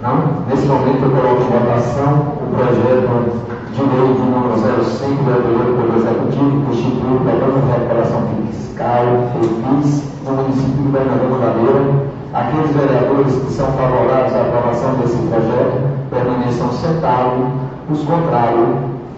Não? 0.00 0.46
Nesse 0.48 0.66
momento 0.66 1.02
eu 1.02 1.10
coloco 1.10 1.42
em 1.42 1.58
votação 1.58 2.12
o 2.38 2.54
projeto 2.54 3.42
de 3.72 3.82
lei 3.82 4.14
de 4.14 4.22
número 4.22 4.84
05 4.84 5.24
do 5.24 5.74
Poder 5.74 5.96
Executivo 5.96 6.62
que 6.62 6.70
institui 6.70 7.16
o 7.16 7.20
Programa 7.20 7.60
de 7.62 7.72
Recuperação 7.72 8.22
Fiscal, 8.46 9.02
FIS, 9.32 10.04
no 10.24 10.32
município 10.36 10.70
de 10.70 10.82
Governador 10.82 11.30
Mangabeira. 11.30 12.12
Aqueles 12.32 12.70
vereadores 12.70 13.34
que 13.34 13.52
são 13.52 13.66
favoráveis 13.72 14.36
à 14.36 14.40
aprovação 14.42 14.94
desse 14.94 15.16
projeto 15.16 15.91
permaneçam 16.12 16.70
sentados, 16.72 17.48
os 17.90 18.04
contrários 18.04 18.68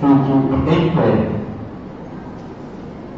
fiquem 0.00 0.86
em 0.86 0.96
pé. 0.96 1.28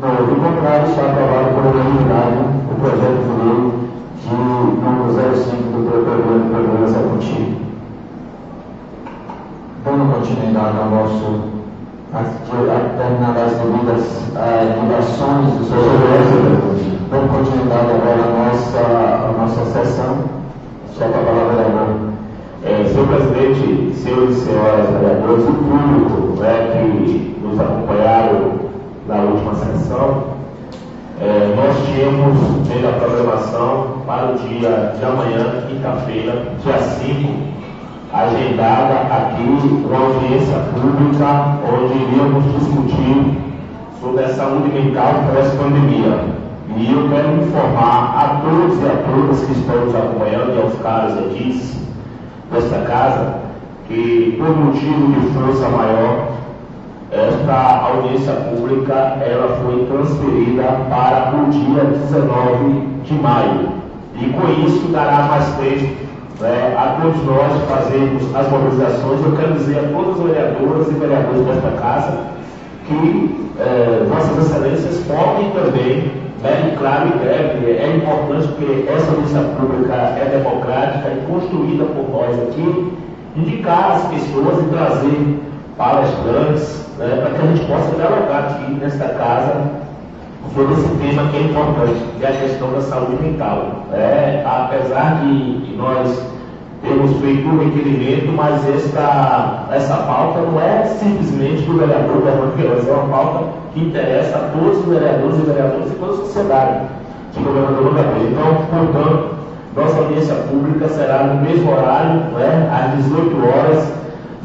No, 0.01 0.27
do 0.27 0.37
contrário, 0.41 0.89
está 0.89 1.03
aprovado 1.03 1.55
por 1.55 1.67
unanimidade 1.67 2.39
o 2.71 2.75
projeto 2.81 3.21
de 3.23 3.45
lei 3.45 3.87
de 4.23 4.35
número 4.83 5.37
05 5.37 5.63
do 5.63 6.05
Programa 6.05 6.43
de 6.43 6.49
Programa 6.51 6.87
Executivo. 6.87 7.67
Dando 9.85 10.13
continuidade 10.15 10.79
ao 10.79 10.91
nosso 10.91 11.57
a 12.13 12.23
terminar 12.97 13.37
as 13.37 13.53
devidas 13.59 14.23
uh, 14.33 14.81
ligações 14.81 15.59
dos 15.59 15.69
seus 15.69 16.46
e 24.31 24.35
senhoras 24.35 24.89
vereadores, 24.91 25.45
o 25.45 25.53
público 25.53 26.41
né, 26.41 26.71
que 26.73 27.37
nos 27.43 27.61
acompanharam 27.61 28.53
na 29.07 29.17
última 29.17 29.55
sessão, 29.55 30.37
é, 31.21 31.55
nós 31.57 31.77
tínhamos 31.87 32.67
feito 32.67 32.89
a 32.89 32.93
programação 32.93 34.03
para 34.07 34.33
o 34.33 34.39
dia 34.39 34.95
de 34.99 35.05
amanhã, 35.05 35.63
quinta-feira, 35.69 36.43
dia 36.63 36.79
5, 36.79 37.33
agendada 38.13 39.15
aqui 39.15 39.43
uma 39.43 39.99
audiência 39.99 40.59
pública 40.75 41.59
onde 41.65 41.95
iríamos 41.95 42.45
discutir 42.59 43.39
sobre 44.01 44.25
a 44.25 44.29
saúde 44.29 44.69
mental 44.69 45.25
pós-pandemia. 45.33 46.47
E 46.77 46.93
eu 46.93 47.09
quero 47.09 47.43
informar 47.43 48.15
a 48.17 48.41
todos 48.43 48.79
e 48.83 48.87
a 48.87 48.97
todas 49.07 49.45
que 49.45 49.53
estão 49.53 49.87
nos 49.87 49.95
acompanhando 49.95 50.55
e 50.55 50.63
aos 50.63 50.75
caros 50.81 51.17
edis 51.17 51.77
desta 52.51 52.79
casa 52.81 53.46
que, 53.89 54.35
por 54.39 54.57
motivo 54.57 55.13
de 55.13 55.21
força 55.33 55.69
maior, 55.69 56.37
esta 57.11 57.87
audiência 57.87 58.33
pública 58.33 58.95
ela 58.95 59.59
foi 59.63 59.87
transferida 59.87 60.63
para 60.91 61.35
o 61.37 61.51
dia 61.51 61.85
19 61.85 62.87
de 63.05 63.15
maio. 63.15 63.69
E 64.17 64.29
com 64.31 64.67
isso 64.67 64.89
dará 64.89 65.27
mais 65.29 65.47
tempo 65.57 66.07
né, 66.41 66.75
a 66.77 67.01
todos 67.01 67.25
nós 67.25 67.53
fazermos 67.69 68.35
as 68.35 68.51
mobilizações. 68.51 69.25
Eu 69.25 69.37
quero 69.37 69.53
dizer 69.55 69.79
a 69.79 69.97
todos 69.97 70.19
os 70.19 70.27
vereadores 70.27 70.89
e 70.89 70.95
vereadores 70.95 71.47
desta 71.47 71.71
casa 71.81 72.19
que 72.87 73.47
eh, 73.59 74.07
Vossas 74.09 74.47
Excelências 74.47 75.05
podem 75.07 75.51
também, 75.51 76.13
né, 76.43 76.73
e 76.73 76.77
claro 76.77 77.09
e 77.09 77.19
breve, 77.19 77.71
é 77.73 77.97
importante 77.97 78.49
porque 78.49 78.85
essa 78.89 79.11
audiência 79.11 79.41
pública 79.59 79.95
é 79.95 80.39
democrática 80.39 81.09
e 81.09 81.27
construída 81.27 81.85
por 81.85 82.11
nós 82.11 82.39
aqui, 82.49 82.93
indicar 83.37 83.93
as 83.93 84.07
pessoas 84.07 84.63
e 84.63 84.69
trazer 84.69 85.41
palestrantes 85.77 86.87
né, 86.99 87.21
para 87.21 87.31
que 87.31 87.43
a 87.43 87.51
gente 87.51 87.67
possa 87.67 87.97
dialogar 87.97 88.39
aqui 88.39 88.73
nesta 88.73 89.09
casa 89.11 89.87
sobre 90.55 90.73
esse 90.75 90.89
tema 90.97 91.29
que 91.29 91.37
é 91.37 91.41
importante, 91.43 92.01
que 92.19 92.25
é 92.25 92.29
a 92.29 92.33
questão 92.33 92.73
da 92.73 92.81
saúde 92.81 93.23
mental. 93.23 93.85
É, 93.93 94.43
apesar 94.47 95.21
de 95.23 95.77
nós 95.77 96.19
temos 96.83 97.21
feito 97.21 97.49
um 97.49 97.59
requerimento, 97.59 98.33
mas 98.33 98.67
esta, 98.69 99.67
essa 99.73 99.97
pauta 99.97 100.41
não 100.41 100.61
é 100.61 100.85
simplesmente 100.85 101.63
do 101.63 101.79
vereador 101.79 102.23
Bernardo 102.23 102.57
Queiroz, 102.57 102.89
é 102.89 102.93
uma 102.93 103.09
pauta 103.09 103.45
que 103.75 103.81
interessa 103.81 104.37
a 104.37 104.59
todos 104.59 104.79
os 104.79 104.87
vereadores 104.87 105.39
e 105.39 105.43
vereadoras 105.43 105.91
e 105.91 105.95
toda 105.97 106.13
a 106.13 106.17
sociedade 106.17 106.87
de 107.33 107.43
governador 107.43 107.95
Gabriel. 107.95 108.31
Então, 108.31 108.55
portanto, 108.55 109.36
nossa 109.77 109.99
audiência 109.99 110.35
pública 110.35 110.89
será 110.89 111.23
no 111.25 111.43
mesmo 111.43 111.71
horário, 111.71 112.21
né, 112.33 112.71
às 112.73 113.05
18 113.05 113.37
horas, 113.47 113.93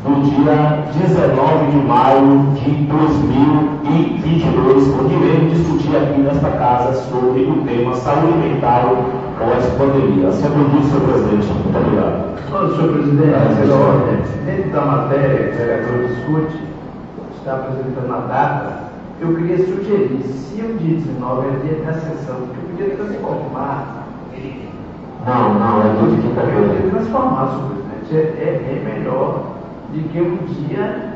do 0.03 0.21
dia 0.29 0.83
19 1.07 1.71
de 1.71 1.77
maio 1.87 2.51
de 2.55 2.71
2022, 2.85 4.89
onde 4.99 5.13
iremos 5.13 5.57
discutir 5.57 5.95
aqui 5.95 6.19
nesta 6.19 6.49
casa 6.49 6.91
sobre 7.03 7.43
o 7.43 7.63
tema 7.65 7.95
saúde 7.95 8.39
mental 8.39 9.05
pós-pandemia. 9.39 10.33
Senhor 10.33 10.57
Luiz, 10.57 10.85
senhor 10.87 11.07
presidente, 11.07 11.47
muito 11.47 11.77
obrigado. 11.77 12.31
Bom, 12.51 12.67
senhor 12.75 12.91
presidente, 12.91 13.71
ordem, 13.71 14.19
dentro 14.45 14.69
da 14.71 14.81
matéria 14.81 15.37
que 15.37 15.53
o 15.53 15.57
vereador 15.57 16.07
discute, 16.07 16.59
está 17.37 17.53
apresentando 17.53 18.13
a 18.13 18.19
data, 18.27 18.91
eu 19.21 19.33
queria 19.35 19.59
sugerir, 19.59 20.23
se 20.23 20.61
o 20.61 20.77
dia 20.77 20.97
19 20.97 21.47
é 21.47 21.51
dia 21.67 21.77
da 21.85 21.93
sessão, 21.93 22.35
que 22.35 22.57
eu 22.57 22.63
podia 22.71 22.89
transformar. 22.97 24.00
Não, 25.25 25.53
não, 25.53 25.81
é 25.81 26.15
de 26.15 26.21
quinta-feira. 26.21 26.59
Eu 26.59 26.67
podia 26.69 26.91
transformar, 26.91 27.47
senhor 27.47 27.69
presidente, 27.69 28.15
é, 28.15 28.43
é, 28.43 28.91
é 28.91 28.99
melhor 28.99 29.43
de 29.93 30.03
que 30.03 30.21
um 30.21 30.37
dia 30.47 31.11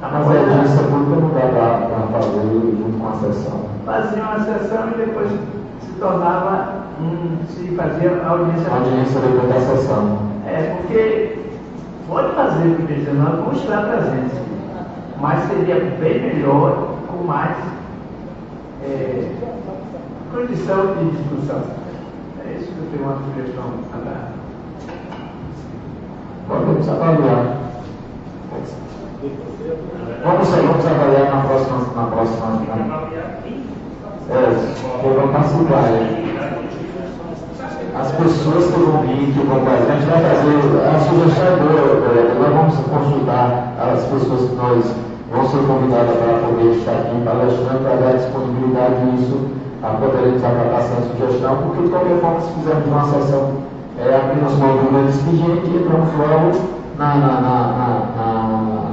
mas 0.00 0.12
a 0.12 0.16
audiência 0.18 0.84
pública 0.84 1.20
não 1.20 1.28
dá 1.30 1.88
para 1.88 2.20
fazer 2.20 2.40
junto 2.40 2.98
com 3.00 3.08
a 3.08 3.14
sessão. 3.14 3.60
Fazia 3.84 4.22
uma 4.22 4.38
sessão 4.44 4.90
e 4.90 4.96
depois 4.96 5.30
se 5.80 5.92
tornava 5.98 6.84
um, 7.00 7.38
se 7.48 7.74
fazia 7.74 8.22
audiência. 8.24 8.72
Audiência 8.72 9.20
depois 9.20 9.52
da 9.52 9.60
sessão. 9.60 10.18
É, 10.46 10.76
porque 10.76 11.38
pode 12.06 12.32
fazer 12.34 12.68
o 12.68 12.86
que 12.86 13.10
não 13.10 13.42
vamos 13.42 13.60
estar 13.60 13.82
presentes, 13.88 14.38
mas 15.20 15.44
seria 15.48 15.74
bem 15.98 16.20
melhor, 16.20 16.94
com 17.08 17.24
mais 17.24 17.56
é, 18.84 19.32
condição 20.32 20.94
de 20.94 21.10
discussão. 21.10 21.87
Eu 22.76 22.90
tenho 22.90 23.04
uma 23.04 23.16
sugestão 23.16 23.64
a 23.92 23.96
dar. 24.04 24.32
Podemos 26.48 26.88
avaliar. 26.88 27.56
Vamos, 30.24 30.48
vamos 30.48 30.86
avaliar 30.86 31.34
na 31.34 31.40
próxima. 31.42 31.78
Na 31.94 32.04
próxima 32.10 32.46
né? 32.46 33.08
É, 34.30 34.42
vamos 35.02 35.32
participar. 35.32 36.38
As 37.98 38.12
pessoas 38.12 38.64
que 38.66 38.80
vão 38.80 39.02
vir, 39.02 39.32
que 39.32 39.40
vão 39.40 39.64
fazer, 39.64 39.90
a 39.90 39.94
gente 39.96 40.10
vai 40.10 40.22
fazer 40.22 40.58
a 40.86 40.98
sugestão 41.00 41.46
é 41.46 41.56
boa, 41.56 41.88
nós 42.38 42.52
vamos 42.54 42.74
consultar 42.76 43.74
as 43.80 44.04
pessoas 44.04 44.50
que 44.50 44.54
nós 44.54 44.84
vão 45.32 45.48
ser 45.48 45.66
convidadas 45.66 46.16
para 46.16 46.38
poder 46.46 46.76
estar 46.76 46.92
aqui 46.92 47.20
palestrando, 47.24 47.82
para 47.82 47.96
dar 47.96 48.16
disponibilidade 48.18 49.04
nisso, 49.04 49.48
a 49.82 49.88
poderem 49.90 50.36
acatar 50.36 50.80
essa 50.80 51.02
sugestão, 51.02 51.56
porque 51.58 51.82
de 51.82 51.88
qualquer 51.90 52.18
forma, 52.20 52.40
se 52.40 52.52
fizermos 52.54 52.86
uma 52.86 53.04
sessão 53.04 53.52
é, 54.00 54.16
apenas 54.16 54.52
uma 54.52 54.68
dúvida 54.68 55.10
expediente, 55.10 55.70
entramos 55.70 56.08
logo 56.16 56.78
na, 56.98 57.14
na, 57.16 57.40
na, 57.40 58.90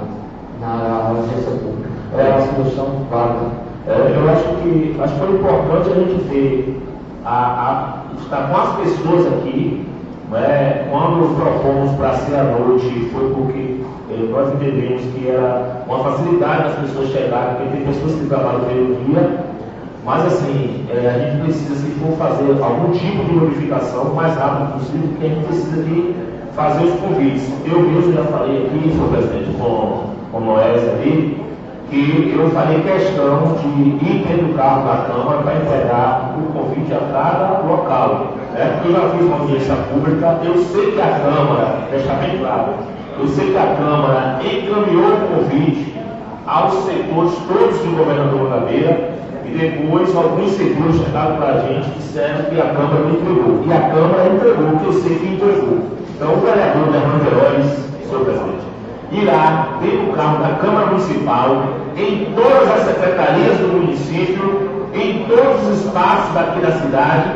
na, 0.62 1.10
audiência 1.10 1.52
pública. 1.52 1.90
É 2.18 2.32
a 2.32 2.42
solução 2.42 3.06
válida. 3.12 3.66
É, 3.88 4.16
eu 4.16 4.30
acho 4.30 4.44
que, 4.62 5.00
acho 5.00 5.14
que 5.14 5.20
foi 5.20 5.36
importante 5.36 5.90
a 5.92 5.94
gente 5.94 6.24
ter, 6.30 6.82
a, 7.24 7.36
a, 7.36 8.22
estar 8.22 8.50
com 8.50 8.58
as 8.58 8.76
pessoas 8.78 9.28
aqui, 9.28 9.88
né, 10.32 10.88
quando 10.90 11.36
propomos 11.36 11.92
para 11.98 12.14
ser 12.14 12.36
à 12.36 12.44
noite, 12.44 13.10
foi 13.14 13.32
porque 13.32 13.82
eh, 14.10 14.28
nós 14.32 14.54
entendemos 14.56 15.02
que 15.14 15.30
era 15.30 15.84
uma 15.88 16.00
facilidade 16.00 16.64
das 16.64 16.76
pessoas 16.80 17.10
chegarem, 17.10 17.56
porque 17.56 17.78
tem 17.78 17.86
pessoas 17.86 18.16
que 18.16 18.28
trabalham 18.28 18.62
pelo 18.62 18.96
dia, 19.06 19.45
mas 20.06 20.24
assim, 20.28 20.86
eh, 20.92 21.10
a 21.10 21.18
gente 21.18 21.42
precisa, 21.42 21.76
se 21.76 21.92
for 22.00 22.16
fazer 22.18 22.52
algum 22.62 22.92
tipo 22.92 23.26
de 23.26 23.34
modificação, 23.34 24.04
o 24.04 24.16
mais 24.16 24.38
rápido 24.38 24.74
possível, 24.74 25.10
porque 25.10 25.26
a 25.26 25.30
gente 25.30 25.46
precisa 25.48 25.84
de 25.84 26.16
fazer 26.56 26.86
os 26.86 27.00
convites. 27.00 27.52
Eu 27.66 27.80
mesmo 27.80 28.14
já 28.14 28.24
falei 28.26 28.68
aqui, 28.68 28.92
senhor 28.92 29.10
presidente, 29.10 29.58
com, 29.58 30.04
com 30.32 30.40
Noés 30.42 30.88
ali, 30.88 31.44
que 31.90 32.36
eu 32.38 32.50
farei 32.52 32.82
questão 32.82 33.56
de 33.60 33.68
ir 33.68 34.26
dentro 34.28 34.48
do 34.48 34.56
carro 34.56 34.86
da 34.86 35.06
Câmara 35.06 35.42
para 35.42 35.56
entregar 35.56 36.36
o 36.38 36.54
convite 36.54 36.94
a 36.94 37.00
cada 37.12 37.68
local. 37.68 38.28
Né? 38.54 38.80
Porque 38.82 38.90
eu 38.90 39.02
já 39.02 39.10
fiz 39.10 39.26
uma 39.26 39.40
audiência 39.40 39.76
pública, 39.92 40.40
eu 40.44 40.58
sei 40.66 40.92
que 40.92 41.02
a 41.02 41.20
Câmara, 41.20 41.88
deixar 41.90 42.16
bem 42.20 42.38
claro, 42.38 42.74
eu 43.20 43.28
sei 43.30 43.52
que 43.52 43.58
a 43.58 43.76
Câmara 43.76 44.40
encaminhou 44.44 45.14
o 45.14 45.28
convite 45.34 45.96
aos 46.46 46.74
setores 46.86 47.34
todos 47.48 47.80
do 47.80 47.98
governador 47.98 48.44
Mangabeira 48.44 49.15
e 49.15 49.15
depois 49.58 50.16
alguns 50.16 50.52
setores 50.52 50.98
chegaram 50.98 51.38
para 51.38 51.54
a 51.54 51.60
gente 51.60 51.90
disseram 51.98 52.44
que 52.46 52.60
a 52.60 52.66
Câmara 52.66 53.00
não 53.00 53.12
entregou. 53.12 53.64
E 53.66 53.74
a 53.74 53.90
Câmara 53.90 54.34
entregou, 54.34 54.80
que 54.80 54.86
eu 54.86 54.94
sei 54.94 55.18
que 55.18 55.28
entregou. 55.34 55.80
Então, 56.16 56.34
o 56.34 56.40
vereador 56.42 56.94
Hermano 56.94 57.28
Heróis, 57.28 57.66
senhor 58.08 58.26
presidente, 58.26 58.66
irá 59.12 59.68
ter 59.82 60.10
o 60.10 60.14
carro 60.14 60.40
da 60.40 60.56
Câmara 60.56 60.88
Municipal 60.88 61.64
em 61.98 62.34
todas 62.36 62.72
as 62.72 62.86
secretarias 62.86 63.58
do 63.58 63.68
município, 63.68 64.90
em 64.94 65.26
todos 65.28 65.68
os 65.68 65.86
espaços 65.86 66.34
daqui 66.34 66.60
da 66.60 66.72
cidade, 66.72 67.30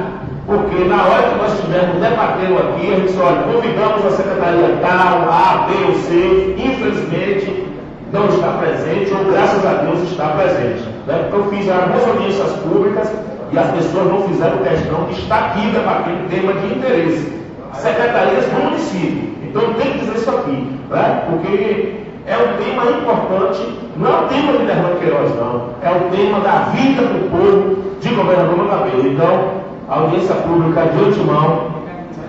porque 0.45 0.83
na 0.85 1.03
hora 1.03 1.29
que 1.29 1.37
nós 1.37 1.53
estivermos 1.53 2.01
debatendo 2.01 2.57
aqui, 2.57 2.91
a 2.91 2.95
gente 2.95 3.07
diz, 3.07 3.19
olha, 3.19 3.43
convidamos 3.43 4.05
a 4.05 4.11
secretaria 4.11 4.77
tal, 4.81 5.29
A, 5.29 5.67
B 5.67 5.85
ou 5.87 5.93
C, 5.93 6.55
infelizmente 6.57 7.67
não 8.11 8.25
está 8.27 8.53
presente, 8.53 9.13
ou 9.13 9.31
graças 9.31 9.65
a 9.65 9.73
Deus 9.83 10.09
está 10.09 10.29
presente. 10.29 10.98
Né? 11.09 11.27
Porque 11.29 11.35
eu 11.35 11.57
fiz 11.57 11.69
algumas 11.69 12.07
audiências 12.07 12.51
públicas 12.59 13.11
e 13.51 13.57
as 13.57 13.71
pessoas 13.71 14.05
não 14.11 14.21
fizeram 14.27 14.57
questão 14.59 15.05
de 15.05 15.19
estar 15.19 15.45
aqui 15.47 15.67
debatendo 15.71 16.29
tema 16.29 16.53
de 16.53 16.67
interesse 16.67 17.33
secretarias 17.73 18.45
do 18.45 18.63
município. 18.63 19.29
Então 19.43 19.73
tem 19.73 19.93
que 19.93 19.99
dizer 19.99 20.17
isso 20.17 20.29
aqui, 20.29 20.79
né? 20.91 21.23
porque 21.27 21.95
é 22.27 22.37
um 22.37 22.63
tema 22.63 22.91
importante, 22.91 23.79
não 23.97 24.07
é 24.07 24.19
o 24.19 24.27
tema 24.27 24.51
de 24.51 24.65
Fernando 24.67 24.99
Queiroz, 24.99 25.35
não, 25.35 25.69
é 25.81 25.91
o 25.91 26.15
tema 26.15 26.39
da 26.41 26.69
vida 26.75 27.01
do 27.01 27.31
povo 27.31 27.99
de 27.99 28.09
governador 28.09 28.57
Mangabeira. 28.57 29.07
Então, 29.07 29.51
a 29.89 29.95
audiência 29.95 30.35
pública 30.35 30.81
de 30.81 31.03
ultimão 31.05 31.71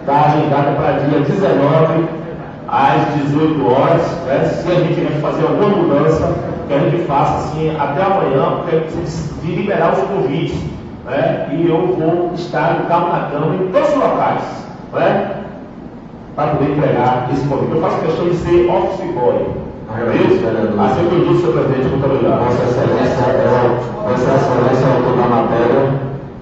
está 0.00 0.24
agendada 0.24 0.72
para 0.72 0.92
dia 0.92 1.20
19, 1.20 2.08
às 2.66 3.24
18 3.24 3.66
horas. 3.70 4.02
Né? 4.24 4.44
Se 4.44 4.72
a 4.72 4.74
gente 4.76 4.94
tiver 4.94 5.20
fazer 5.20 5.42
alguma 5.42 5.68
mudança, 5.68 6.34
que 6.70 6.74
a 6.74 6.78
gente 6.78 7.04
faça 7.04 7.34
assim 7.34 7.76
até 7.76 8.00
amanhã, 8.00 8.60
porque 8.62 8.76
de 9.42 9.56
liberar 9.56 9.92
os 9.92 10.04
convites. 10.04 10.56
Né? 11.04 11.48
E 11.50 11.68
eu 11.68 11.96
vou 11.98 12.30
estar 12.34 12.78
no 12.78 12.86
carro 12.86 13.08
na 13.08 13.28
cama 13.28 13.56
em 13.56 13.72
todos 13.72 13.88
os 13.88 13.96
locais. 13.96 14.42
Né? 14.92 15.36
Para 16.36 16.52
poder 16.52 16.70
entregar 16.70 17.28
esse 17.32 17.44
convite. 17.48 17.72
Eu 17.74 17.80
faço 17.80 17.98
questão 18.02 18.28
de 18.28 18.36
ser 18.36 18.70
office 18.70 19.14
boy. 19.14 19.46
Agradeço, 19.92 20.38
vereador. 20.38 20.80
Assim 20.80 21.08
que 21.08 21.14
eu 21.16 21.24
disse, 21.26 21.40
senhor 21.40 21.52
presidente, 21.54 21.88
muito 21.88 22.06
obrigado. 22.06 22.44
Vossa 22.44 22.62
Excelência 22.62 23.24
é 23.24 23.76
Vossa 24.06 24.34
Excelência 24.36 24.86
é 24.86 24.96
autor 24.96 25.16
da 25.16 25.26
matéria. 25.26 25.92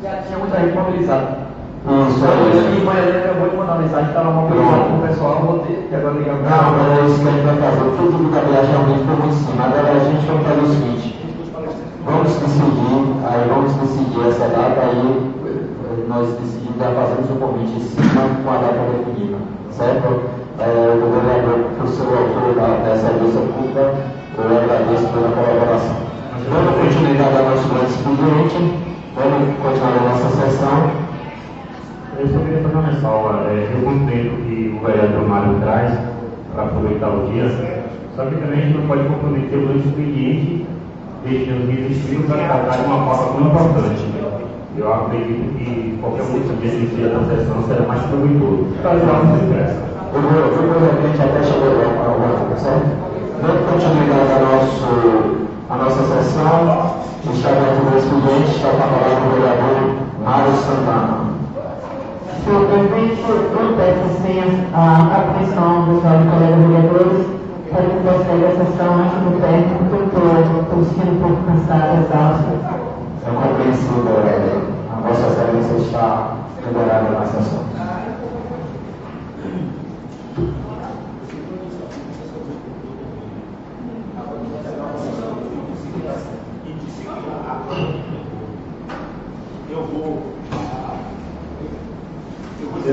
Já 0.02 0.22
tinha 0.26 0.38
muita 0.38 0.60
gente 0.60 0.74
mobilizada. 0.76 1.47
Isso 1.88 2.20
aí. 2.20 2.76
que 2.76 2.82
amanhã 2.84 3.24
acabou 3.24 3.48
de 3.48 3.56
mandar 3.56 3.72
uma 3.72 3.82
mensagem, 3.82 4.08
estava 4.08 4.30
mobilizado 4.30 4.84
com 4.84 4.96
o 4.98 5.08
pessoal, 5.08 5.34
vou 5.40 5.58
ter 5.64 5.88
que 5.88 5.94
agora 5.94 6.14
ligar 6.20 6.36
o 6.36 6.42
Não, 6.44 6.64
mas 6.76 6.88
é 6.92 7.06
isso 7.08 7.20
que 7.20 7.28
a 7.28 7.32
gente 7.32 7.46
vai 7.48 7.56
fazer. 7.56 7.84
Tudo 7.96 8.16
do 8.20 8.28
cabelagem 8.28 8.70
realmente 8.76 9.04
foi 9.08 9.16
muito 9.16 9.36
cima. 9.40 9.64
Agora 9.64 9.88
a 9.88 10.04
gente 10.04 10.24
vai 10.28 10.38
fazer 10.44 10.60
o 10.60 10.68
seguinte. 10.68 11.08
Vamos 12.04 12.32
decidir, 12.36 13.00
aí 13.24 13.40
vamos 13.48 13.72
decidir 13.72 14.20
essa 14.28 14.48
data 14.48 14.80
aí, 14.84 15.32
eh, 15.44 16.04
nós 16.08 16.28
decidimos, 16.40 16.76
já 16.76 16.92
fazemos 16.92 17.28
o 17.28 17.34
convite 17.40 17.72
em 17.72 17.84
cima 17.84 18.22
com 18.44 18.50
a 18.52 18.56
data 18.60 18.80
definida, 18.92 19.36
certo? 19.72 20.08
Eh, 20.60 20.92
o 21.00 21.86
ser 21.88 22.04
o 22.04 22.12
autor 22.12 22.52
dessa 22.84 23.08
audiência 23.08 23.40
pública, 23.48 23.94
eu 24.36 24.44
agradeço 24.44 25.08
pela 25.08 25.30
colaboração. 25.32 25.96
Dando 26.48 26.70
continuidade 26.80 27.36
ao 27.36 27.44
nosso 27.48 27.68
grande 27.68 27.92
expediente, 27.92 28.58
vamos 29.16 29.56
continuar 29.62 29.96
a 29.96 30.08
nossa 30.08 30.28
sessão. 30.36 31.07
Eu 32.18 32.26
só 32.26 32.38
queria 32.40 32.62
fazer 32.62 32.74
uma 32.74 32.90
ressalva. 32.90 33.46
É, 33.46 33.70
eu 33.72 33.82
compreendo 33.86 34.42
que 34.42 34.74
o 34.74 34.84
vereador 34.84 35.28
Mário 35.28 35.54
traz 35.62 35.96
para 36.52 36.64
aproveitar 36.64 37.10
o 37.10 37.30
dia, 37.30 37.46
só 38.16 38.24
que 38.24 38.34
também 38.34 38.58
a 38.58 38.62
gente 38.66 38.78
não 38.78 38.88
pode 38.88 39.04
comprometer 39.06 39.56
o 39.56 39.78
expediente 39.78 40.66
deixando 41.22 41.70
de 41.70 41.78
existir 41.78 42.18
para 42.26 42.42
tratar 42.42 42.82
de 42.82 42.86
uma 42.86 43.06
pauta 43.06 43.38
tão 43.38 43.46
importante. 43.46 44.02
Eu 44.76 44.92
acredito 44.92 45.46
que 45.58 45.98
qualquer 46.00 46.26
dia 46.58 46.70
de 46.70 46.86
dia 46.90 47.08
da 47.08 47.22
sessão 47.22 47.62
será 47.68 47.86
mais 47.86 48.02
proveitoso. 48.02 48.66
Já 48.82 48.94
não 48.94 49.38
se 49.38 49.46
pressa. 49.46 49.78
Eu 50.12 50.22
vou, 50.22 50.32
eu 50.42 50.58
vou 50.58 50.74
a 50.74 51.06
gente 51.06 51.22
até 51.22 51.42
chegar 51.44 51.70
lá 51.70 51.86
para 52.02 52.50
o 52.50 52.58
certo? 52.58 52.98
Dando 53.38 53.62
continuidade 53.70 54.32
à, 54.32 54.40
nosso, 54.42 54.90
à 55.70 55.76
nossa 55.76 56.02
sessão, 56.02 56.98
o 57.22 57.36
chamamento 57.36 57.78
do 57.86 57.96
expediente 57.96 58.56
está 58.56 58.70
com 58.70 58.82
a 58.82 58.88
palavra 58.88 59.22
o 59.22 59.34
vereador 59.34 59.94
Mário 60.24 60.52
Santana. 60.56 61.27
Senhor 62.44 62.66
presidente, 62.66 63.20
eu 63.28 63.76
peço 63.76 64.06
sim 64.22 64.38
a 64.72 64.76
atenção 65.18 65.84
dos 65.84 66.02
nossos 66.02 66.30
colegas 66.30 66.64
vereadores 66.66 67.26
para 67.70 67.82
que 67.82 67.96
prossegue 68.02 68.44
a 68.44 68.50
sessão 68.50 68.90
antes 68.94 69.18
do 69.18 69.30
término, 69.40 69.78
porque 69.90 70.16
eu 70.16 70.62
estou 70.62 70.84
sentindo 70.84 71.12
um 71.12 71.20
pouco 71.20 71.40
cansado, 71.44 71.98
exausto. 72.04 72.50
É 73.26 73.30
compreensível, 73.30 74.04
vereador. 74.04 74.62
A 74.90 75.00
Vossa 75.00 75.26
Excelência 75.26 75.76
está 75.76 76.32
liberada 76.64 77.10
na 77.10 77.26
sessão. 77.26 77.77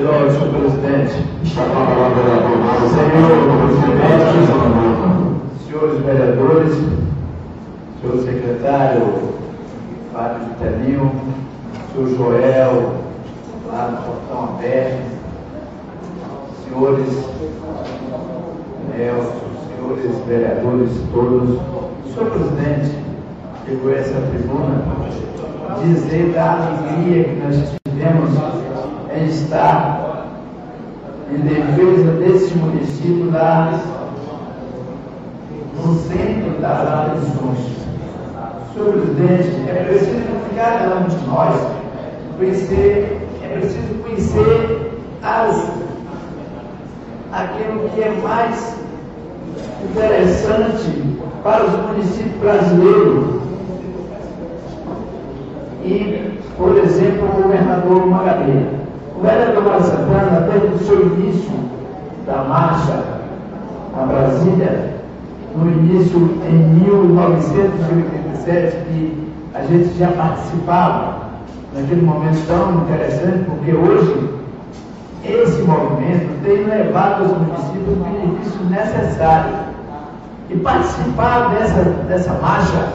Senhor, 0.05 0.29
senhor 0.29 0.49
presidente, 0.49 1.13
Senhor 1.49 1.65
senhores 5.65 5.99
vereadores, 6.05 6.73
senhor 7.99 8.17
secretário 8.23 9.01
Fábio 10.13 10.45
Vitalinho, 10.45 11.11
senhor 11.91 12.09
Joel, 12.17 12.93
lá 13.65 13.81
no 13.89 13.97
Portão 14.03 14.55
Aberto, 14.55 15.01
senhores 16.63 17.11
Nelson, 18.95 19.41
senhores 19.67 20.15
vereadores 20.27 20.91
todos, 21.11 21.59
senhor 22.13 22.29
presidente, 22.29 22.95
chegou 23.65 23.91
essa 23.91 24.21
tribuna 24.21 24.83
dizer 25.83 26.31
da 26.31 26.53
alegria 26.53 27.23
que 27.23 27.35
nós 27.37 27.75
tivemos 27.87 28.29
em 29.17 29.25
estar 29.25 30.25
em 31.31 31.37
defesa 31.39 32.11
desse 32.19 32.55
município 32.55 33.31
lá 33.31 33.71
no 35.75 35.95
centro 35.99 36.61
das 36.61 36.87
atenções. 36.87 37.75
Senhor 38.73 38.91
presidente, 38.91 39.69
é 39.69 39.85
preciso 39.87 40.11
que 40.49 40.55
cada 40.55 40.97
um 40.97 41.07
de 41.07 41.27
nós 41.27 41.55
conhecer, 42.37 43.27
é 43.41 43.57
preciso 43.57 43.93
conhecer 44.03 44.99
as, 45.23 45.71
aquilo 47.31 47.89
que 47.89 48.01
é 48.01 48.11
mais 48.21 48.75
interessante 49.83 51.17
para 51.43 51.65
os 51.65 51.71
municípios 51.87 52.35
brasileiros. 52.41 53.35
E, 55.83 56.39
por 56.57 56.77
exemplo, 56.77 57.29
o 57.29 57.43
governador 57.43 58.07
Magabeira. 58.07 58.74
O 59.17 59.21
vereador 59.21 59.63
Mário 59.63 59.83
Santana, 59.83 60.47
desde 60.51 60.67
o 60.67 60.79
seu 60.79 61.05
início 61.07 61.51
da 62.25 62.43
marcha 62.43 63.03
a 63.97 64.05
Brasília, 64.05 64.95
no 65.55 65.71
início 65.71 66.17
em 66.45 66.57
1987, 66.83 68.77
que 68.87 69.31
a 69.53 69.61
gente 69.61 69.97
já 69.97 70.11
participava 70.11 71.25
naquele 71.73 72.01
momento 72.01 72.45
tão 72.47 72.81
interessante, 72.81 73.45
porque 73.45 73.73
hoje 73.73 74.29
esse 75.23 75.61
movimento 75.61 76.43
tem 76.43 76.65
levado 76.65 77.23
aos 77.23 77.31
municípios 77.37 77.97
o 77.97 78.03
benefício 78.03 78.65
necessário. 78.69 79.53
E 80.49 80.57
participar 80.57 81.49
dessa, 81.55 81.83
dessa 82.07 82.33
marcha, 82.33 82.89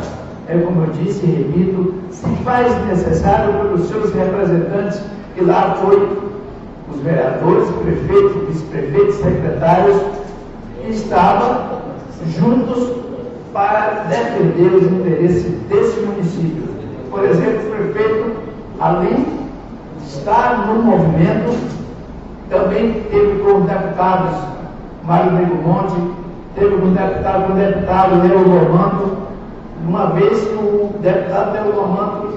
é 0.48 0.58
como 0.58 0.82
eu 0.82 0.90
disse 0.92 1.24
e 1.26 1.30
repito, 1.30 1.94
se 2.10 2.28
faz 2.44 2.72
necessário 2.86 3.54
pelos 3.54 3.88
seus 3.88 4.12
representantes, 4.14 5.00
que 5.40 5.44
lá 5.46 5.74
foi 5.80 6.18
os 6.92 7.00
vereadores, 7.00 7.70
prefeitos, 7.70 8.48
vice-prefeitos, 8.48 9.14
secretários, 9.16 9.96
que 10.82 10.90
estavam 10.90 11.80
juntos 12.26 12.92
para 13.54 14.04
defender 14.08 14.74
os 14.74 14.82
interesses 14.82 15.44
desse 15.68 16.00
município. 16.00 16.62
Por 17.10 17.24
exemplo, 17.24 17.68
o 17.68 17.76
prefeito, 17.76 18.32
além 18.78 19.24
de 19.98 20.06
estar 20.06 20.66
no 20.66 20.82
movimento, 20.82 21.56
também 22.50 23.02
teve 23.10 23.40
como 23.42 23.66
deputados 23.66 24.36
Mário 25.04 25.32
Nego 25.32 25.54
Monte, 25.66 25.94
teve 26.54 26.76
como 26.76 26.92
deputado, 26.92 27.46
como 27.46 27.58
deputado 27.58 28.28
Leo 28.28 28.42
Romano, 28.42 29.16
uma 29.88 30.06
vez 30.10 30.38
que 30.38 30.54
o 30.54 30.90
deputado 31.00 31.52
Leo 31.54 31.80
Romano 31.80 32.28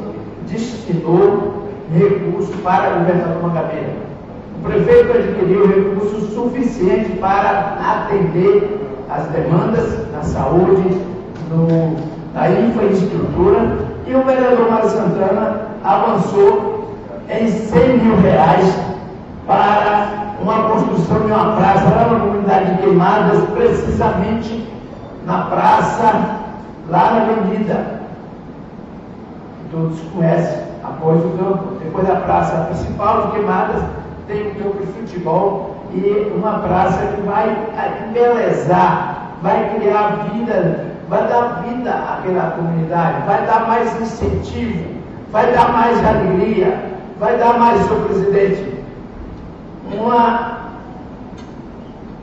destinou 0.48 1.63
recursos 1.92 2.56
para 2.62 2.96
o 2.96 3.00
governador 3.00 3.44
Mangabeira. 3.44 3.94
O 4.60 4.64
prefeito 4.64 5.12
adquiriu 5.12 5.68
recursos 5.68 6.34
suficientes 6.34 7.20
para 7.20 7.78
atender 7.80 8.80
as 9.10 9.28
demandas 9.28 10.12
na 10.12 10.24
saúde, 10.24 11.02
no, 11.50 11.96
na 12.34 12.50
infraestrutura, 12.50 13.78
e 14.08 14.16
o 14.16 14.24
vereador 14.24 14.70
Mário 14.70 14.90
Santana 14.90 15.62
avançou 15.84 16.96
em 17.30 17.48
100 17.48 17.98
mil 18.00 18.16
reais 18.18 18.80
para 19.48 20.36
uma 20.42 20.70
construção 20.70 21.20
de 21.22 21.32
uma 21.32 21.56
praça 21.56 21.90
lá 21.90 22.08
na 22.12 22.20
comunidade 22.20 22.74
de 22.74 22.82
Queimadas, 22.82 23.44
precisamente 23.54 24.68
na 25.26 25.44
praça, 25.44 26.38
lá 26.90 27.12
na 27.12 27.22
avenida. 27.22 28.02
Todos 29.72 30.00
conhecem, 30.14 30.73
após 30.84 31.24
o 31.24 31.30
campo. 31.38 31.76
Depois 31.84 32.08
da 32.08 32.16
praça 32.18 32.66
principal 32.66 33.24
de 33.24 33.32
Queimadas, 33.32 33.82
tem 34.28 34.48
o 34.48 34.56
campo 34.56 34.86
de 34.86 34.92
futebol 34.94 35.76
e 35.94 36.32
uma 36.36 36.60
praça 36.60 37.06
que 37.06 37.22
vai 37.22 37.56
embelezar, 38.10 39.32
vai 39.42 39.76
criar 39.76 40.30
vida, 40.34 40.86
vai 41.08 41.28
dar 41.28 41.64
vida 41.68 41.92
àquela 41.92 42.52
comunidade, 42.52 43.26
vai 43.26 43.46
dar 43.46 43.68
mais 43.68 44.02
incentivo, 44.02 44.84
vai 45.32 45.52
dar 45.52 45.72
mais 45.72 46.04
alegria, 46.04 46.94
vai 47.20 47.38
dar 47.38 47.60
mais, 47.60 47.82
senhor 47.82 48.06
presidente, 48.06 48.84
uma 49.92 50.54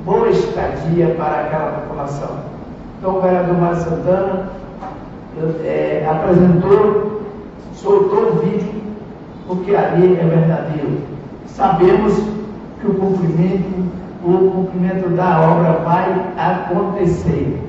boa 0.05 0.29
estadia 0.31 1.15
para 1.17 1.41
aquela 1.41 1.73
população. 1.73 2.51
Então 2.99 3.17
o 3.17 3.21
vereador 3.21 3.57
Mário 3.57 3.77
Santana 3.77 4.49
é, 5.65 6.07
apresentou, 6.11 7.20
soltou 7.83 8.33
o 8.33 8.37
vídeo, 8.41 8.83
porque 9.47 9.75
ali 9.75 10.19
é 10.19 10.25
verdadeiro. 10.25 11.01
Sabemos 11.47 12.15
que 12.81 12.87
o 12.87 12.95
cumprimento, 12.95 13.91
o 14.25 14.51
cumprimento 14.51 15.09
da 15.11 15.41
obra 15.41 15.73
vai 15.85 16.33
acontecer. 16.39 17.67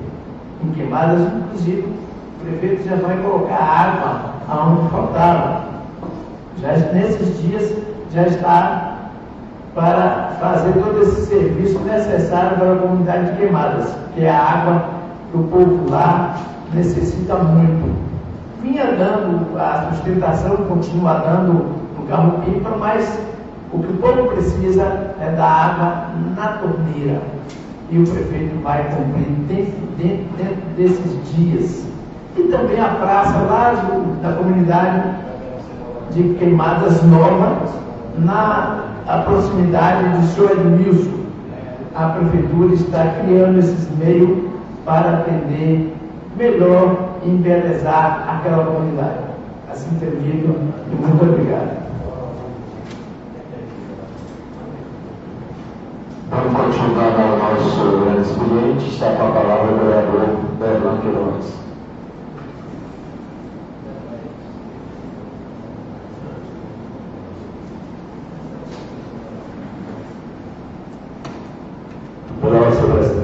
Em 0.64 0.70
queimadas, 0.70 1.20
inclusive, 1.20 1.82
o 1.82 2.44
prefeito 2.44 2.88
já 2.88 2.96
vai 2.96 3.16
colocar 3.16 3.56
água 3.56 4.32
aonde 4.48 4.90
faltava. 4.90 5.64
Já, 6.60 6.76
nesses 6.92 7.42
dias 7.42 7.72
já 8.12 8.26
está 8.26 8.98
para 9.74 10.36
fazer 10.38 10.72
todo 10.74 11.02
esse 11.02 11.26
serviço 11.26 11.78
necessário 11.80 12.58
para 12.58 12.72
a 12.74 12.76
comunidade 12.76 13.32
de 13.32 13.38
queimadas, 13.38 13.94
que 14.14 14.26
a 14.26 14.38
água 14.38 14.84
que 15.30 15.38
o 15.38 15.44
povo 15.44 15.90
lá 15.90 16.36
necessita 16.74 17.34
muito. 17.36 18.11
Vinha 18.62 18.84
dando 18.92 19.58
a 19.58 19.90
sustentação, 19.90 20.56
continua 20.68 21.14
dando 21.14 21.52
no 21.98 22.06
carro-pipa, 22.06 22.70
mas 22.78 23.20
o 23.72 23.78
que 23.80 23.92
o 23.92 23.96
povo 23.96 24.28
precisa 24.28 25.14
é 25.20 25.30
da 25.36 25.44
água 25.44 26.06
na 26.36 26.46
torneira. 26.58 27.20
E 27.90 27.98
o 27.98 28.04
prefeito 28.06 28.62
vai 28.62 28.84
cumprir 28.84 29.26
dentro, 29.48 29.86
dentro, 29.98 30.24
dentro 30.38 30.62
desses 30.76 31.34
dias. 31.34 31.86
E 32.36 32.42
também 32.44 32.80
a 32.80 32.88
praça 32.88 33.36
lá 33.38 33.74
da 34.22 34.32
comunidade 34.32 35.10
de 36.12 36.34
Queimadas 36.34 37.02
Nova, 37.02 37.58
na 38.18 38.84
proximidade 39.24 40.20
de 40.20 40.26
Sr. 40.28 40.52
Edmilson. 40.52 41.22
A 41.94 42.08
prefeitura 42.10 42.74
está 42.74 43.06
criando 43.22 43.58
esses 43.58 43.88
meios 43.98 44.38
para 44.84 45.18
atender 45.18 45.94
melhor 46.36 47.11
embelezar 47.24 48.28
aquela 48.28 48.64
comunidade. 48.64 49.32
Assim 49.70 49.96
termino 49.98 50.54
e 50.90 50.94
muito 50.94 51.22
obrigado. 51.22 51.82
Vamos 56.30 56.56
continuar 56.56 57.12
o 57.14 57.38
nosso 57.38 58.04
grande 58.04 58.22
expediente. 58.22 58.88
Está 58.88 59.12
com 59.16 59.28
a 59.28 59.32
palavra 59.32 59.72
o 59.72 59.78
vereador 59.78 60.28
Berlan 60.58 60.98
Queiroz. 61.02 61.62
Obrigado, 72.42 72.74
senhor 72.74 72.96
presidente. 72.96 73.21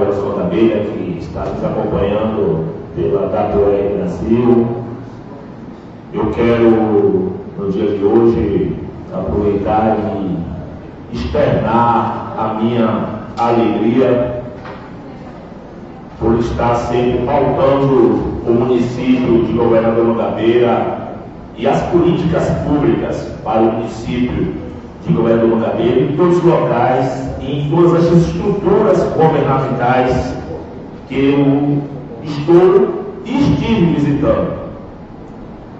Brasil 0.00 0.22
Contabeira 0.22 0.80
que 0.80 1.18
está 1.20 1.44
nos 1.44 1.62
acompanhando 1.62 2.64
pela 2.96 3.26
WR 3.26 3.96
Brasil. 3.98 4.66
Eu 6.12 6.26
quero, 6.30 7.32
no 7.58 7.70
dia 7.70 7.96
de 7.96 8.04
hoje, 8.04 8.76
aproveitar 9.12 9.96
e 9.98 11.16
externar 11.16 12.34
a 12.38 12.54
minha 12.54 13.04
alegria 13.38 14.42
por 16.18 16.38
estar 16.38 16.74
sempre 16.74 17.24
pautando 17.24 18.40
o 18.46 18.52
município 18.52 19.44
de 19.44 19.52
Governador 19.52 20.04
Mangabeira 20.06 21.16
e 21.56 21.66
as 21.66 21.82
políticas 21.84 22.48
públicas 22.66 23.32
para 23.44 23.60
o 23.60 23.72
município 23.72 24.54
de 25.06 25.12
Governador 25.12 25.48
Mangabeira 25.50 26.00
em 26.00 26.16
todos 26.16 26.38
os 26.38 26.44
locais 26.44 27.26
e 27.26 27.29
em 27.42 27.70
todas 27.70 28.06
as 28.06 28.26
estruturas 28.26 29.02
governamentais 29.14 30.36
que 31.08 31.30
eu 31.30 31.82
estou 32.22 33.04
e 33.24 33.38
estive 33.38 33.94
visitando. 33.94 34.60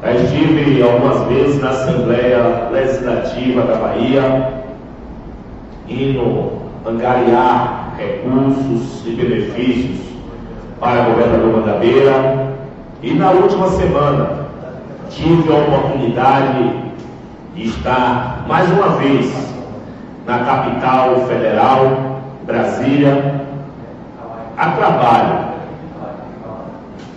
Já 0.03 0.13
estive 0.13 0.83
algumas 0.83 1.29
vezes 1.29 1.61
na 1.61 1.71
Assembleia 1.71 2.69
Legislativa 2.73 3.63
da 3.63 3.75
Bahia, 3.77 4.65
indo 5.89 6.53
angariar 6.87 7.95
recursos 7.99 9.07
e 9.07 9.11
benefícios 9.11 9.99
para 10.79 11.03
o 11.03 11.13
governador 11.13 11.61
Mangabeira. 11.61 12.55
E 13.03 13.13
na 13.13 13.31
última 13.31 13.69
semana 13.69 14.47
tive 15.11 15.53
a 15.53 15.57
oportunidade 15.57 16.73
de 17.55 17.67
estar 17.67 18.45
mais 18.49 18.71
uma 18.71 18.97
vez 18.97 19.50
na 20.27 20.39
capital 20.41 21.27
federal, 21.27 22.21
Brasília, 22.45 23.43
a 24.57 24.71
trabalho. 24.71 25.51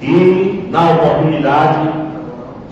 E 0.01 0.67
na 0.69 0.91
oportunidade 0.91 1.89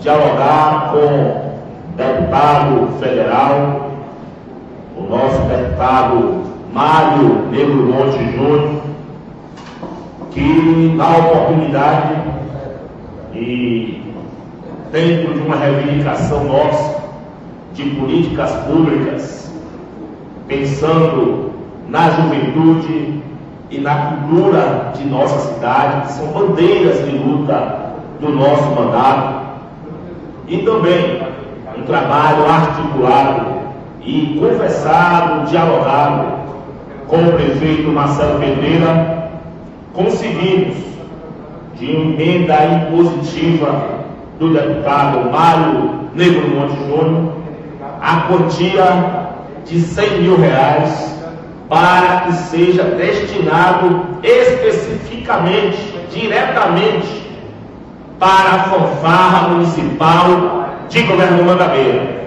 dialogar 0.00 0.92
com 0.92 1.52
deputado 1.96 2.88
federal, 2.98 3.90
o 4.96 5.02
nosso 5.02 5.42
deputado 5.42 6.42
Mário 6.72 7.46
Negro 7.50 7.86
Monte 7.86 8.18
Júnior, 8.32 8.82
que 10.30 10.94
na 10.96 11.16
oportunidade 11.16 12.22
e 13.34 14.02
dentro 14.90 15.34
de 15.34 15.40
uma 15.40 15.56
reivindicação 15.56 16.44
nossa 16.44 17.02
de 17.74 17.84
políticas 17.90 18.50
públicas, 18.66 19.41
pensando 20.52 21.50
na 21.88 22.10
juventude 22.10 23.22
e 23.70 23.78
na 23.78 23.94
cultura 23.94 24.92
de 24.94 25.04
nossa 25.06 25.38
cidade, 25.52 26.02
que 26.02 26.12
são 26.12 26.26
bandeiras 26.26 27.04
de 27.06 27.16
luta 27.16 27.94
do 28.20 28.28
nosso 28.28 28.70
mandato, 28.74 29.42
e 30.46 30.58
também 30.58 31.22
um 31.78 31.82
trabalho 31.82 32.46
articulado 32.46 33.46
e 34.02 34.38
conversado, 34.38 35.46
dialogado 35.48 36.42
com 37.08 37.16
o 37.16 37.32
prefeito 37.32 37.90
Marcelo 37.90 38.38
Pedreira, 38.38 39.30
conseguimos, 39.94 40.76
de 41.76 41.90
emenda 41.90 42.64
impositiva 42.64 43.84
do 44.38 44.52
deputado 44.52 45.30
Mário 45.30 46.10
Negro 46.14 46.48
Monte 46.48 46.76
Júnior, 46.86 47.32
a 48.00 48.16
quantia 48.28 49.21
de 49.64 49.80
100 49.80 50.22
mil 50.22 50.36
reais 50.36 51.12
para 51.68 52.20
que 52.26 52.32
seja 52.34 52.82
destinado 52.82 54.06
especificamente, 54.22 55.78
diretamente, 56.10 57.22
para 58.18 58.50
a 58.50 58.62
fanfarra 58.64 59.48
municipal 59.48 60.68
de 60.88 61.02
Governador 61.02 61.46
Mangabeira. 61.46 62.22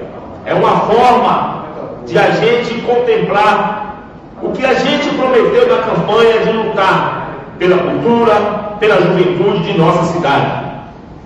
É 0.46 0.54
uma 0.54 0.80
forma 0.82 1.66
de 2.08 2.18
a 2.18 2.32
gente 2.32 2.82
contemplar 2.82 4.04
o 4.42 4.52
que 4.52 4.66
a 4.66 4.74
gente 4.74 5.10
prometeu 5.16 5.68
na 5.70 5.84
campanha 5.84 6.40
de 6.40 6.52
lutar 6.52 7.30
pela 7.60 7.78
cultura, 7.78 8.36
pela 8.80 9.02
juventude 9.02 9.72
de 9.72 9.78
nossa 9.78 10.14
cidade. 10.14 10.66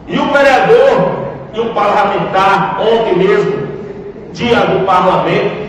E 0.08 0.20
o 0.20 0.26
vereador 0.26 1.30
e 1.54 1.60
o 1.60 1.74
parlamentar, 1.74 2.80
ontem 2.82 3.16
mesmo, 3.16 3.68
dia 4.34 4.60
do 4.60 4.86
parlamento, 4.86 5.69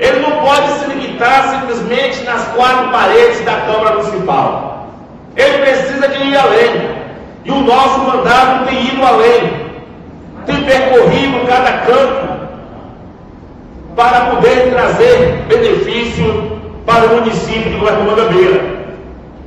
ele 0.00 0.20
não 0.20 0.38
pode 0.38 0.66
se 0.78 0.86
limitar 0.86 1.50
simplesmente 1.50 2.24
nas 2.24 2.42
quatro 2.48 2.88
paredes 2.88 3.44
da 3.44 3.52
Câmara 3.60 3.96
Municipal. 3.96 4.88
Ele 5.36 5.58
precisa 5.58 6.08
de 6.08 6.24
ir 6.24 6.36
além. 6.38 6.90
E 7.44 7.50
o 7.50 7.60
nosso 7.60 8.00
mandato 8.00 8.64
tem 8.64 8.86
ido 8.86 9.04
além. 9.04 9.70
Tem 10.46 10.64
percorrido 10.64 11.46
cada 11.46 11.72
campo 11.84 12.40
para 13.94 14.20
poder 14.30 14.70
trazer 14.70 15.44
benefício 15.48 16.58
para 16.86 17.04
o 17.04 17.16
município 17.16 17.70
de 17.70 17.76
Governador 17.76 18.16
Mangabeira. 18.16 18.64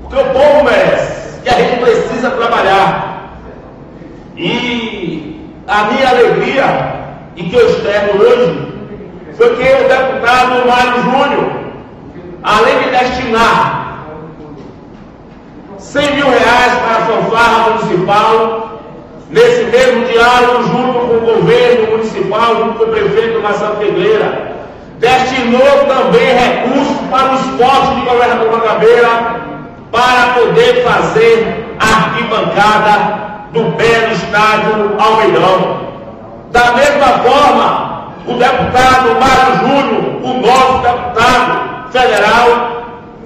Porque 0.04 0.22
o 0.22 0.26
povo 0.26 0.66
merece. 0.66 1.40
E 1.46 1.50
a 1.50 1.54
gente 1.54 1.80
precisa 1.80 2.30
trabalhar. 2.30 3.40
E 4.38 5.52
a 5.68 5.84
minha 5.86 6.10
alegria, 6.10 6.94
e 7.36 7.44
que 7.44 7.56
eu 7.56 7.70
externo 7.70 8.22
hoje, 8.22 8.73
foi 9.38 9.56
que 9.56 9.62
o 9.62 9.88
deputado 9.88 10.68
Mário 10.68 11.04
Júnior, 11.04 11.52
além 12.44 12.80
de 12.80 12.90
destinar 12.90 13.84
100 15.78 16.16
mil 16.16 16.30
reais 16.30 16.74
para 16.80 16.98
a 16.98 17.06
fanfarra 17.06 17.70
municipal, 17.72 18.80
nesse 19.30 19.64
mesmo 19.66 20.06
diálogo, 20.06 20.64
junto 20.64 21.00
com 21.00 21.16
o 21.16 21.36
governo 21.36 21.92
municipal, 21.92 22.56
junto 22.56 22.80
com 22.80 22.84
o 22.86 22.88
prefeito 22.88 23.42
Marcelo 23.42 23.76
Pedreira, 23.78 24.54
destinou 25.00 25.86
também 25.88 26.34
recursos 26.34 26.98
para 27.10 27.32
o 27.32 27.36
esporte 27.36 27.96
de 27.96 28.02
governador 28.06 28.52
Mangabeira, 28.52 29.42
para 29.92 30.34
poder 30.34 30.84
fazer 30.84 31.76
a 31.80 31.86
arquibancada 31.86 33.24
do 33.52 33.64
belo 33.76 34.12
estádio 34.12 34.96
Almeidão. 35.00 35.82
Da 36.52 36.72
mesma 36.74 37.08
forma, 37.20 37.93
o 38.26 38.34
deputado 38.34 39.20
Mário 39.20 39.56
Júnior, 39.60 40.22
o 40.24 40.34
nosso 40.46 40.82
deputado 40.82 41.92
federal, 41.92 42.48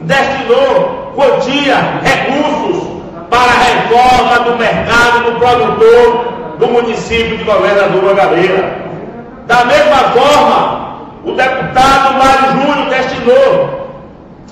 destinou 0.02 1.14
quantia, 1.16 1.76
recursos 2.02 2.88
para 3.30 3.52
a 3.52 3.64
reforma 3.64 4.40
do 4.52 4.58
mercado 4.58 5.24
do 5.26 5.40
produtor 5.40 6.34
do 6.60 6.68
município 6.68 7.38
de 7.38 7.44
Governador 7.44 8.04
Mangabeira. 8.04 8.88
Da 9.46 9.66
mesma 9.66 9.98
forma, 10.12 11.00
o 11.24 11.32
deputado 11.34 12.14
Mário 12.18 12.62
Júnior 12.62 12.90
destinou 12.90 13.88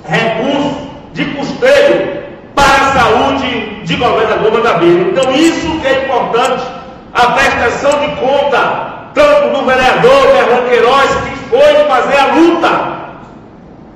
recursos 0.07 0.85
de 1.13 1.25
custeio 1.25 2.23
para 2.53 2.63
a 2.63 2.93
saúde 2.93 3.81
de 3.83 3.95
Governador 3.95 4.51
Mangabeira. 4.51 5.01
Então, 5.09 5.31
isso 5.33 5.79
que 5.79 5.87
é 5.87 6.03
importante, 6.05 6.63
a 7.13 7.27
prestação 7.31 7.99
de 8.01 8.07
conta, 8.17 8.94
tanto 9.15 9.57
do 9.57 9.65
vereador 9.65 10.27
Fernando 10.27 10.69
Queiroz, 10.69 11.09
que 11.15 11.35
foi 11.49 11.85
fazer 11.87 12.17
a 12.19 12.25
luta 12.35 12.69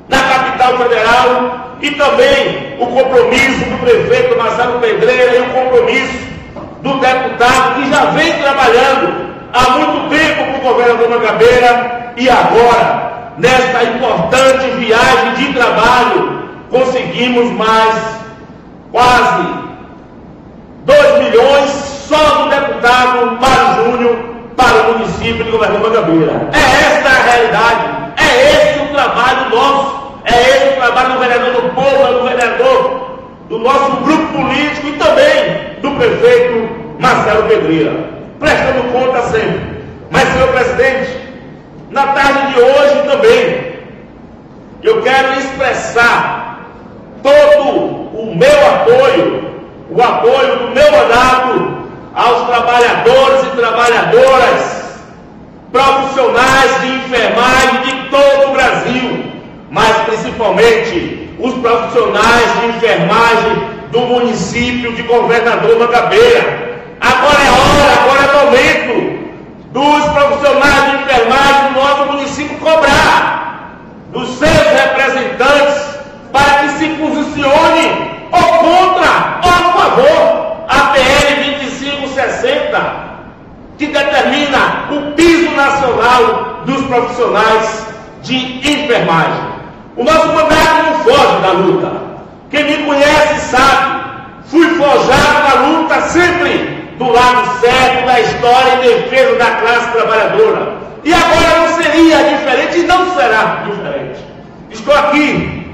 na 0.07 0.23
capital 0.23 0.77
federal, 0.77 1.69
e 1.81 1.91
também 1.91 2.75
o 2.79 2.87
compromisso 2.87 3.65
do 3.65 3.77
prefeito 3.79 4.37
Marcelo 4.37 4.79
Pedreira 4.79 5.35
e 5.35 5.41
o 5.41 5.49
compromisso 5.49 6.27
do 6.81 6.99
deputado 6.99 7.75
que 7.75 7.89
já 7.89 8.05
vem 8.05 8.33
trabalhando 8.33 9.29
há 9.53 9.69
muito 9.71 10.09
tempo 10.09 10.51
com 10.51 10.57
o 10.57 10.73
governador 10.73 11.09
Mangabeira 11.09 12.13
e 12.17 12.29
agora, 12.29 13.33
nesta 13.37 13.83
importante 13.83 14.65
viagem 14.77 15.33
de 15.35 15.53
trabalho, 15.53 16.49
conseguimos 16.69 17.51
mais 17.53 17.95
quase 18.91 19.47
2 20.85 21.23
milhões 21.23 21.69
só 22.07 22.43
do 22.43 22.49
deputado 22.49 23.37
Mário 23.39 23.85
Júnior 23.85 24.28
para 24.59 24.89
o 24.89 24.99
município 24.99 25.45
de 25.45 25.51
governador 25.51 25.89
Mangabeira. 25.89 26.49
É 26.51 26.97
esta 26.97 27.09
a 27.09 27.23
realidade, 27.23 27.85
é 28.17 28.51
esse 28.51 28.79
o 28.79 28.87
trabalho 28.89 29.49
nosso, 29.55 30.19
é 30.25 30.49
esse 30.49 30.73
o 30.73 30.75
trabalho 30.75 31.13
do 31.13 31.19
vereador 31.19 31.53
do 31.53 31.69
povo, 31.69 32.19
do 32.19 32.27
vereador 32.27 33.09
do 33.47 33.57
nosso 33.57 33.91
grupo 34.03 34.33
político 34.33 34.87
e 34.87 34.91
também 34.93 35.79
do 35.81 35.91
prefeito 35.91 36.69
Marcelo 36.99 37.43
Pedreira, 37.43 37.93
prestando 38.37 38.83
conta 38.91 39.21
sempre. 39.29 39.79
Mas, 40.11 40.27
senhor 40.27 40.49
presidente, 40.49 41.17
na 41.89 42.07
tarde 42.07 42.53
de 42.53 42.59
hoje 42.59 43.09
também, 43.09 43.69
eu 44.83 45.01
quero 45.01 45.39
expressar 45.39 46.67
todo 47.23 47.63
o 47.63 48.35
meu 48.35 48.67
apoio, 48.67 49.53
o 49.89 50.01
apoio 50.01 50.57
do 50.57 50.67
meu 50.71 50.91
mandato 50.91 51.68
aos 52.19 52.47
trabalhadores 52.47 53.43
e 53.43 53.55
trabalhadoras, 53.55 54.79
profissionais 55.71 56.81
de 56.81 56.87
enfermagem 56.87 57.81
de 57.83 58.09
todo 58.09 58.49
o 58.49 58.53
Brasil, 58.53 59.23
mas 59.71 59.95
principalmente 59.99 61.29
os 61.39 61.53
profissionais 61.55 62.59
de 62.59 62.67
enfermagem 62.67 63.69
do 63.91 64.01
município 64.01 64.93
de 64.93 65.03
Governador 65.03 65.79
Mangabeira. 65.79 66.81
Agora 66.99 67.39
é 67.41 67.51
hora, 67.51 67.93
agora 68.01 68.21
é 68.23 68.45
momento 68.45 69.19
dos 69.71 70.03
profissionais 70.11 70.91
de 70.91 71.03
enfermagem 71.03 71.73
do 71.73 71.79
nosso 71.79 72.05
município 72.11 72.57
cobrar 72.57 73.79
dos 74.11 74.27
seus 74.37 74.49
representantes 74.51 75.99
para 76.33 76.59
que 76.59 76.69
se 76.69 76.87
posicione 76.89 78.11
ou 78.31 78.43
contra 78.59 79.39
ou 79.43 79.49
a 79.49 79.73
favor 79.73 80.49
a 80.67 80.79
PL 80.93 81.08
2560 82.59 83.09
que 83.77 83.87
determina 83.87 84.87
o 84.91 85.13
piso 85.13 85.51
nacional 85.51 86.63
dos 86.65 86.81
profissionais 86.87 87.87
de 88.21 88.35
enfermagem. 88.57 89.41
O 89.95 90.03
nosso 90.03 90.27
mandato 90.27 90.83
não 90.83 90.99
foge 90.99 91.41
da 91.41 91.51
luta. 91.53 91.91
Quem 92.49 92.63
me 92.65 92.85
conhece 92.85 93.39
sabe, 93.51 94.01
fui 94.45 94.67
forjado 94.75 95.47
na 95.47 95.67
luta 95.67 96.01
sempre 96.01 96.93
do 96.97 97.09
lado 97.09 97.59
certo 97.61 98.05
da 98.05 98.19
história 98.19 98.75
em 98.75 98.79
defesa 98.81 99.35
da 99.35 99.51
classe 99.51 99.91
trabalhadora. 99.91 100.73
E 101.05 101.13
agora 101.13 101.59
não 101.59 101.81
seria 101.81 102.23
diferente 102.23 102.79
e 102.79 102.83
não 102.83 103.15
será 103.15 103.63
diferente. 103.65 104.19
Estou 104.69 104.93
aqui 104.93 105.65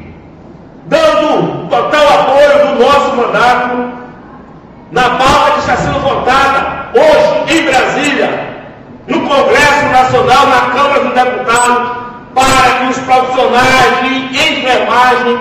dando 0.86 1.67
total 1.69 2.07
apoio 2.19 2.67
do 2.67 2.83
nosso 2.83 3.15
mandato 3.15 3.95
na 4.96 5.10
pauta 5.10 5.52
que 5.52 5.60
está 5.60 5.76
sendo 5.76 6.00
votada 6.00 6.89
hoje 6.93 7.60
em 7.60 7.66
Brasília, 7.66 8.48
no 9.08 9.28
Congresso 9.28 9.86
Nacional, 9.91 10.48
na 10.48 10.62
Câmara 10.74 11.04
dos 11.04 11.14
Deputados, 11.14 11.91
para 12.34 12.80
que 12.80 12.86
os 12.91 12.98
profissionais 13.00 14.00
de 14.02 14.54
enfermagem 14.54 15.39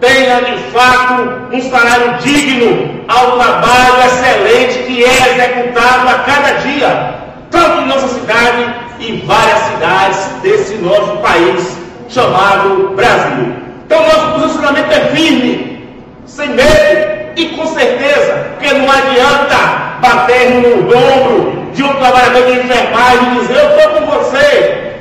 tenham 0.00 0.42
de 0.42 0.58
fato 0.72 1.22
um 1.52 1.62
salário 1.70 2.18
digno 2.18 3.04
ao 3.06 3.38
trabalho 3.38 4.06
excelente 4.06 4.78
que 4.80 5.04
é 5.04 5.30
executado 5.30 6.08
a 6.08 6.14
cada 6.26 6.52
dia, 6.58 7.14
tanto 7.52 7.82
em 7.82 7.86
nossa 7.86 8.08
cidade 8.08 8.74
e 8.98 9.24
várias 9.24 9.58
cidades 9.58 10.18
desse 10.42 10.74
nosso 10.78 11.16
país 11.18 11.78
chamado 12.08 12.92
Brasil. 12.96 13.54
Então 13.86 14.02
nosso 14.02 14.40
posicionamento 14.40 14.90
é 14.90 15.00
firme, 15.14 15.88
sem 16.26 16.48
medo 16.48 17.15
e 17.36 17.48
com 17.50 17.66
certeza, 17.66 18.48
porque 18.52 18.72
não 18.72 18.90
adianta 18.90 19.56
bater 20.00 20.50
no 20.50 20.88
ombro 20.88 21.70
de 21.72 21.82
um 21.82 21.94
trabalhador 21.96 22.46
de 22.46 22.52
enfermagem 22.60 23.32
e 23.32 23.40
dizer 23.40 23.56
eu 23.56 23.76
estou 23.76 23.90
com 23.92 24.06
você, 24.06 24.94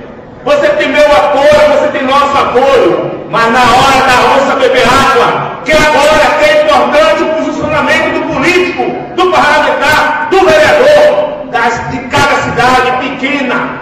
você 0.43 0.67
tem 0.67 0.89
meu 0.89 1.05
apoio, 1.05 1.79
você 1.79 1.87
tem 1.87 2.03
nosso 2.03 2.37
apoio. 2.37 3.25
Mas 3.31 3.51
na 3.51 3.61
hora 3.61 4.05
da 4.05 4.35
onça 4.35 4.55
beber 4.57 4.83
água, 4.83 5.61
que 5.63 5.71
agora 5.71 6.37
que 6.37 6.45
é 6.45 6.63
importante 6.63 7.23
o 7.23 7.43
posicionamento 7.43 8.13
do 8.13 8.33
político, 8.33 8.83
do 9.15 9.31
parlamentar, 9.31 10.27
do 10.29 10.39
vereador, 10.45 11.47
das, 11.51 11.89
de 11.89 11.99
cada 12.09 12.35
cidade 12.35 12.91
pequena, 12.99 13.81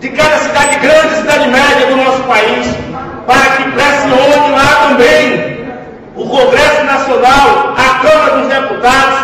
de 0.00 0.08
cada 0.08 0.38
cidade 0.38 0.76
grande, 0.76 1.14
cidade 1.16 1.48
média 1.48 1.86
do 1.86 1.96
nosso 1.96 2.22
país, 2.22 2.74
para 3.26 3.56
que 3.56 3.70
pressione 3.70 4.50
lá 4.50 4.88
também 4.88 5.61
o 6.16 6.26
Congresso 6.26 6.84
Nacional, 6.84 7.74
a 7.76 7.98
Câmara 8.06 8.36
dos 8.38 8.48
Deputados, 8.48 9.18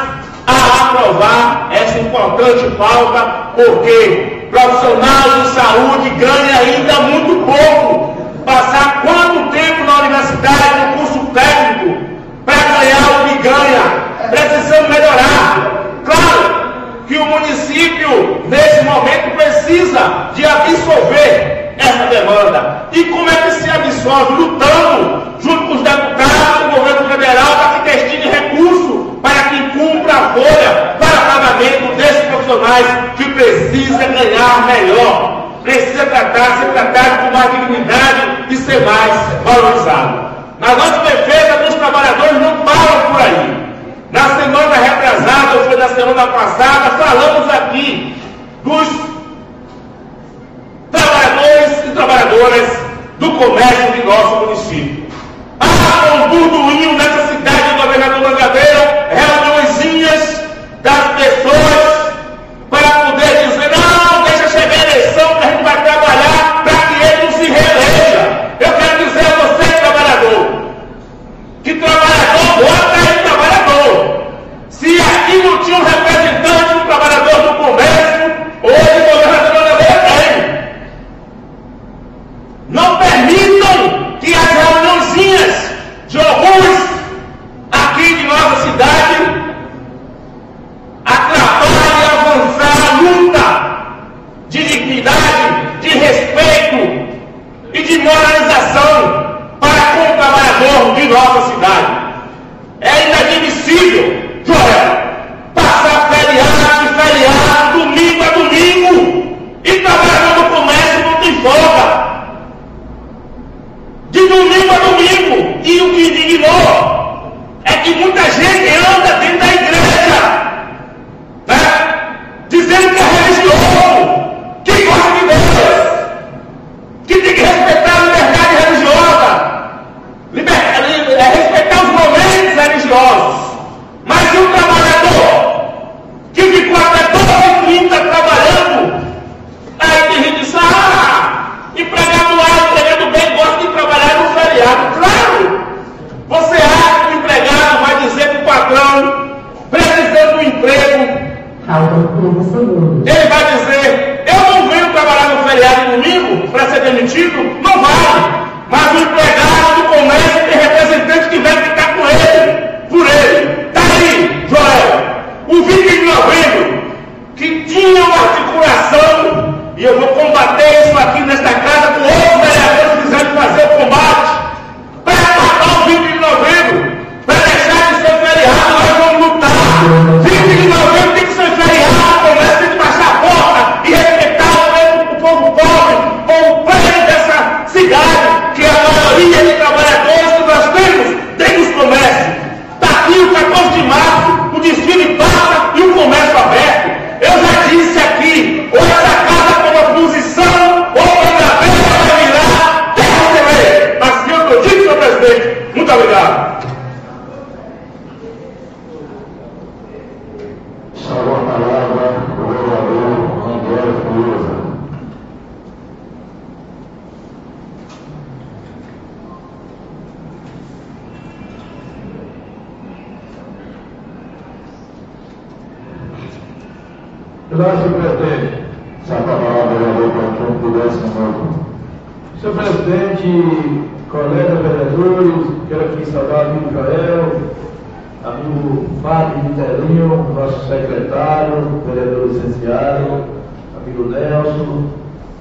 a 0.47 0.87
aprovar 0.87 1.69
essa 1.71 1.99
importante 1.99 2.75
pauta, 2.77 3.53
porque 3.55 4.49
profissional 4.51 5.43
de 5.43 5.49
saúde 5.51 6.11
ganha 6.11 6.59
ainda 6.61 7.01
muito 7.01 7.45
pouco. 7.45 8.19
Passar 8.45 9.03
quanto 9.03 9.51
tempo 9.51 9.85
na 9.85 10.01
universidade, 10.01 10.87
no 10.87 10.99
curso 10.99 11.27
técnico, 11.35 11.99
para 12.47 12.55
ganhar 12.55 13.21
o 13.21 13.29
que 13.29 13.43
ganha? 13.43 14.31
Precisamos 14.31 14.89
melhorar. 14.89 15.71
Claro 16.07 16.58
que 17.09 17.17
o 17.17 17.25
município, 17.25 18.45
nesse 18.49 18.85
momento, 18.85 19.35
precisa 19.35 20.31
de 20.35 20.45
absorver 20.45 21.75
essa 21.79 22.07
demanda. 22.07 22.89
E 22.93 23.05
como 23.05 23.29
é 23.29 23.35
que 23.35 23.51
se 23.53 23.71
absorve? 23.71 24.35
Lutando 24.35 25.39
junto 25.41 25.67
com 25.67 25.75
os 25.75 25.83
deputados 25.83 26.65
do 26.65 26.77
governo 26.77 27.09
federal 27.09 27.57
para 27.57 27.81
que 27.81 27.91
destine 27.91 28.31
recurso 28.31 29.19
para 29.23 29.43
que 29.45 29.79
cumpra 29.79 30.13
a 30.13 30.33
folha 30.33 30.97
para 30.99 31.19
pagamento 31.33 31.97
desses 31.97 32.25
profissionais 32.25 32.87
que 33.17 33.25
precisa 33.31 34.07
ganhar 34.07 34.67
melhor, 34.67 35.49
precisa 35.63 36.07
tratar, 36.07 36.59
ser 36.59 36.67
tratado 36.73 37.25
com 37.25 37.37
mais 37.37 37.51
dignidade 37.51 38.47
e 38.51 38.57
ser 38.57 38.81
mais 38.85 39.13
valorizado. 39.45 40.29
Na 40.61 40.75
nossa 40.75 40.99
defesa 41.01 41.57
dos 41.65 41.75
trabalhadores 41.75 42.41
não 42.41 42.57
param 42.59 43.13
por 43.13 43.21
aí. 43.21 43.68
Na 44.11 44.23
semana 44.37 44.75
retrasada, 44.75 45.59
ou 45.59 45.65
foi 45.65 45.77
na 45.77 45.89
semana 45.89 46.27
passada, 46.29 46.91
falamos 46.97 47.53
aqui 47.53 48.17
dos 48.65 48.89
trabalhadores 50.91 51.85
e 51.87 51.91
trabalhadoras 51.91 52.69
do 53.19 53.33
comércio 53.33 53.93
de 53.93 54.07
nosso 54.07 54.37
município. 54.37 55.07
Há 55.61 56.15
um 56.15 56.29
burburinho 56.31 56.97
nessa 56.97 57.35
cidade 57.35 57.75
do 57.75 57.83
governador 57.83 58.21
Mangabeira, 58.31 59.09
reuniõezinhas 59.11 60.41
das 60.83 61.09
pessoas 61.17 62.13
para 62.71 63.08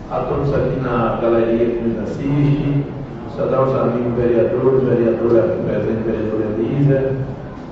a 0.10 0.20
todos 0.22 0.54
aqui 0.54 0.80
na 0.80 1.20
galeria 1.22 1.66
que 1.66 1.82
nos 1.82 2.04
assiste, 2.04 2.86
saudar 3.36 3.64
os 3.64 3.76
amigos 3.76 4.14
vereadores, 4.16 4.84
vereadora 4.84 5.58
presente, 5.66 6.04
vereadora 6.06 6.46
Elisa, 6.58 7.12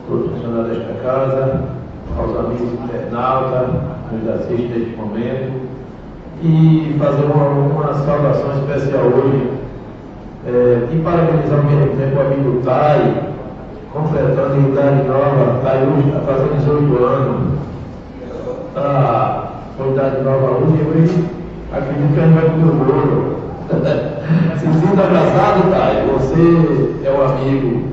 todos 0.08 0.26
os 0.26 0.32
funcionários 0.34 0.78
desta 0.78 0.94
casa, 1.02 1.62
aos 2.18 2.38
amigos 2.38 2.74
internautas 2.74 3.70
que 4.10 4.16
nos 4.16 4.36
assistem 4.36 4.68
neste 4.68 4.96
momento. 4.98 5.66
E 6.44 6.96
fazer 7.00 7.24
uma, 7.24 7.48
uma 7.48 7.94
saudação 7.94 8.52
especial 8.60 9.06
hoje 9.06 9.50
é, 10.46 10.90
e 10.92 11.00
parabenizar 11.00 11.60
ao 11.60 11.64
mesmo 11.64 11.96
tempo 11.96 12.18
o 12.18 12.22
amigo 12.22 12.62
Tai, 12.66 13.34
completando 13.94 14.70
idade 14.70 15.08
nova, 15.08 15.62
Tai 15.64 15.88
hoje 15.88 16.10
está 16.10 16.20
fazendo 16.20 16.58
18 16.58 17.06
anos, 17.06 17.54
está 18.68 19.52
com 19.78 19.94
idade 19.94 20.22
nova 20.22 20.52
hoje, 20.52 20.78
eu 20.86 21.35
acredito 21.76 22.14
que 22.14 22.20
a 22.20 22.24
gente 22.24 22.34
vai 22.34 22.50
comer 22.50 22.70
o 22.70 22.76
bolo. 22.76 23.36
Se 24.58 24.80
sinta 24.80 25.04
abraçado, 25.04 25.70
Tai, 25.72 26.06
você 26.14 27.04
é 27.04 27.12
um 27.12 27.26
amigo, 27.26 27.84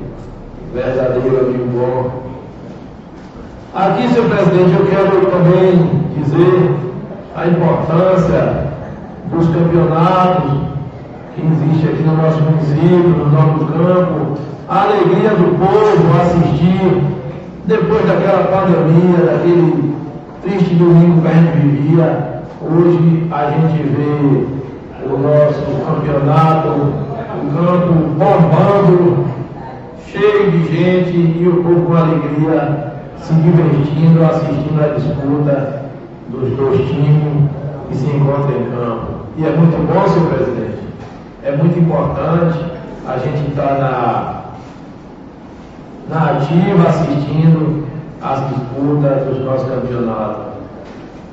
verdadeiro 0.73 1.47
amigo 1.47 1.65
bom. 1.73 2.23
Aqui, 3.75 4.07
senhor 4.07 4.29
presidente, 4.29 4.75
eu 4.79 4.85
quero 4.85 5.25
também 5.25 6.03
dizer 6.15 6.75
a 7.35 7.47
importância 7.47 8.67
dos 9.31 9.47
campeonatos 9.47 10.51
que 11.35 11.41
existem 11.41 11.89
aqui 11.89 12.03
no 12.03 12.15
nosso 12.15 12.39
município, 12.41 13.09
no 13.09 13.31
nosso 13.31 13.65
campo, 13.65 14.37
a 14.69 14.83
alegria 14.83 15.31
do 15.31 15.57
povo 15.57 16.21
assistir, 16.21 17.03
depois 17.65 18.05
daquela 18.05 18.43
pandemia, 18.43 19.25
daquele 19.25 19.95
triste 20.43 20.75
domingo 20.75 21.21
que 21.21 21.27
a 21.27 21.31
gente 21.31 21.57
vivia, 21.57 22.32
hoje 22.63 23.27
a 23.31 23.51
gente 23.51 23.83
vê 23.83 24.47
o 25.05 25.17
nosso 25.17 25.61
campeonato, 25.85 26.69
o 26.69 27.51
campo 27.53 27.93
bombando, 28.17 29.25
cheio 30.07 30.51
de 30.51 30.65
gente 30.65 31.39
e 31.39 31.47
o 31.47 31.63
povo 31.63 31.81
com 31.87 31.95
alegria 31.95 32.93
se 33.17 33.33
divertindo, 33.33 34.23
assistindo 34.23 34.83
a 34.83 34.95
disputa 34.95 35.83
dos 36.29 36.57
dois 36.57 36.77
times 36.87 37.49
que 37.89 37.97
se 37.97 38.05
encontram 38.07 38.61
em 38.61 38.71
campo. 38.71 39.13
E 39.37 39.45
é 39.45 39.49
muito 39.49 39.77
bom, 39.91 40.07
senhor 40.07 40.29
presidente, 40.29 40.79
é 41.43 41.55
muito 41.55 41.79
importante 41.79 42.59
a 43.07 43.17
gente 43.17 43.49
estar 43.49 43.77
na, 43.79 44.43
na 46.09 46.31
ativa 46.31 46.87
assistindo 46.87 47.83
as 48.21 48.39
disputas 48.49 49.25
dos 49.25 49.43
nossos 49.43 49.67
campeonatos. 49.67 50.52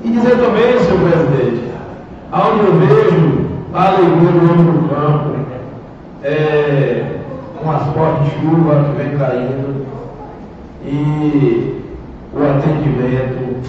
E 0.03 0.09
dizer 0.09 0.37
também, 0.37 0.79
senhor 0.79 0.99
presidente, 0.99 1.63
aonde 2.31 2.65
eu 2.65 2.73
vejo 2.79 3.45
a 3.73 3.87
alegria 3.87 4.31
do 4.31 4.51
homem 4.51 4.65
do 4.65 4.89
campo, 4.89 5.35
é, 6.23 7.19
com 7.61 7.71
as 7.71 7.83
fortes 7.93 8.33
chuvas 8.33 8.87
que 8.87 9.03
vem 9.03 9.17
caindo 9.17 9.85
e 10.83 11.83
o 12.33 12.43
atendimento, 12.43 13.61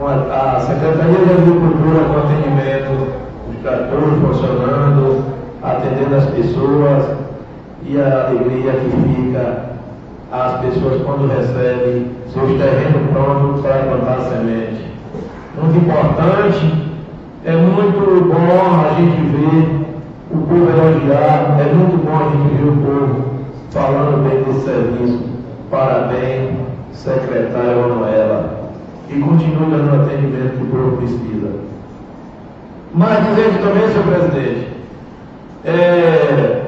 a, 0.00 0.56
a 0.56 0.60
Secretaria 0.60 1.24
de 1.24 1.32
Agricultura 1.32 2.04
com 2.08 2.18
atendimento, 2.18 3.12
os 3.48 3.62
tratores 3.62 4.20
funcionando, 4.20 5.24
atendendo 5.62 6.16
as 6.16 6.26
pessoas 6.26 7.04
e 7.84 8.00
a 8.00 8.28
alegria 8.28 8.72
que 8.72 8.90
fica 8.90 9.68
as 10.30 10.60
pessoas 10.60 11.02
quando 11.02 11.28
recebem 11.28 12.10
seus 12.32 12.58
terrenos 12.58 13.10
prontos 13.12 13.62
para 13.62 13.84
plantar 13.84 14.20
semente. 14.28 14.97
Muito 15.60 15.78
importante, 15.78 16.88
é 17.44 17.52
muito 17.52 18.28
bom 18.28 18.80
a 18.80 18.94
gente 18.94 19.20
ver 19.22 19.86
o 20.30 20.38
povo 20.38 20.70
elogiar, 20.70 21.58
é 21.58 21.72
muito 21.74 22.04
bom 22.04 22.16
a 22.16 22.30
gente 22.30 22.54
ver 22.54 22.68
o 22.68 22.76
povo 22.76 23.24
falando 23.70 24.22
bem 24.22 24.42
desse 24.44 24.64
serviço. 24.64 25.24
Parabéns, 25.70 26.50
secretária 26.92 27.76
Manuela. 27.76 28.70
E 29.10 29.18
continue 29.18 29.70
dando 29.70 30.02
atendimento 30.02 30.58
que 30.58 30.62
o 30.62 30.66
povo 30.66 30.96
precisa. 30.98 31.50
Mas 32.94 33.26
dizendo 33.26 33.62
também, 33.62 33.88
senhor 33.88 34.06
presidente, 34.06 34.68
é, 35.64 36.62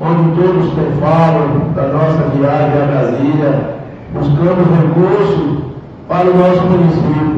onde 0.00 0.40
todos 0.40 0.72
falam 1.00 1.72
da 1.74 1.86
nossa 1.88 2.28
viagem 2.36 2.82
a 2.82 2.86
Brasília, 2.86 3.74
buscamos 4.12 4.66
recursos 4.76 5.64
para 6.08 6.30
o 6.30 6.36
nosso 6.36 6.62
município. 6.62 7.33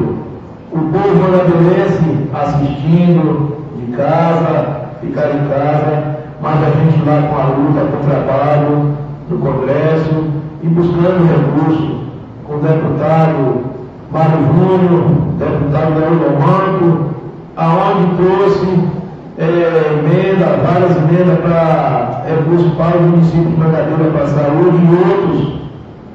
O 0.71 0.79
povo 0.79 1.15
manabilense 1.15 2.29
assistindo 2.33 3.57
de 3.77 3.95
casa, 3.95 4.89
ficar 4.99 5.29
em 5.29 5.47
casa, 5.47 6.17
mas 6.41 6.61
a 6.61 6.69
gente 6.71 7.05
lá 7.05 7.21
com 7.29 7.39
a 7.39 7.45
luta, 7.45 7.79
com 7.91 7.97
o 7.97 8.09
trabalho 8.09 8.93
no 9.29 9.37
Congresso 9.37 10.25
e 10.61 10.67
buscando 10.67 11.25
recursos 11.25 11.97
com 12.45 12.55
o 12.55 12.59
deputado 12.59 13.77
Mário 14.11 14.39
Júnior, 14.47 15.03
deputado 15.39 15.99
Leandro 15.99 16.31
Manco, 16.39 17.09
aonde 17.55 18.15
trouxe 18.17 18.97
é, 19.37 19.99
emenda, 19.99 20.59
várias 20.65 20.97
emendas 20.97 21.39
para 21.39 22.23
recursos 22.27 22.73
para 22.73 22.97
o 22.97 23.03
município 23.03 23.45
de 23.45 23.57
Mangadeira 23.57 24.11
para 24.11 24.23
a 24.23 24.27
saúde 24.27 24.77
e 24.77 25.11
outros 25.11 25.57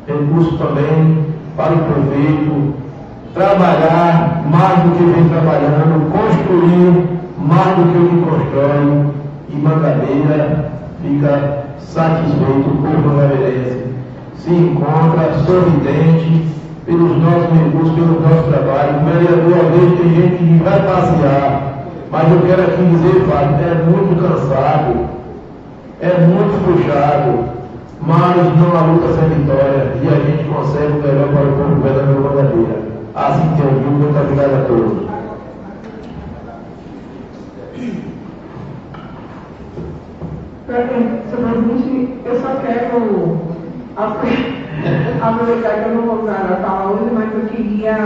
recursos 0.07 0.59
também 0.59 1.25
para 1.57 1.73
o 1.73 1.79
prefeito 1.79 2.82
trabalhar 3.35 4.43
mais 4.51 4.83
do 4.83 4.91
que 4.97 5.05
vem 5.05 5.29
trabalhando, 5.29 6.11
construir 6.13 7.23
mais 7.39 7.77
do 7.77 7.93
que 7.93 7.99
o 7.99 8.09
que 8.09 8.31
constrói, 8.31 9.13
e 9.49 9.57
Mangabeira 9.57 10.71
fica 11.03 11.65
satisfeito 11.79 12.71
por 12.81 13.07
Mangabeirense. 13.07 13.83
Se 14.37 14.51
encontra 14.51 15.33
sorridente 15.47 16.47
pelos 16.87 17.17
nossos 17.19 17.51
recursos, 17.53 17.95
pelo 17.95 18.21
nosso 18.21 18.51
trabalho. 18.51 19.01
O 19.01 19.05
vereador, 19.05 19.67
às 19.67 19.81
vezes, 19.81 19.99
tem 19.99 20.15
gente 20.15 20.37
que 20.37 20.65
vai 20.65 20.83
passear, 20.83 21.85
mas 22.11 22.33
eu 22.33 22.41
quero 22.41 22.63
aqui 22.63 22.85
dizer, 22.85 23.25
Fábio, 23.27 23.57
é 23.65 23.75
muito 23.85 24.21
cansado, 24.21 25.07
é 26.01 26.27
muito 26.27 26.65
puxado, 26.65 27.45
mas 28.01 28.37
não 28.59 28.77
há 28.77 28.83
luta 28.87 29.13
sem 29.15 29.29
vitória 29.29 29.93
e 30.03 30.09
a 30.09 30.17
gente 30.27 30.49
consegue 30.49 30.93
o 30.93 31.03
melhor 31.03 31.29
para 31.29 31.43
o 31.43 31.53
povo 31.53 31.83
verdadeiro 31.83 32.23
Mangabeira. 32.23 32.92
Que 33.13 33.63
eu 33.63 33.69
vi, 33.79 33.91
muito 33.91 34.19
obrigado 34.19 34.55
a 34.55 34.65
todos. 34.65 35.03
Senhor 40.67 42.09
eu 42.25 42.41
só 42.41 42.55
quero 42.63 43.41
aproveitar 45.21 45.75
que 45.85 45.89
eu 45.91 45.95
não 45.95 46.03
vou 46.03 46.23
usar 46.23 46.53
a 46.53 46.57
fala 46.67 46.93
hoje, 46.93 47.11
mas 47.13 47.35
eu 47.35 47.47
queria 47.51 47.97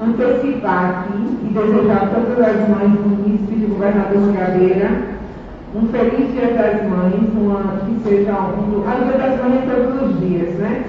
antecipar 0.00 0.84
aqui 0.84 1.38
e 1.42 1.52
desejar 1.52 2.04
a 2.04 2.06
todas 2.06 2.38
as 2.38 2.68
mães 2.68 2.92
do 2.92 3.08
município 3.08 3.58
de 3.58 3.66
Governador 3.66 4.20
Mangabeira 4.20 5.12
um 5.74 5.88
feliz 5.88 6.30
Dia 6.32 6.52
das 6.52 6.88
Mães, 6.88 7.28
uma, 7.34 7.78
que 7.86 8.08
seja 8.08 8.32
um. 8.32 8.84
A 8.86 8.94
Dia 8.94 9.18
das 9.18 9.40
Mães 9.40 9.62
é 9.62 9.74
todos 9.74 10.02
os 10.02 10.20
dias, 10.20 10.54
né? 10.58 10.84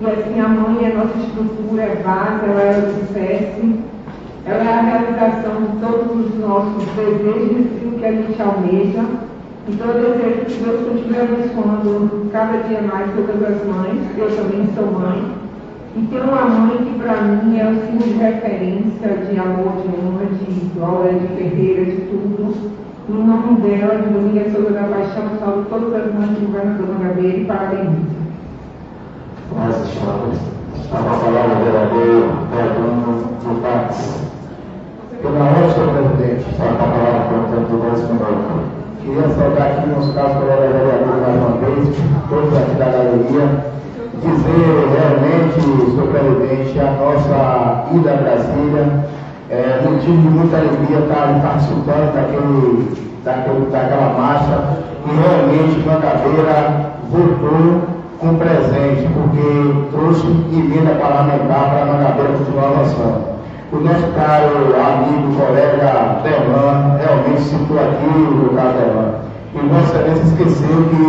E 0.00 0.06
assim, 0.06 0.40
a 0.40 0.48
mãe 0.48 0.84
é 0.84 0.92
a 0.92 0.94
nossa 0.96 1.18
estrutura, 1.18 1.82
é 1.82 2.02
base, 2.02 2.44
ela 2.46 2.60
é 2.60 2.78
o 2.78 2.96
alicerce, 2.96 3.80
ela 4.44 4.64
é 4.64 4.72
a 4.72 4.82
realização 4.82 5.62
de 5.62 5.80
todos 5.80 6.26
os 6.26 6.38
nossos 6.40 6.84
desejos 6.96 7.66
e 7.80 7.86
o 7.86 7.98
que 7.98 8.04
a 8.04 8.12
gente 8.12 8.42
almeja. 8.42 9.04
Então 9.68 9.86
eu 9.86 10.18
desejo 10.18 10.44
que 10.46 10.64
Deus 10.64 10.88
continue 10.88 11.20
abençoando 11.20 12.28
cada 12.32 12.58
dia 12.68 12.82
mais 12.82 13.10
todas 13.14 13.42
as 13.42 13.66
mães, 13.66 14.00
eu 14.18 14.36
também 14.36 14.68
sou 14.74 14.86
mãe. 14.98 15.44
E 15.96 16.02
tem 16.08 16.20
uma 16.20 16.44
mãe 16.44 16.76
que 16.78 16.98
para 16.98 17.22
mim 17.22 17.56
é 17.56 17.70
o 17.70 17.86
símbolo 17.86 18.12
de 18.12 18.18
referência, 18.18 19.08
de 19.08 19.38
amor, 19.38 19.74
de 19.80 19.88
honra, 19.94 20.26
de 20.26 20.70
glória, 20.74 21.12
de 21.12 21.26
guerreira, 21.28 21.84
de 21.84 22.00
tudo. 22.10 22.74
Em 23.08 23.12
nome 23.12 23.60
dela, 23.60 24.02
de 24.02 24.08
Dominga 24.08 24.50
Souza 24.50 24.70
da 24.70 24.82
Paixão, 24.82 25.24
salvo 25.38 25.64
todas 25.70 25.94
as 25.94 26.14
mães 26.14 26.30
do 26.30 26.46
governador 26.46 26.88
Mangabeira 26.88 27.38
e 27.38 27.44
parabéns. 27.44 28.13
Estamos, 29.44 30.38
estava 30.82 31.10
a 31.10 31.18
palavra 31.18 31.54
do 31.54 31.64
vereador 31.64 32.32
Pedro 32.48 32.84
do 33.44 33.60
Pax. 33.60 34.24
Pela 35.20 35.52
senhor 35.68 35.88
presidente, 35.92 36.48
está 36.50 36.64
a 36.64 36.76
palavra 36.80 37.44
tempo 37.52 37.68
de 37.68 37.76
dois 37.76 38.00
minutos. 38.08 38.64
Queria 39.02 39.28
saudar 39.28 39.66
aqui 39.68 39.86
meus 39.86 40.14
caros 40.14 40.32
colegas 40.32 40.72
vereadores 40.72 41.20
mais 41.20 41.36
uma 41.36 41.60
vez, 41.60 41.92
todos 42.30 42.56
aqui 42.56 42.74
da 42.76 42.88
galeria, 42.88 43.44
dizer 44.24 44.72
realmente, 44.96 45.60
senhor 45.60 46.08
presidente, 46.08 46.80
a 46.80 46.90
nossa 46.96 47.84
ida 47.92 48.10
a 48.12 48.16
Brasília, 48.16 48.84
é 49.50 49.80
motivo 49.84 50.22
de 50.22 50.28
muita 50.28 50.56
alegria 50.56 50.98
estar 51.00 51.40
participando 51.42 52.14
daquele, 52.14 52.96
daquele, 53.22 53.66
daquela 53.70 54.08
marcha, 54.18 54.56
e 55.04 55.10
realmente 55.12 55.84
Mangabeira 55.86 56.94
voltou 57.12 57.93
com 58.20 58.36
presente, 58.36 59.08
porque 59.12 59.88
trouxe 59.90 60.26
emenda 60.52 60.94
parlamentar 60.94 61.70
para 61.70 61.82
a 61.82 61.86
Mangabeira 61.86 62.32
continuar 62.38 62.68
avançando 62.68 63.34
o 63.74 63.80
nosso 63.80 64.06
caro 64.14 64.70
amigo, 64.76 65.34
colega 65.34 66.20
Derlan, 66.22 66.96
realmente 66.98 67.42
citou 67.42 67.78
aqui 67.78 68.06
o 68.06 68.54
caso 68.54 68.78
Derlan. 68.78 69.14
E 69.54 69.58
Vossa 69.68 69.98
Excelência 69.98 70.22
esqueceu 70.24 70.84
que, 70.90 71.04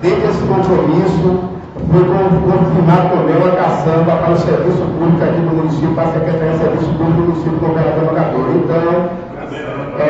dentro 0.00 0.20
desse 0.26 0.42
compromisso, 0.46 1.58
foi 1.90 2.04
confirmado 2.04 3.08
também 3.10 3.36
uma 3.36 3.52
caçamba 3.56 4.16
para 4.16 4.32
o 4.32 4.38
serviço 4.38 4.82
público 4.98 5.22
aqui 5.22 5.40
do 5.40 5.56
município, 5.56 5.94
para 5.94 6.04
a 6.04 6.12
Secretaria 6.12 6.52
de 6.52 6.58
Serviço 6.58 6.92
Público 6.94 7.12
do 7.12 7.22
município 7.28 7.52
do 7.52 7.66
Governador 7.66 8.04
Mangabeira. 8.04 8.50
Então, 8.56 9.10
é, 9.98 10.08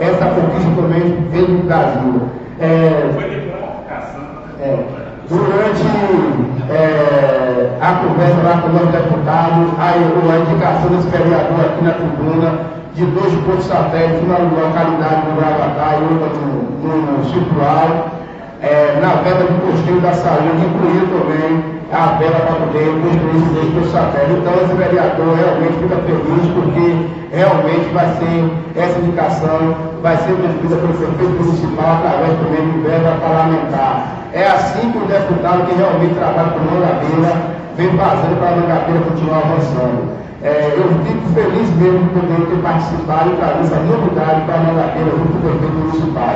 essa 0.00 0.26
conquista 0.26 0.70
também 0.76 1.26
veio 1.30 1.46
do 1.46 1.66
Brasil. 1.66 2.22
É, 2.60 3.10
é, 4.60 5.01
durante 5.28 5.82
é, 6.70 7.78
a 7.80 7.92
conversa 7.94 8.42
lá 8.42 8.62
com 8.62 8.68
os 8.68 8.92
deputados, 8.92 9.68
a, 9.78 9.92
a 9.92 10.38
indicação 10.38 10.90
desse 10.90 11.08
vereador 11.08 11.60
aqui 11.66 11.84
na 11.84 11.92
tribuna 11.92 12.72
de 12.94 13.04
dois 13.06 13.32
pontos 13.44 13.64
satélites, 13.64 14.20
uma 14.22 14.38
localidade 14.38 15.22
do 15.26 15.36
Gravatá 15.36 15.96
e 15.96 16.12
outra 16.12 16.28
no, 16.40 16.62
no 16.82 17.22
é, 18.62 19.00
na 19.00 19.22
verba 19.22 19.44
de 19.44 19.60
custeio 19.60 20.00
da 20.00 20.12
saúde, 20.12 20.64
incluindo 20.64 21.06
também 21.18 21.82
a 21.92 22.16
verba 22.16 22.38
para 22.46 22.56
poder 22.66 22.94
construir 23.02 23.36
esses 23.36 23.52
dois 23.52 23.74
pontos 23.74 23.90
satélites. 23.90 24.38
Então, 24.38 24.52
esse 24.62 24.74
vereador 24.74 25.34
realmente 25.34 25.78
fica 25.82 25.96
feliz 26.06 26.44
porque 26.54 26.86
realmente 27.32 27.92
vai 27.92 28.06
ser, 28.16 28.50
essa 28.76 28.98
indicação 29.00 29.74
vai 30.02 30.16
ser 30.18 30.32
cumprida 30.32 30.76
pelo 30.76 30.94
prefeito 30.94 31.42
municipal 31.42 31.96
através 31.98 32.38
também 32.38 32.70
de 32.70 32.78
verba 32.80 33.18
parlamentar. 33.20 34.21
É 34.32 34.46
assim 34.48 34.90
que 34.90 34.98
o 34.98 35.06
deputado 35.06 35.66
que 35.66 35.74
realmente 35.76 36.14
trabalha 36.14 36.56
com 36.56 36.64
Mangabeira 36.64 37.32
vem 37.76 37.90
fazendo 37.96 38.40
para 38.40 38.48
a 38.48 38.56
Mangabeira 38.56 39.00
continuar 39.04 39.38
avançando. 39.44 40.08
É, 40.42 40.72
eu 40.74 40.88
fico 41.04 41.28
feliz 41.36 41.68
mesmo 41.76 42.08
de 42.08 42.20
poder 42.20 42.46
ter 42.48 42.62
participado 42.62 43.30
e 43.30 43.36
trazer 43.36 43.60
essa 43.60 43.80
novidade 43.84 44.40
para 44.48 44.54
a 44.54 44.64
Mangabeira 44.64 45.10
junto 45.10 45.32
com 45.32 45.38
o 45.38 45.50
prefeito 45.52 45.76
municipal. 45.76 46.34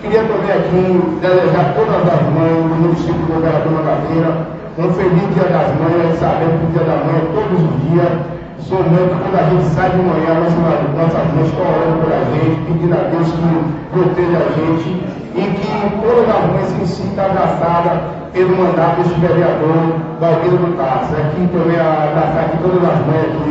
Queria 0.00 0.22
também 0.28 0.52
aqui 0.52 0.84
desejar 1.20 1.74
todas 1.74 2.02
as 2.04 2.22
mães 2.36 2.54
do 2.54 2.76
município 2.84 3.14
do 3.14 3.32
governador 3.32 3.72
Mangabeira 3.72 4.58
um 4.78 4.92
feliz 4.92 5.34
dia 5.34 5.48
das 5.50 5.74
mães, 5.74 6.18
sabendo 6.20 6.60
que 6.60 6.66
o 6.66 6.70
dia 6.70 6.84
da 6.86 7.02
mãe 7.02 7.16
é 7.16 7.26
todos 7.34 7.58
os 7.58 7.90
dias. 7.90 8.37
Que 8.58 8.74
quando 8.74 9.38
a 9.38 9.50
gente 9.50 9.64
sai 9.74 9.90
de 9.90 9.96
manhã, 9.96 10.34
nossas, 10.34 10.58
nossas 10.92 11.32
mães 11.32 11.46
estão 11.46 11.64
orando 11.64 12.02
por 12.02 12.12
a 12.12 12.20
gente, 12.34 12.60
pedindo 12.66 12.92
a 12.92 13.02
Deus 13.08 13.30
que 13.32 13.48
proteja 13.92 14.38
a 14.38 14.50
gente 14.58 14.88
e 15.34 15.42
que 15.56 15.72
todas 16.02 16.28
as 16.28 16.44
mães 16.52 16.82
em 16.82 16.86
si 16.86 17.02
está 17.08 17.26
abraçada 17.26 18.18
pelo 18.32 18.56
mandato 18.56 19.02
deste 19.02 19.18
vereador 19.20 19.94
Valdir 20.20 20.50
do 20.50 20.76
Tarso. 20.76 21.14
Aqui 21.14 21.48
também 21.48 21.78
abraçar 21.78 22.44
aqui 22.44 22.58
todas 22.58 22.82
as 22.82 22.98
mães 23.06 23.24
aqui, 23.30 23.48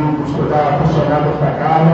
da 0.48 0.78
funcionária 0.78 1.24
desta 1.24 1.50
casa, 1.58 1.92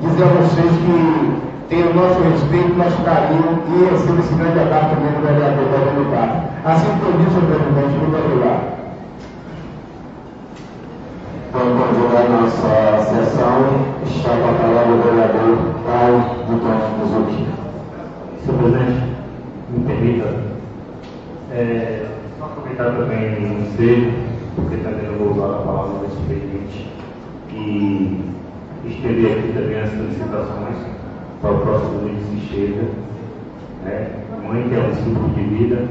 dizer 0.00 0.24
a 0.24 0.32
vocês 0.38 0.72
que 0.72 1.42
tem 1.68 1.82
o 1.82 1.94
nosso 1.94 2.22
respeito, 2.22 2.78
nosso 2.78 3.02
carinho 3.02 3.60
e 3.66 3.90
receba 3.90 4.20
esse 4.20 4.34
grande 4.34 4.60
abraço 4.60 4.94
também 4.94 5.12
do 5.12 5.20
vereador 5.26 5.66
Valdir 5.68 5.94
do 6.00 6.06
Tarso. 6.14 6.38
Assim 6.64 6.88
eu 7.02 7.12
disse, 7.18 7.34
senhor 7.34 7.46
presidente, 7.50 7.98
muito 7.98 8.16
obrigado. 8.16 8.73
Vamos 11.54 11.80
continuar 11.86 12.28
nossa 12.30 13.04
sessão. 13.14 13.86
Está 14.04 14.30
com 14.30 14.50
a 14.50 14.54
palavra 14.54 14.92
o 14.92 15.02
vereador 15.02 15.56
Caio 15.86 16.18
do 16.48 16.58
Tom 16.58 16.78
Muzuki. 16.98 17.46
Senhor 18.44 18.58
presidente, 18.58 19.02
me 19.70 19.84
permita, 19.86 20.34
é, 21.52 22.06
só 22.36 22.46
aproveitar 22.46 22.90
também 22.96 23.36
o 23.36 23.60
ensejo, 23.60 24.10
porque 24.56 24.78
também 24.78 25.06
eu 25.06 25.16
vou 25.16 25.30
usar 25.30 25.54
a 25.54 25.62
palavra 25.62 25.98
do 26.00 26.06
expediente, 26.06 26.90
e 27.52 28.20
estender 28.86 29.38
aqui 29.38 29.52
também 29.52 29.80
as 29.80 29.90
felicitações 29.90 30.76
para 31.40 31.52
o 31.52 31.58
próximo 31.60 32.02
mês 32.02 32.18
que 32.30 32.48
chega. 32.48 32.82
Né? 33.84 34.08
Mãe 34.44 34.68
que 34.68 34.74
é 34.74 34.80
um 34.80 34.94
símbolo 35.04 35.28
de 35.28 35.42
vida 35.44 35.84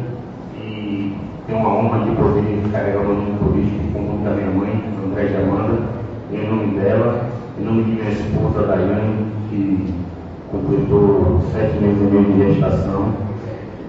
e 0.57 1.15
tem 1.47 1.55
uma 1.55 1.69
honra 1.69 2.05
de 2.05 2.15
poder 2.15 2.63
carregar 2.71 3.01
o 3.01 3.13
nome 3.13 3.37
político 3.39 3.93
com 3.93 3.99
o 3.99 4.03
nome 4.03 4.23
da 4.23 4.31
minha 4.31 4.51
mãe, 4.51 4.83
André 5.05 5.25
de 5.25 5.35
Amanda, 5.35 5.79
em 6.31 6.47
nome 6.47 6.79
dela, 6.79 7.25
em 7.59 7.63
nome 7.65 7.83
de 7.83 7.91
minha 7.91 8.09
esposa 8.09 8.67
Daiane, 8.67 9.25
que 9.49 9.93
completou 10.51 11.41
sete 11.51 11.79
meses 11.79 12.01
e 12.01 12.05
meio 12.05 12.23
de 12.25 12.53
gestação 12.53 13.33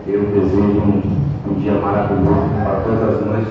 eu 0.06 0.20
desejo 0.20 0.82
um, 0.82 1.02
um 1.48 1.55
dia 1.60 1.72
maravilhoso 1.72 2.51
para 2.62 2.81
todas 2.85 3.09
as 3.09 3.26
mães 3.26 3.47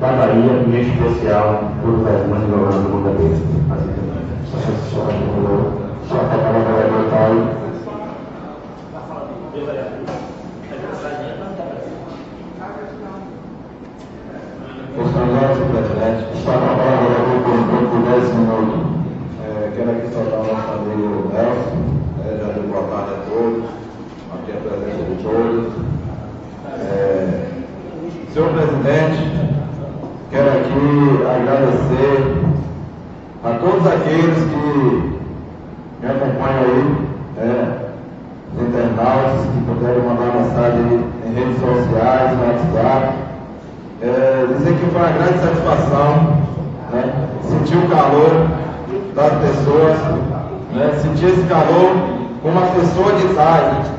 da 0.00 0.08
Bahia, 0.08 0.64
e 0.66 0.76
em 0.76 0.80
especial 0.80 1.62
todas 1.80 2.06
as 2.06 2.26
mães 2.26 2.42
do 2.42 2.56
Leonardo 2.56 2.88
Mangabeira. 2.88 3.34
Assim 3.70 3.92
também. 3.94 4.18
Só 6.08 6.16
a 6.16 6.24
palavra 6.24 6.72
vai 6.72 6.90
voltar 6.90 7.67
Senhor 14.98 15.70
presidente, 15.70 16.26
está 16.34 16.54
com 16.54 16.64
a 16.64 16.74
palavra 16.74 17.22
por 17.44 17.58
de 17.88 18.10
10 18.10 18.34
minutos. 18.34 18.82
É, 19.44 19.70
quero 19.76 19.90
aqui 19.92 20.08
saudar 20.12 20.40
o 20.40 20.52
nosso 20.52 20.72
amigo 20.72 21.30
Nelson, 21.32 21.78
é, 22.26 22.28
já 22.40 22.52
deu 22.52 22.64
boa 22.64 22.82
tarde 22.88 23.10
a 23.12 23.30
todos 23.30 23.62
aqui 24.34 24.50
a 24.50 24.60
presença 24.60 25.02
de 25.04 25.22
todos. 25.22 25.72
É, 26.80 27.46
senhor 28.34 28.50
presidente, 28.54 29.22
quero 30.32 30.48
aqui 30.48 30.86
agradecer 31.30 32.18
a 33.44 33.50
todos 33.60 33.86
aqueles 33.86 34.38
que 34.50 34.66
me 36.00 36.10
acompanham 36.10 36.64
aí, 36.64 36.82
é, 37.38 37.88
os 38.52 38.62
internautas 38.66 39.46
que 39.46 39.64
puderam 39.64 40.02
mandar 40.08 40.34
mensagem 40.34 41.04
em 41.24 41.34
redes 41.34 41.60
sociais, 41.60 42.36
no 42.36 42.46
WhatsApp, 42.46 43.27
é, 44.02 44.46
dizer 44.56 44.74
que 44.74 44.86
foi 44.86 45.00
uma 45.00 45.10
grande 45.10 45.38
satisfação 45.38 46.38
né, 46.92 47.12
sentir 47.42 47.76
o 47.76 47.88
calor 47.88 48.46
das 49.14 49.32
pessoas, 49.32 49.98
né, 50.74 50.98
sentir 51.02 51.26
esse 51.26 51.42
calor 51.48 51.96
com 52.42 52.48
uma 52.48 52.66
pessoa 52.68 53.12
de 53.14 53.26
idade. 53.26 53.98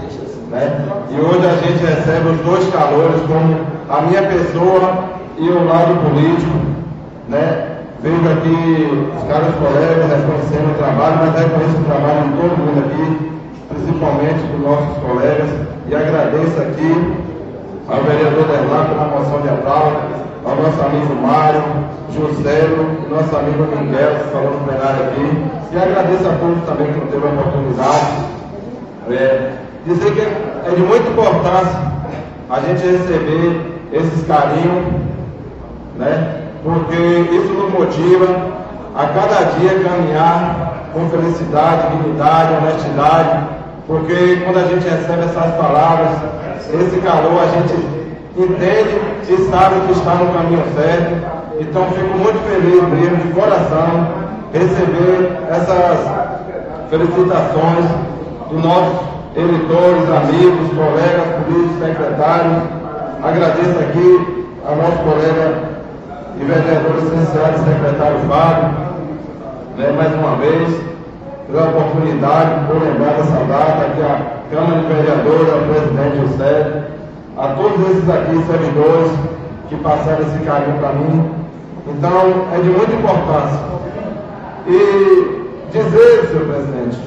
Né, 0.50 0.86
e 1.12 1.22
hoje 1.22 1.46
a 1.46 1.56
gente 1.58 1.86
recebe 1.86 2.30
os 2.30 2.40
dois 2.40 2.68
calores, 2.74 3.22
como 3.28 3.58
a 3.90 4.02
minha 4.02 4.24
pessoa 4.24 5.10
e 5.38 5.50
o 5.50 5.66
lado 5.66 5.96
político. 6.10 6.58
Né, 7.28 7.70
Vejo 8.02 8.16
aqui 8.16 9.12
os 9.14 9.24
caras 9.28 9.54
colegas 9.56 10.08
reconhecendo 10.08 10.72
o 10.72 10.78
trabalho, 10.78 11.18
mas 11.20 11.36
reconheço 11.36 11.82
o 11.82 11.84
trabalho 11.84 12.30
de 12.30 12.38
todo 12.40 12.58
mundo 12.58 12.80
aqui, 12.80 13.32
principalmente 13.68 14.40
dos 14.40 14.62
nossos 14.62 14.98
colegas, 15.04 15.50
e 15.86 15.94
agradeço 15.94 16.62
aqui 16.62 17.29
ao 17.90 18.04
vereador 18.04 18.46
Derlan 18.46 18.86
pela 18.86 19.06
moção 19.06 19.42
de 19.42 19.50
aplauso, 19.50 19.98
ao 20.46 20.56
nosso 20.56 20.82
amigo 20.82 21.16
Mário, 21.22 21.64
Juscelio, 22.14 23.08
nosso 23.10 23.36
amigo 23.36 23.64
Miguel, 23.64 24.16
que 24.16 24.32
falou 24.32 24.52
no 24.52 24.66
plenário 24.66 25.06
aqui, 25.06 25.44
e 25.72 25.78
agradeço 25.78 26.28
a 26.28 26.34
todos 26.34 26.64
também 26.66 26.94
que 26.94 27.00
teve 27.12 27.28
a 27.28 27.32
oportunidade. 27.32 28.30
É, 29.10 29.52
dizer 29.86 30.14
que 30.14 30.22
é 30.22 30.76
de 30.76 30.82
muita 30.82 31.10
importância 31.10 31.80
a 32.50 32.60
gente 32.60 32.86
receber 32.86 33.80
esses 33.92 34.28
carinhos, 34.28 34.86
né? 35.98 36.42
porque 36.64 36.96
isso 36.96 37.54
nos 37.54 37.72
motiva 37.72 38.26
a 38.96 39.06
cada 39.08 39.46
dia 39.58 39.80
caminhar 39.80 40.90
com 40.94 41.10
felicidade, 41.10 41.96
dignidade, 41.96 42.54
honestidade, 42.56 43.59
porque 43.90 44.40
quando 44.46 44.58
a 44.58 44.68
gente 44.68 44.88
recebe 44.88 45.24
essas 45.24 45.52
palavras, 45.56 46.12
esse 46.72 47.02
calor, 47.02 47.42
a 47.42 47.48
gente 47.48 47.74
entende 48.38 49.02
e 49.28 49.50
sabe 49.50 49.82
que 49.88 49.94
está 49.94 50.14
no 50.14 50.32
caminho 50.32 50.64
certo. 50.76 51.16
Então 51.60 51.86
fico 51.94 52.16
muito 52.16 52.38
feliz 52.48 52.84
mesmo, 52.84 53.18
de 53.18 53.34
coração, 53.34 54.08
receber 54.54 55.40
essas 55.50 56.08
felicitações 56.92 57.86
dos 58.52 58.64
nossos 58.64 59.00
eleitores, 59.36 60.04
amigos, 60.08 60.70
colegas, 60.70 61.44
políticos, 61.44 61.88
secretários. 61.88 62.58
Agradeço 63.24 63.80
aqui 63.80 64.46
ao 64.68 64.76
nosso 64.76 64.98
colega 65.00 65.64
e 66.40 66.46
vereador 66.46 66.94
licenciado 66.94 67.58
secretário 67.58 68.20
Fábio, 68.30 68.70
né, 69.78 69.92
mais 69.98 70.14
uma 70.14 70.36
vez, 70.36 70.89
pela 71.52 71.70
oportunidade, 71.70 72.68
por 72.68 72.82
lembrar 72.82 73.16
dessa 73.16 73.44
data, 73.46 73.86
aqui 73.86 74.02
a 74.04 74.40
Câmara 74.52 74.82
de 74.82 74.94
Vereadores, 74.94 75.52
ao 75.52 75.62
presidente 75.62 76.32
José, 76.32 76.84
a 77.38 77.48
todos 77.56 77.90
esses 77.90 78.10
aqui 78.10 78.44
servidores 78.46 79.12
que 79.68 79.76
passaram 79.78 80.22
esse 80.22 80.40
carinho 80.46 80.78
para 80.78 80.94
mim. 80.94 81.32
Então, 81.88 82.46
é 82.54 82.60
de 82.62 82.70
muita 82.70 82.94
importância. 82.94 83.60
E 84.68 85.46
dizer, 85.72 86.28
senhor 86.28 86.46
presidente, 86.46 87.00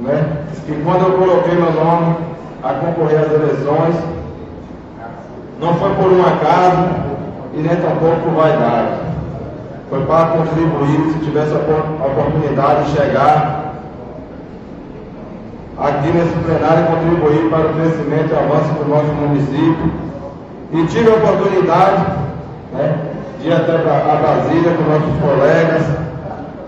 né, 0.00 0.36
que 0.66 0.82
quando 0.82 1.06
eu 1.06 1.12
coloquei 1.12 1.54
meu 1.54 1.72
nome 1.72 2.16
a 2.62 2.74
concorrer 2.74 3.20
às 3.20 3.32
eleições, 3.32 3.94
não 5.60 5.74
foi 5.76 5.94
por 5.94 6.12
um 6.12 6.20
acaso, 6.20 7.08
e 7.54 7.60
nem 7.60 7.74
tampouco 7.76 8.20
por 8.22 8.34
vaidade. 8.34 9.08
Foi 9.88 10.04
para 10.04 10.26
contribuir, 10.26 11.12
se 11.12 11.24
tivesse 11.24 11.54
a 11.54 12.06
oportunidade 12.06 12.84
de 12.84 12.96
chegar 12.98 13.67
aqui 15.80 16.08
nesse 16.08 16.34
plenário 16.44 16.86
contribuir 16.86 17.50
para 17.50 17.66
o 17.66 17.74
crescimento 17.74 18.32
e 18.32 18.36
avanço 18.36 18.72
do 18.74 18.88
nosso 18.88 19.12
município. 19.12 19.92
E 20.72 20.86
tive 20.86 21.10
a 21.10 21.14
oportunidade 21.14 22.04
né, 22.72 22.98
de 23.40 23.48
ir 23.48 23.52
até 23.52 23.72
a 23.72 24.16
Brasília 24.16 24.74
com 24.74 24.82
nossos 24.82 25.20
colegas, 25.20 25.82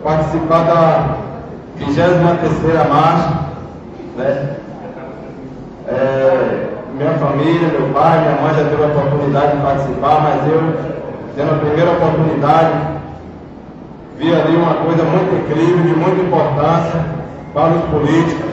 participar 0.02 0.64
da 0.64 1.16
23 1.76 2.88
marcha. 2.88 3.40
Né, 4.16 4.56
é, 5.88 6.66
minha 6.96 7.12
família, 7.14 7.68
meu 7.68 7.88
pai, 7.94 8.20
minha 8.20 8.40
mãe 8.42 8.54
já 8.54 8.64
teve 8.68 8.82
a 8.82 8.86
oportunidade 8.86 9.56
de 9.56 9.62
participar, 9.62 10.20
mas 10.22 10.52
eu, 10.52 10.74
tendo 11.34 11.50
a 11.52 11.58
primeira 11.58 11.92
oportunidade, 11.92 12.74
vi 14.18 14.34
ali 14.34 14.56
uma 14.56 14.74
coisa 14.74 15.02
muito 15.02 15.34
incrível, 15.34 15.82
de 15.82 15.98
muita 15.98 16.22
importância 16.22 17.00
para 17.54 17.70
os 17.70 17.84
políticos, 17.86 18.49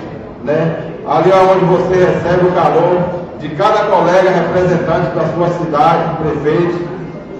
né? 0.48 0.78
Ali 1.06 1.32
é 1.32 1.36
onde 1.36 1.66
você 1.66 1.94
recebe 1.94 2.48
o 2.48 2.52
calor 2.54 3.02
de 3.40 3.50
cada 3.50 3.84
colega 3.86 4.30
representante 4.32 5.16
da 5.16 5.26
sua 5.36 5.50
cidade, 5.60 6.18
prefeito, 6.24 6.88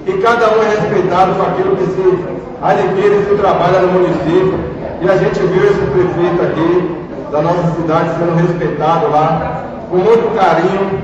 e 0.06 0.14
cada 0.22 0.56
um 0.56 0.62
é 0.62 0.70
respeitado 0.70 1.34
com 1.36 1.42
aquilo 1.42 1.76
que 1.76 1.86
se 1.86 2.26
adquire, 2.62 3.26
se 3.28 3.36
trabalha 3.36 3.80
no 3.80 3.94
município. 3.94 4.60
E 5.02 5.10
a 5.10 5.18
gente 5.18 5.40
viu 5.40 5.64
esse 5.64 5.82
prefeito 5.92 6.42
aqui 6.44 6.98
da 7.32 7.42
nossa 7.42 7.72
cidade 7.76 8.10
sendo 8.18 8.36
respeitado 8.36 9.10
lá 9.10 9.64
com 9.90 9.98
muito 9.98 10.36
carinho 10.36 11.00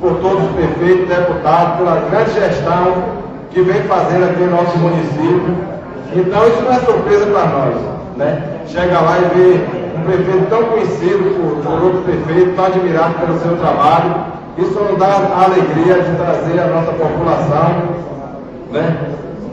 por 0.00 0.14
todos 0.16 0.44
os 0.44 0.50
prefeitos, 0.52 1.08
deputados, 1.08 1.76
pela 1.76 2.02
grande 2.10 2.32
gestão 2.32 3.04
que 3.50 3.62
vem 3.62 3.82
fazendo 3.84 4.24
aqui 4.24 4.42
no 4.42 4.50
nosso 4.50 4.76
município. 4.78 5.56
Então 6.14 6.46
isso 6.48 6.62
não 6.62 6.72
é 6.72 6.78
surpresa 6.80 7.26
para 7.26 7.46
nós. 7.46 7.74
Né? 8.16 8.42
Chega 8.66 9.00
lá 9.00 9.18
e 9.18 9.36
vê 9.36 9.75
prefeito 10.06 10.46
tão 10.48 10.64
conhecido 10.64 11.36
por, 11.36 11.62
por 11.62 11.84
outro 11.84 12.02
prefeito, 12.02 12.56
tão 12.56 12.66
admirado 12.66 13.14
pelo 13.14 13.38
seu 13.40 13.56
trabalho. 13.56 14.14
Isso 14.58 14.80
nos 14.80 14.98
dá 14.98 15.06
a 15.06 15.44
alegria 15.44 16.02
de 16.02 16.16
trazer 16.16 16.60
a 16.60 16.66
nossa 16.68 16.92
população 16.92 18.06
né? 18.72 18.96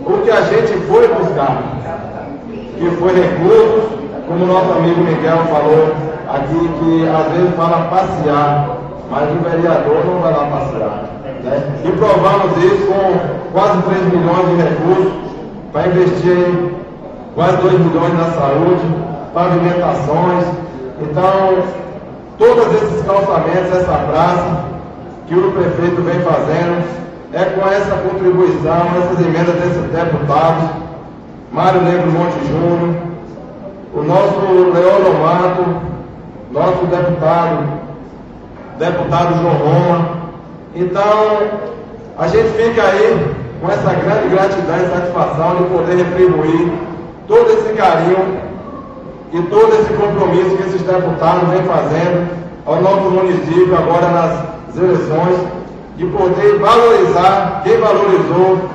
o 0.05 0.17
que 0.19 0.31
a 0.31 0.41
gente 0.41 0.73
foi 0.87 1.07
buscar, 1.07 1.61
que 2.77 2.89
foi 2.97 3.13
recursos, 3.13 3.99
como 4.27 4.45
nosso 4.45 4.71
amigo 4.73 5.01
Miguel 5.01 5.37
falou, 5.49 5.95
aqui 6.29 6.69
que 6.79 7.07
às 7.07 7.31
vezes 7.33 7.55
fala 7.55 7.87
passear, 7.89 8.77
mas 9.11 9.29
o 9.31 9.49
vereador 9.49 10.05
não 10.05 10.19
vai 10.19 10.33
lá 10.33 10.45
passear. 10.45 11.03
Né? 11.43 11.61
E 11.85 11.91
provamos 11.91 12.57
isso 12.57 12.87
com 12.87 13.51
quase 13.53 13.81
3 13.83 14.03
milhões 14.13 14.47
de 14.49 14.55
recursos 14.63 15.13
para 15.71 15.87
investir 15.87 16.71
quase 17.35 17.57
2 17.57 17.79
milhões 17.79 18.13
na 18.17 18.25
saúde, 18.31 18.85
pavimentações. 19.33 20.45
Então, 21.01 21.63
todos 22.37 22.81
esses 22.81 23.03
calçamentos, 23.05 23.75
essa 23.75 23.97
praça 23.97 24.65
que 25.27 25.35
o 25.35 25.51
prefeito 25.51 26.01
vem 26.01 26.19
fazendo, 26.21 26.83
é 27.33 27.45
com 27.45 27.67
essa 27.67 27.95
contribuição, 27.97 28.87
essas 28.97 29.25
emendas 29.25 29.55
desses 29.55 29.91
deputados, 29.91 30.69
Mário 31.51 31.81
Negro 31.81 32.11
Monte 32.11 32.47
Júnior, 32.47 32.95
o 33.95 34.03
nosso 34.03 34.71
Leandro 34.71 35.13
Mato, 35.19 35.93
nosso 36.51 36.85
deputado, 36.85 37.63
deputado 38.77 39.41
João 39.41 39.53
Roma. 39.53 40.09
Então, 40.75 41.37
a 42.17 42.27
gente 42.27 42.49
fica 42.49 42.83
aí 42.83 43.35
com 43.61 43.71
essa 43.71 43.93
grande 43.93 44.29
gratidão 44.29 44.77
e 44.77 44.89
satisfação 44.89 45.55
de 45.55 45.63
poder 45.65 45.97
retribuir 45.97 46.71
todo 47.27 47.49
esse 47.51 47.73
carinho 47.73 48.52
e 49.33 49.41
todo 49.43 49.73
esse 49.73 49.91
compromisso 49.93 50.55
que 50.55 50.63
esses 50.63 50.81
deputados 50.83 51.49
vêm 51.49 51.63
fazendo 51.63 52.29
ao 52.67 52.81
nosso 52.81 53.09
município 53.09 53.75
agora 53.75 54.07
nas 54.09 54.77
eleições, 54.77 55.47
de 55.97 56.05
poder 56.05 56.59
valorizar 56.59 57.61
quem 57.63 57.77
valorizou 57.79 58.69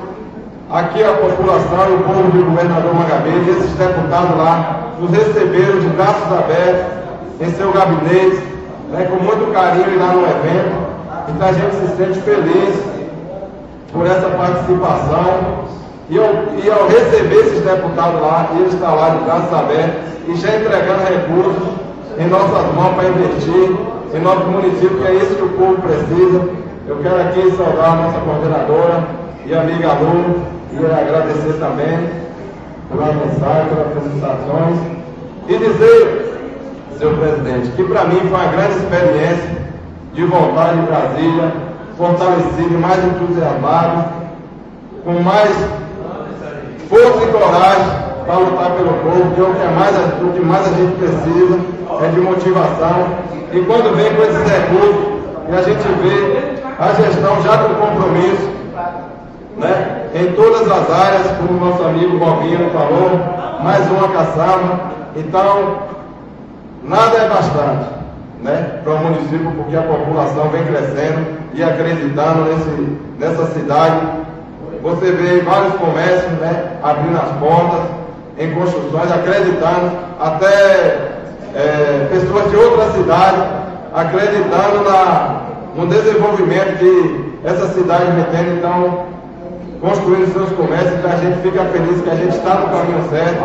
aqui 0.70 1.02
a 1.02 1.12
população 1.12 1.90
e 1.90 1.94
o 1.94 1.98
povo 2.00 2.30
do 2.30 2.44
governador 2.44 2.94
Mangabeira, 2.94 3.50
esses 3.50 3.70
deputados 3.72 4.36
lá 4.36 4.94
nos 5.00 5.10
receberam 5.10 5.78
de 5.78 5.86
braços 5.88 6.32
abertos, 6.32 6.98
em 7.40 7.50
seu 7.52 7.72
gabinete, 7.72 8.42
né, 8.90 9.06
com 9.08 9.22
muito 9.22 9.52
carinho 9.52 9.98
lá 9.98 10.12
no 10.12 10.22
evento. 10.22 10.88
Então 11.28 11.48
a 11.48 11.52
gente 11.52 11.74
se 11.76 11.96
sente 11.96 12.20
feliz 12.20 12.82
por 13.92 14.06
essa 14.06 14.28
participação. 14.30 15.77
E 16.10 16.18
ao, 16.18 16.24
e 16.64 16.70
ao 16.70 16.88
receber 16.88 17.40
esses 17.40 17.62
deputados 17.62 18.20
lá, 18.20 18.48
eles 18.56 18.72
estão 18.72 18.94
lá 18.94 19.10
de 19.10 19.24
braços 19.24 19.52
abertos 19.52 20.08
e 20.26 20.34
já 20.36 20.56
entregando 20.56 21.04
recursos 21.04 21.68
em 22.18 22.26
nossas 22.28 22.74
mãos 22.74 22.94
para 22.94 23.08
investir 23.08 23.76
em 24.14 24.20
nosso 24.20 24.46
município, 24.46 24.98
que 24.98 25.06
é 25.06 25.14
isso 25.14 25.34
que 25.36 25.42
o 25.42 25.48
povo 25.50 25.82
precisa. 25.82 26.48
Eu 26.86 26.96
quero 27.02 27.20
aqui 27.20 27.50
saudar 27.56 27.92
a 27.92 27.96
nossa 27.96 28.18
coordenadora 28.20 29.04
e 29.44 29.54
amiga 29.54 29.92
Lu 30.00 30.40
e 30.72 30.86
agradecer 30.86 31.58
também 31.60 32.10
pela 32.90 33.12
mensagem, 33.12 33.68
pelas 33.68 33.92
felicitações 33.92 34.78
e 35.46 35.58
dizer 35.58 36.28
senhor 36.98 37.16
presidente, 37.16 37.70
que 37.76 37.84
para 37.84 38.04
mim 38.04 38.18
foi 38.20 38.30
uma 38.30 38.46
grande 38.46 38.76
experiência 38.76 39.58
de 40.14 40.24
voltar 40.24 40.74
de 40.74 40.82
Brasília, 40.82 41.52
fortalecido 41.96 42.78
mais 42.78 43.04
entusiasmado, 43.04 44.04
com 45.04 45.12
mais 45.20 45.50
força 46.88 47.24
e 47.24 47.32
coragem 47.32 48.08
para 48.24 48.36
lutar 48.36 48.70
pelo 48.72 48.92
povo, 48.94 49.34
que 49.34 49.40
é 49.40 49.44
o 49.44 49.54
que, 49.54 49.62
é 49.62 49.68
mais, 49.68 49.96
o 50.22 50.32
que 50.32 50.40
mais 50.40 50.66
a 50.66 50.76
gente 50.76 50.92
precisa, 50.96 51.58
é 52.02 52.08
de 52.08 52.20
motivação. 52.20 53.06
E 53.52 53.60
quando 53.60 53.96
vem 53.96 54.14
com 54.14 54.22
esses 54.22 54.50
recursos, 54.50 55.18
e 55.48 55.56
a 55.56 55.62
gente 55.62 55.88
vê 56.02 56.58
a 56.78 56.92
gestão 56.94 57.42
já 57.42 57.58
com 57.58 57.74
compromisso, 57.74 58.50
né, 59.56 60.08
em 60.14 60.32
todas 60.32 60.70
as 60.70 60.90
áreas, 60.90 61.26
como 61.38 61.58
o 61.58 61.66
nosso 61.66 61.82
amigo 61.82 62.18
Bobinho 62.18 62.70
falou, 62.70 63.18
mais 63.62 63.90
uma 63.90 64.08
caçamba. 64.08 64.80
Então, 65.16 65.78
nada 66.84 67.16
é 67.16 67.28
bastante 67.28 67.98
né, 68.42 68.80
para 68.84 68.92
o 68.92 68.98
município, 68.98 69.50
porque 69.52 69.76
a 69.76 69.82
população 69.82 70.48
vem 70.50 70.64
crescendo 70.64 71.26
e 71.54 71.62
acreditando 71.62 72.44
nesse, 72.44 72.98
nessa 73.18 73.46
cidade. 73.52 74.27
Você 74.82 75.10
vê 75.12 75.40
vários 75.40 75.74
comércios 75.74 76.32
né, 76.40 76.78
abrindo 76.82 77.16
as 77.16 77.30
portas, 77.38 77.90
em 78.38 78.54
construções, 78.54 79.10
acreditando, 79.10 79.90
até 80.20 81.08
é, 81.54 82.06
pessoas 82.10 82.50
de 82.50 82.56
outras 82.56 82.92
cidades 82.92 83.44
acreditando 83.94 84.84
na, 84.84 85.40
no 85.74 85.86
desenvolvimento 85.86 86.78
que 86.78 87.38
essa 87.44 87.68
cidade 87.68 88.12
vem 88.12 88.24
tendo. 88.30 88.58
Então, 88.58 89.06
construindo 89.80 90.32
seus 90.32 90.50
comércios, 90.52 90.94
então 90.98 91.10
a 91.10 91.16
gente 91.16 91.40
fica 91.40 91.64
feliz 91.66 92.00
que 92.02 92.10
a 92.10 92.14
gente 92.14 92.36
está 92.36 92.54
no 92.54 92.68
caminho 92.68 93.08
certo 93.10 93.44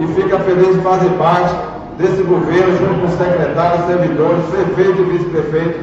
e 0.00 0.06
fica 0.14 0.38
feliz 0.40 0.74
de 0.74 0.80
fazer 0.80 1.10
parte 1.10 1.54
desse 1.98 2.22
governo, 2.22 2.78
junto 2.78 3.00
com 3.00 3.24
secretários, 3.24 3.86
servidores, 3.86 4.44
prefeito 4.50 5.02
e 5.02 5.04
vice-prefeito 5.04 5.78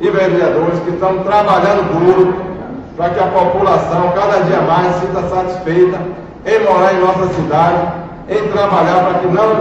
e 0.00 0.10
vereadores 0.10 0.78
que 0.84 0.90
estão 0.90 1.18
trabalhando 1.24 1.98
duro 1.98 2.49
para 2.96 3.10
que 3.10 3.20
a 3.20 3.26
população 3.26 4.12
cada 4.14 4.40
dia 4.44 4.60
mais 4.60 4.94
sinta 4.96 5.22
satisfeita 5.28 5.98
em 6.46 6.64
morar 6.64 6.94
em 6.94 7.00
nossa 7.00 7.32
cidade, 7.34 7.92
em 8.28 8.48
trabalhar 8.48 9.04
para 9.04 9.18
que 9.20 9.26
não 9.26 9.56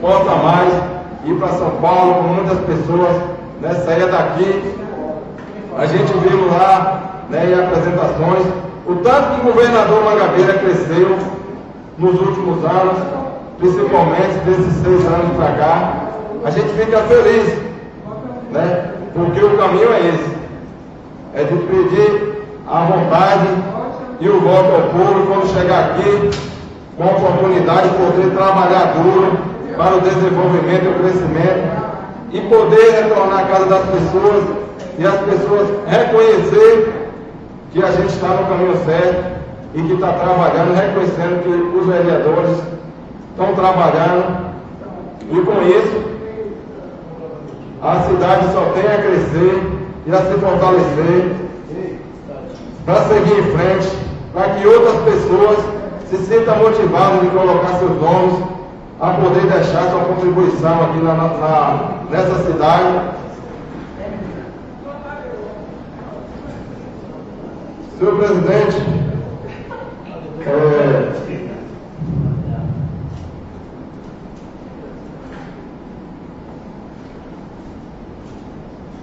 possa 0.00 0.34
mais 0.36 0.72
ir 1.24 1.34
para 1.34 1.48
São 1.48 1.70
Paulo, 1.82 2.14
com 2.14 2.22
muitas 2.22 2.58
pessoas 2.60 3.16
né, 3.60 3.74
saia 3.84 4.06
daqui. 4.06 4.74
A 5.78 5.86
gente 5.86 6.12
viu 6.18 6.48
lá 6.50 7.24
né, 7.28 7.46
em 7.46 7.54
apresentações 7.54 8.46
o 8.86 8.94
tanto 8.96 9.34
que 9.34 9.40
o 9.40 9.52
governador 9.52 10.04
Mangabeira 10.04 10.54
cresceu 10.54 11.18
nos 11.98 12.20
últimos 12.20 12.64
anos, 12.64 12.98
principalmente 13.58 14.38
desses 14.44 14.74
seis 14.74 15.04
anos 15.06 15.36
para 15.36 15.52
cá, 15.54 15.92
a 16.44 16.50
gente 16.50 16.68
fica 16.74 16.98
feliz, 17.02 17.58
né? 18.52 18.92
Porque 19.12 19.44
o 19.44 19.56
caminho 19.56 19.92
é 19.92 20.08
esse. 20.08 20.35
É 21.36 21.44
de 21.44 21.54
pedir 21.54 22.46
a 22.66 22.84
vontade 22.86 23.46
e 24.20 24.26
o 24.26 24.40
voto 24.40 24.72
ao 24.74 24.82
povo 24.88 25.26
quando 25.26 25.52
chegar 25.52 25.90
aqui, 25.90 26.30
com 26.96 27.02
a 27.04 27.06
oportunidade 27.08 27.90
de 27.90 27.94
poder 27.94 28.34
trabalhar 28.34 28.94
duro 28.94 29.38
para 29.76 29.96
o 29.96 30.00
desenvolvimento 30.00 30.84
e 30.84 30.88
o 30.88 30.94
crescimento 30.94 31.86
e 32.32 32.40
poder 32.40 33.02
retornar 33.02 33.40
à 33.40 33.48
casa 33.48 33.66
das 33.66 33.82
pessoas 33.84 34.44
e 34.98 35.06
as 35.06 35.20
pessoas 35.20 35.68
reconhecer 35.86 37.10
que 37.70 37.84
a 37.84 37.90
gente 37.90 38.14
está 38.14 38.28
no 38.28 38.46
caminho 38.46 38.76
certo 38.86 39.36
e 39.74 39.82
que 39.82 39.92
está 39.92 40.12
trabalhando, 40.14 40.74
reconhecendo 40.74 41.42
que 41.42 41.78
os 41.78 41.86
vereadores 41.86 42.62
estão 43.32 43.54
trabalhando. 43.54 44.46
E 45.30 45.40
com 45.42 45.62
isso 45.68 46.02
a 47.82 48.00
cidade 48.04 48.52
só 48.54 48.72
tem 48.72 48.86
a 48.86 49.02
crescer 49.02 49.75
a 50.14 50.18
se 50.18 50.38
fortalecer 50.38 51.34
para 52.84 53.04
seguir 53.08 53.38
em 53.40 53.56
frente, 53.56 53.96
para 54.32 54.50
que 54.50 54.66
outras 54.66 55.02
pessoas 55.02 55.58
se 56.08 56.16
sintam 56.18 56.58
motivadas 56.58 57.20
de 57.22 57.26
colocar 57.30 57.78
seus 57.78 58.00
nomes 58.00 58.44
a 59.00 59.10
poder 59.10 59.42
deixar 59.42 59.90
sua 59.90 60.00
contribuição 60.00 60.84
aqui 60.84 60.98
na, 60.98 61.14
na, 61.14 61.90
nessa 62.10 62.44
cidade. 62.44 63.16
Senhor 67.98 68.16
presidente, 68.16 68.76
é, 70.46 71.45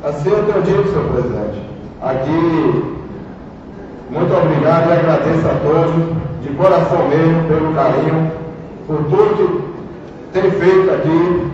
assim 0.03 0.29
eu 0.29 0.61
dito, 0.61 0.89
senhor 0.89 1.09
presidente, 1.11 1.61
aqui, 2.01 2.95
muito 4.09 4.33
obrigado 4.35 4.89
e 4.89 4.93
agradeço 4.93 5.47
a 5.47 5.53
todos, 5.63 6.43
de 6.43 6.49
coração 6.55 7.07
mesmo, 7.07 7.47
pelo 7.47 7.73
carinho, 7.73 8.31
por 8.85 8.97
tudo 9.05 9.73
que 10.31 10.39
tem 10.39 10.51
feito 10.51 10.91
aqui 10.91 11.47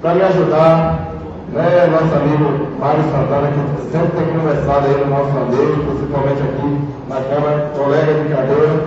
para 0.00 0.14
me 0.14 0.22
ajudar 0.22 1.06
né, 1.52 1.88
nosso 1.90 2.14
amigo 2.14 2.68
Mário 2.78 3.02
Santana, 3.10 3.48
que 3.48 3.90
sempre 3.90 4.16
tem 4.16 4.38
conversado 4.38 4.86
aí 4.86 5.04
no 5.04 5.10
nosso 5.10 5.36
andeiro, 5.36 5.84
principalmente 5.84 6.42
aqui 6.42 6.80
na 7.08 7.20
Câmara, 7.22 7.70
colega 7.76 8.14
de 8.14 8.28
cadeira. 8.28 8.84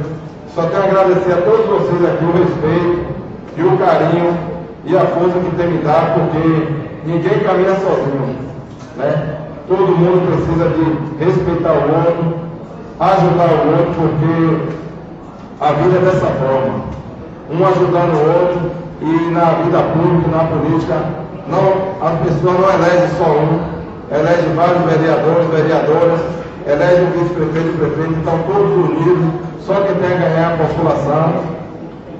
Só 0.56 0.64
tenho 0.64 0.82
a 0.82 0.86
agradecer 0.86 1.34
a 1.34 1.42
todos 1.42 1.66
vocês 1.66 2.06
aqui 2.06 2.26
o 2.26 2.32
respeito 2.32 3.06
e 3.58 3.64
o 3.64 3.78
carinho 3.78 4.38
e 4.86 4.98
a 4.98 5.06
força 5.06 5.40
que 5.40 5.56
tem 5.58 5.68
me 5.68 5.78
dado, 5.80 6.22
porque 6.22 6.68
ninguém 7.06 7.40
caminha 7.40 7.76
sozinho. 7.76 8.50
Né? 9.00 9.38
Todo 9.70 9.96
mundo 9.96 10.28
precisa 10.28 10.70
de 10.76 11.24
respeitar 11.24 11.72
o 11.72 11.88
outro, 11.96 12.36
ajudar 13.00 13.48
o 13.48 13.70
outro, 13.80 13.94
porque 13.96 14.78
a 15.62 15.72
vida 15.72 15.98
é 15.98 16.06
dessa 16.06 16.28
forma. 16.28 16.84
Um 17.50 17.66
ajudando 17.66 18.14
o 18.14 18.28
outro 18.28 18.72
e 19.02 19.32
na 19.32 19.64
vida 19.64 19.80
pública, 19.94 20.30
na 20.36 20.44
política, 20.44 20.96
não, 21.48 21.96
a 22.06 22.12
pessoa 22.24 22.54
não 22.54 22.70
elege 22.76 23.08
só 23.18 23.26
um, 23.26 23.60
elege 24.12 24.50
vários 24.54 24.84
vereadores, 24.84 25.48
vereadoras, 25.48 26.20
elege 26.68 27.02
o 27.02 27.20
vice-prefeito 27.20 27.78
prefeito, 27.80 28.14
então 28.20 28.40
todos 28.52 28.72
unidos, 28.72 29.34
só 29.66 29.76
quem 29.76 29.96
tem 29.96 30.14
a 30.14 30.20
ganhar 30.20 30.54
a 30.54 30.58
população. 30.58 31.34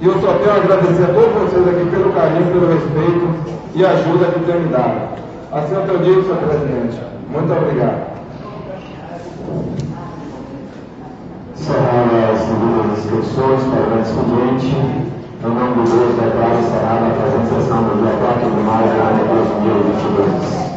E 0.00 0.06
eu 0.06 0.14
só 0.14 0.32
tenho 0.32 0.50
a 0.50 0.56
agradecer 0.56 1.04
a 1.04 1.12
todos 1.12 1.52
vocês 1.52 1.68
aqui 1.68 1.90
pelo 1.90 2.12
carinho, 2.12 2.46
pelo 2.46 2.72
respeito 2.72 3.28
e 3.74 3.84
ajuda 3.84 4.32
que 4.32 4.40
tem 4.40 4.60
me 4.60 4.68
dado. 4.68 5.20
Eu 5.52 5.84
tenho 5.84 5.98
dito, 6.04 6.22
senhor 6.22 6.38
presidente. 6.38 7.00
Muito 7.28 7.52
obrigado. 7.52 8.10
Encerrada 11.56 12.30
as 12.32 12.38
devidas 12.38 12.98
inscrições 12.98 13.60
para 13.64 13.96
o 13.96 14.00
expediente. 14.00 14.76
Em 15.42 15.48
nome 15.48 15.84
de 15.84 15.90
Deus, 15.90 16.14
declaro 16.14 16.58
encerrada 16.60 17.06
a 17.06 17.10
presente 17.10 17.48
sessão 17.48 17.82
do 17.82 18.00
dia 18.00 18.12
4 18.12 18.48
de 18.48 18.60
maio 18.60 18.86
de 18.86 19.24
2022. 19.24 20.69